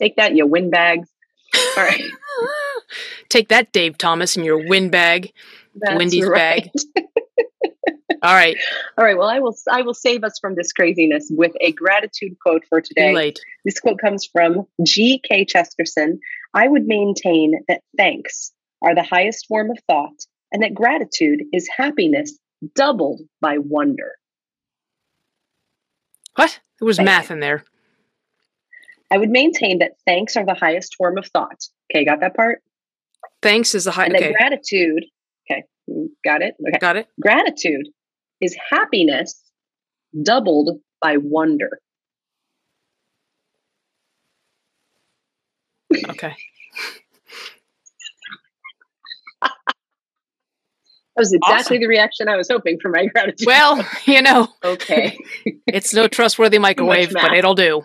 Take 0.00 0.16
that, 0.16 0.34
you 0.34 0.46
windbags. 0.46 1.08
All 1.76 1.84
right. 1.84 2.02
Take 3.28 3.48
that, 3.48 3.72
Dave 3.72 3.98
Thomas, 3.98 4.36
in 4.36 4.44
your 4.44 4.66
windbag. 4.68 5.32
That's 5.74 5.96
Wendy's 5.96 6.26
right. 6.26 6.70
bag. 6.94 7.04
All 8.22 8.34
right, 8.34 8.56
All 8.96 9.04
right. 9.04 9.16
Well, 9.16 9.28
I 9.28 9.38
will. 9.38 9.56
I 9.70 9.82
will 9.82 9.94
save 9.94 10.24
us 10.24 10.40
from 10.40 10.56
this 10.56 10.72
craziness 10.72 11.28
with 11.30 11.52
a 11.60 11.70
gratitude 11.70 12.36
quote 12.42 12.64
for 12.68 12.80
too 12.80 12.88
today. 12.88 13.14
late. 13.14 13.38
This 13.64 13.78
quote 13.78 14.00
comes 14.00 14.26
from 14.26 14.66
G.K. 14.84 15.44
Chesterton. 15.44 16.18
I 16.52 16.66
would 16.66 16.86
maintain 16.86 17.62
that 17.68 17.82
thanks 17.96 18.52
are 18.82 18.94
the 18.94 19.04
highest 19.04 19.46
form 19.46 19.70
of 19.70 19.78
thought, 19.86 20.26
and 20.50 20.64
that 20.64 20.74
gratitude 20.74 21.44
is 21.52 21.68
happiness 21.74 22.36
doubled 22.74 23.20
by 23.40 23.58
wonder. 23.58 24.12
What? 26.34 26.58
There 26.80 26.86
was 26.86 26.96
Thank 26.96 27.06
math 27.06 27.30
in 27.30 27.38
there. 27.38 27.64
I 29.10 29.18
would 29.18 29.30
maintain 29.30 29.78
that 29.78 29.92
thanks 30.06 30.36
are 30.36 30.44
the 30.44 30.54
highest 30.54 30.94
form 30.96 31.18
of 31.18 31.26
thought. 31.26 31.64
Okay, 31.90 32.04
got 32.04 32.20
that 32.20 32.34
part? 32.34 32.62
Thanks 33.42 33.74
is 33.74 33.84
the 33.84 33.90
high. 33.90 34.06
And 34.06 34.16
Okay, 34.16 34.32
gratitude, 34.32 35.04
okay, 35.50 35.64
got 36.24 36.42
it? 36.42 36.54
Okay. 36.60 36.78
got 36.78 36.96
it. 36.96 37.08
Gratitude 37.20 37.88
is 38.40 38.56
happiness 38.70 39.42
doubled 40.22 40.80
by 41.00 41.16
wonder. 41.18 41.78
Okay. 46.08 46.34
That 51.18 51.22
was 51.22 51.32
exactly 51.32 51.78
Awesome. 51.78 51.80
the 51.80 51.86
reaction 51.88 52.28
I 52.28 52.36
was 52.36 52.48
hoping 52.48 52.78
for 52.80 52.90
my 52.90 53.06
gratitude. 53.06 53.44
Well, 53.44 53.84
you 54.04 54.22
know, 54.22 54.46
okay. 54.64 55.18
it's 55.66 55.92
no 55.92 56.06
trustworthy 56.06 56.60
microwave, 56.60 57.12
but 57.12 57.32
it'll 57.32 57.56
do. 57.56 57.84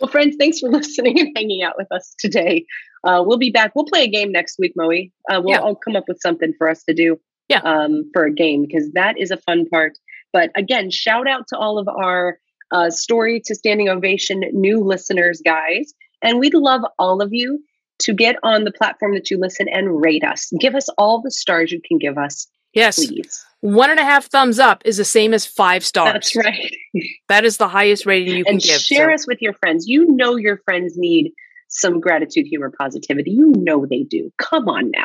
Well, 0.00 0.10
friends, 0.10 0.36
thanks 0.38 0.60
for 0.60 0.68
listening 0.70 1.18
and 1.18 1.32
hanging 1.36 1.62
out 1.62 1.74
with 1.76 1.90
us 1.92 2.14
today. 2.18 2.66
Uh, 3.04 3.22
we'll 3.24 3.38
be 3.38 3.50
back. 3.50 3.72
We'll 3.74 3.84
play 3.86 4.04
a 4.04 4.08
game 4.08 4.32
next 4.32 4.58
week, 4.58 4.72
Mo. 4.76 4.90
Uh, 4.90 5.40
we'll 5.42 5.50
Yeah. 5.50 5.60
I'll 5.60 5.74
come 5.76 5.96
up 5.96 6.04
with 6.08 6.20
something 6.20 6.52
for 6.58 6.68
us 6.68 6.82
to 6.84 6.94
do 6.94 7.18
Yeah. 7.48 7.60
um, 7.64 8.10
for 8.12 8.24
a 8.24 8.32
game 8.32 8.64
because 8.66 8.90
that 8.92 9.18
is 9.18 9.30
a 9.30 9.36
fun 9.38 9.66
part. 9.68 9.92
But 10.32 10.50
again, 10.56 10.90
shout 10.90 11.28
out 11.28 11.46
to 11.48 11.56
all 11.56 11.78
of 11.78 11.88
our 11.88 12.38
uh, 12.72 12.90
Story 12.90 13.40
to 13.46 13.54
Standing 13.54 13.88
Ovation 13.88 14.40
new 14.52 14.82
listeners, 14.82 15.40
guys. 15.44 15.94
And 16.22 16.40
we'd 16.40 16.54
love 16.54 16.82
all 16.98 17.22
of 17.22 17.28
you 17.32 17.62
to 18.00 18.12
get 18.12 18.36
on 18.42 18.64
the 18.64 18.72
platform 18.72 19.14
that 19.14 19.30
you 19.30 19.38
listen 19.38 19.68
and 19.68 20.00
rate 20.02 20.24
us. 20.24 20.50
Give 20.60 20.74
us 20.74 20.88
all 20.98 21.22
the 21.22 21.30
stars 21.30 21.70
you 21.72 21.80
can 21.86 21.98
give 21.98 22.18
us, 22.18 22.48
Yes, 22.76 23.04
please. 23.06 23.44
one 23.60 23.90
and 23.90 23.98
a 23.98 24.04
half 24.04 24.26
thumbs 24.26 24.58
up 24.58 24.82
is 24.84 24.98
the 24.98 25.04
same 25.04 25.32
as 25.34 25.46
five 25.46 25.84
stars. 25.84 26.12
That's 26.12 26.36
right. 26.36 26.76
That 27.28 27.44
is 27.44 27.56
the 27.56 27.68
highest 27.68 28.06
rating 28.06 28.36
you 28.36 28.44
can 28.44 28.54
and 28.54 28.62
give. 28.62 28.80
share 28.80 29.08
so- 29.10 29.14
us 29.14 29.26
with 29.26 29.42
your 29.42 29.54
friends. 29.54 29.86
You 29.88 30.06
know 30.06 30.36
your 30.36 30.58
friends 30.58 30.94
need 30.96 31.32
some 31.68 32.00
gratitude, 32.00 32.46
humor, 32.46 32.70
positivity. 32.78 33.30
You 33.32 33.52
know 33.56 33.84
they 33.86 34.04
do. 34.04 34.30
Come 34.38 34.68
on 34.68 34.90
now. 34.92 35.04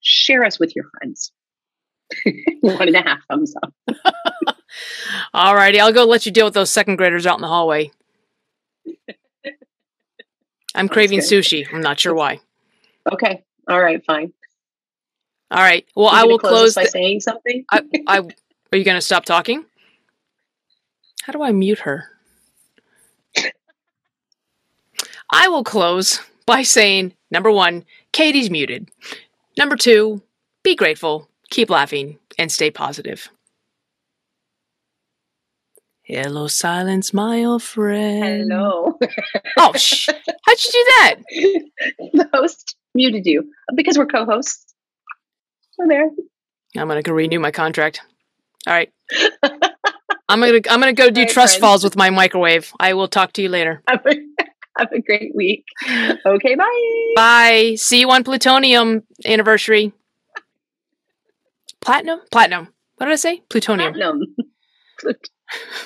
Share 0.00 0.44
us 0.44 0.58
with 0.60 0.74
your 0.76 0.84
friends. 0.98 1.32
One 2.60 2.88
and 2.88 2.96
a 2.96 3.02
half 3.02 3.20
thumbs 3.30 3.54
up. 3.62 3.72
All 5.34 5.54
righty, 5.54 5.80
I'll 5.80 5.92
go 5.92 6.04
let 6.04 6.26
you 6.26 6.32
deal 6.32 6.44
with 6.44 6.54
those 6.54 6.70
second 6.70 6.96
graders 6.96 7.26
out 7.26 7.36
in 7.38 7.42
the 7.42 7.48
hallway. 7.48 7.90
I'm 10.74 10.88
craving 10.88 11.20
good. 11.20 11.28
sushi. 11.28 11.66
I'm 11.72 11.80
not 11.80 11.98
sure 12.00 12.14
why. 12.14 12.40
Okay. 13.10 13.42
All 13.68 13.80
right, 13.80 14.04
fine. 14.04 14.32
All 15.54 15.62
right. 15.62 15.86
Well, 15.94 16.08
I 16.08 16.24
will 16.24 16.40
close. 16.40 16.70
us 16.70 16.74
by 16.74 16.82
The, 16.82 16.90
saying 16.90 17.20
something. 17.20 17.64
I, 17.70 17.82
I, 18.08 18.18
are 18.18 18.76
you 18.76 18.84
going 18.84 18.96
to 18.96 19.00
stop 19.00 19.24
talking? 19.24 19.64
How 21.22 21.32
do 21.32 21.42
I 21.42 21.52
mute 21.52 21.78
her? 21.80 22.10
I 25.32 25.48
will 25.48 25.62
close 25.62 26.20
by 26.44 26.62
saying 26.62 27.14
number 27.30 27.52
one, 27.52 27.84
Katy's 28.12 28.50
muted. 28.50 28.90
Number 29.56 29.76
two, 29.76 30.22
be 30.64 30.74
grateful, 30.74 31.28
keep 31.50 31.70
laughing, 31.70 32.18
and 32.36 32.50
stay 32.50 32.70
positive. 32.70 33.30
Hello, 36.02 36.48
silence, 36.48 37.14
my 37.14 37.44
old 37.44 37.62
friend. 37.62 38.50
Hello. 38.50 38.98
Oh, 39.56 39.72
shh. 39.74 40.08
How'd 40.08 40.64
you 40.64 40.70
do 40.72 40.84
that? 40.84 41.14
the 42.12 42.28
host 42.34 42.76
muted 42.94 43.24
you 43.24 43.50
because 43.74 43.96
we're 43.96 44.06
co-hosts. 44.06 44.63
There. 45.78 46.10
I'm 46.76 46.88
gonna 46.88 47.02
go 47.02 47.12
renew 47.12 47.40
my 47.40 47.50
contract. 47.50 48.00
All 48.66 48.72
right. 48.72 48.92
I'm 50.28 50.40
gonna 50.40 50.60
I'm 50.70 50.80
gonna 50.80 50.92
go 50.92 51.10
do 51.10 51.22
right, 51.22 51.28
trust 51.28 51.54
friends. 51.54 51.60
falls 51.60 51.84
with 51.84 51.96
my 51.96 52.10
microwave. 52.10 52.72
I 52.80 52.94
will 52.94 53.08
talk 53.08 53.32
to 53.34 53.42
you 53.42 53.48
later. 53.48 53.82
Have 54.76 54.90
a 54.92 55.00
great 55.00 55.32
week. 55.36 55.64
Okay, 56.26 56.54
bye. 56.56 57.12
Bye. 57.14 57.74
See 57.76 58.00
you 58.00 58.10
on 58.10 58.24
Plutonium 58.24 59.04
anniversary. 59.24 59.92
Platinum? 61.80 62.20
Platinum. 62.32 62.68
What 62.96 63.06
did 63.06 63.12
I 63.12 63.16
say? 63.16 63.42
Plutonium. 63.48 63.92
Platinum. 63.92 64.34
Plut- 64.98 65.28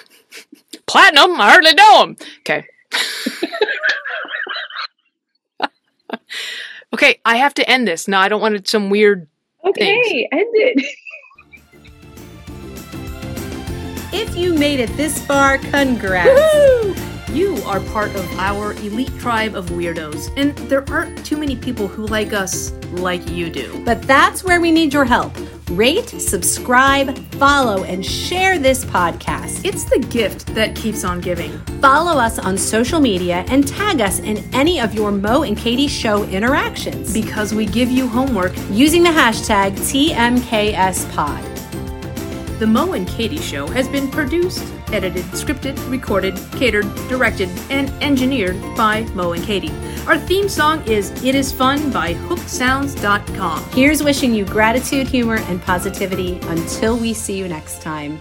Platinum? 0.86 1.38
I 1.38 1.50
hardly 1.50 1.74
know 1.74 2.02
him. 2.04 2.16
Okay. 2.40 2.64
okay, 6.94 7.20
I 7.24 7.36
have 7.36 7.52
to 7.54 7.68
end 7.68 7.86
this. 7.86 8.08
No, 8.08 8.18
I 8.18 8.28
don't 8.28 8.40
want 8.40 8.54
it 8.54 8.68
some 8.68 8.88
weird. 8.88 9.28
Okay, 9.68 10.28
end 10.32 10.48
it. 10.54 10.96
If 14.10 14.34
you 14.36 14.54
made 14.54 14.80
it 14.80 14.88
this 14.96 15.22
far, 15.26 15.58
congrats. 15.58 16.30
You 17.30 17.56
are 17.66 17.78
part 17.78 18.14
of 18.16 18.38
our 18.38 18.72
elite 18.72 19.14
tribe 19.18 19.54
of 19.54 19.66
weirdos, 19.66 20.32
and 20.38 20.56
there 20.70 20.82
aren't 20.90 21.26
too 21.26 21.36
many 21.36 21.56
people 21.56 21.86
who 21.86 22.06
like 22.06 22.32
us 22.32 22.72
like 22.92 23.28
you 23.28 23.50
do. 23.50 23.82
But 23.84 24.00
that's 24.02 24.42
where 24.42 24.62
we 24.62 24.72
need 24.72 24.94
your 24.94 25.04
help. 25.04 25.32
Rate, 25.70 26.08
subscribe, 26.08 27.16
follow, 27.34 27.84
and 27.84 28.04
share 28.04 28.58
this 28.58 28.86
podcast. 28.86 29.66
It's 29.66 29.84
the 29.84 29.98
gift 29.98 30.46
that 30.54 30.74
keeps 30.74 31.04
on 31.04 31.20
giving. 31.20 31.58
Follow 31.82 32.18
us 32.18 32.38
on 32.38 32.56
social 32.56 33.00
media 33.00 33.44
and 33.48 33.68
tag 33.68 34.00
us 34.00 34.18
in 34.20 34.38
any 34.54 34.80
of 34.80 34.94
your 34.94 35.12
Mo 35.12 35.42
and 35.42 35.58
Katy 35.58 35.86
show 35.86 36.24
interactions 36.24 37.12
Because 37.12 37.52
we 37.52 37.66
give 37.66 37.90
you 37.90 38.08
homework, 38.08 38.52
using 38.70 39.02
the 39.02 39.10
hashtag 39.10 39.72
TMKSPod. 39.72 41.44
The 42.58 42.66
Mo 42.66 42.94
and 42.94 43.06
Katy 43.06 43.38
Show 43.38 43.66
has 43.68 43.88
been 43.88 44.10
produced, 44.10 44.64
edited, 44.92 45.24
scripted, 45.26 45.78
recorded, 45.90 46.38
catered, 46.52 46.86
directed, 47.08 47.48
and 47.70 47.90
engineered 48.02 48.60
by 48.76 49.02
Mo 49.14 49.32
and 49.32 49.42
Katy. 49.44 49.70
Our 50.06 50.18
theme 50.18 50.48
song 50.48 50.86
is 50.86 51.10
It 51.22 51.34
Is 51.34 51.52
Fun 51.52 51.90
by 51.90 52.14
HookSounds.com. 52.14 53.64
Here's 53.70 54.02
wishing 54.02 54.34
you 54.34 54.44
gratitude, 54.44 55.06
humor, 55.06 55.36
and 55.36 55.60
positivity 55.62 56.38
until 56.44 56.96
we 56.96 57.12
see 57.12 57.36
you 57.36 57.48
next 57.48 57.82
time. 57.82 58.20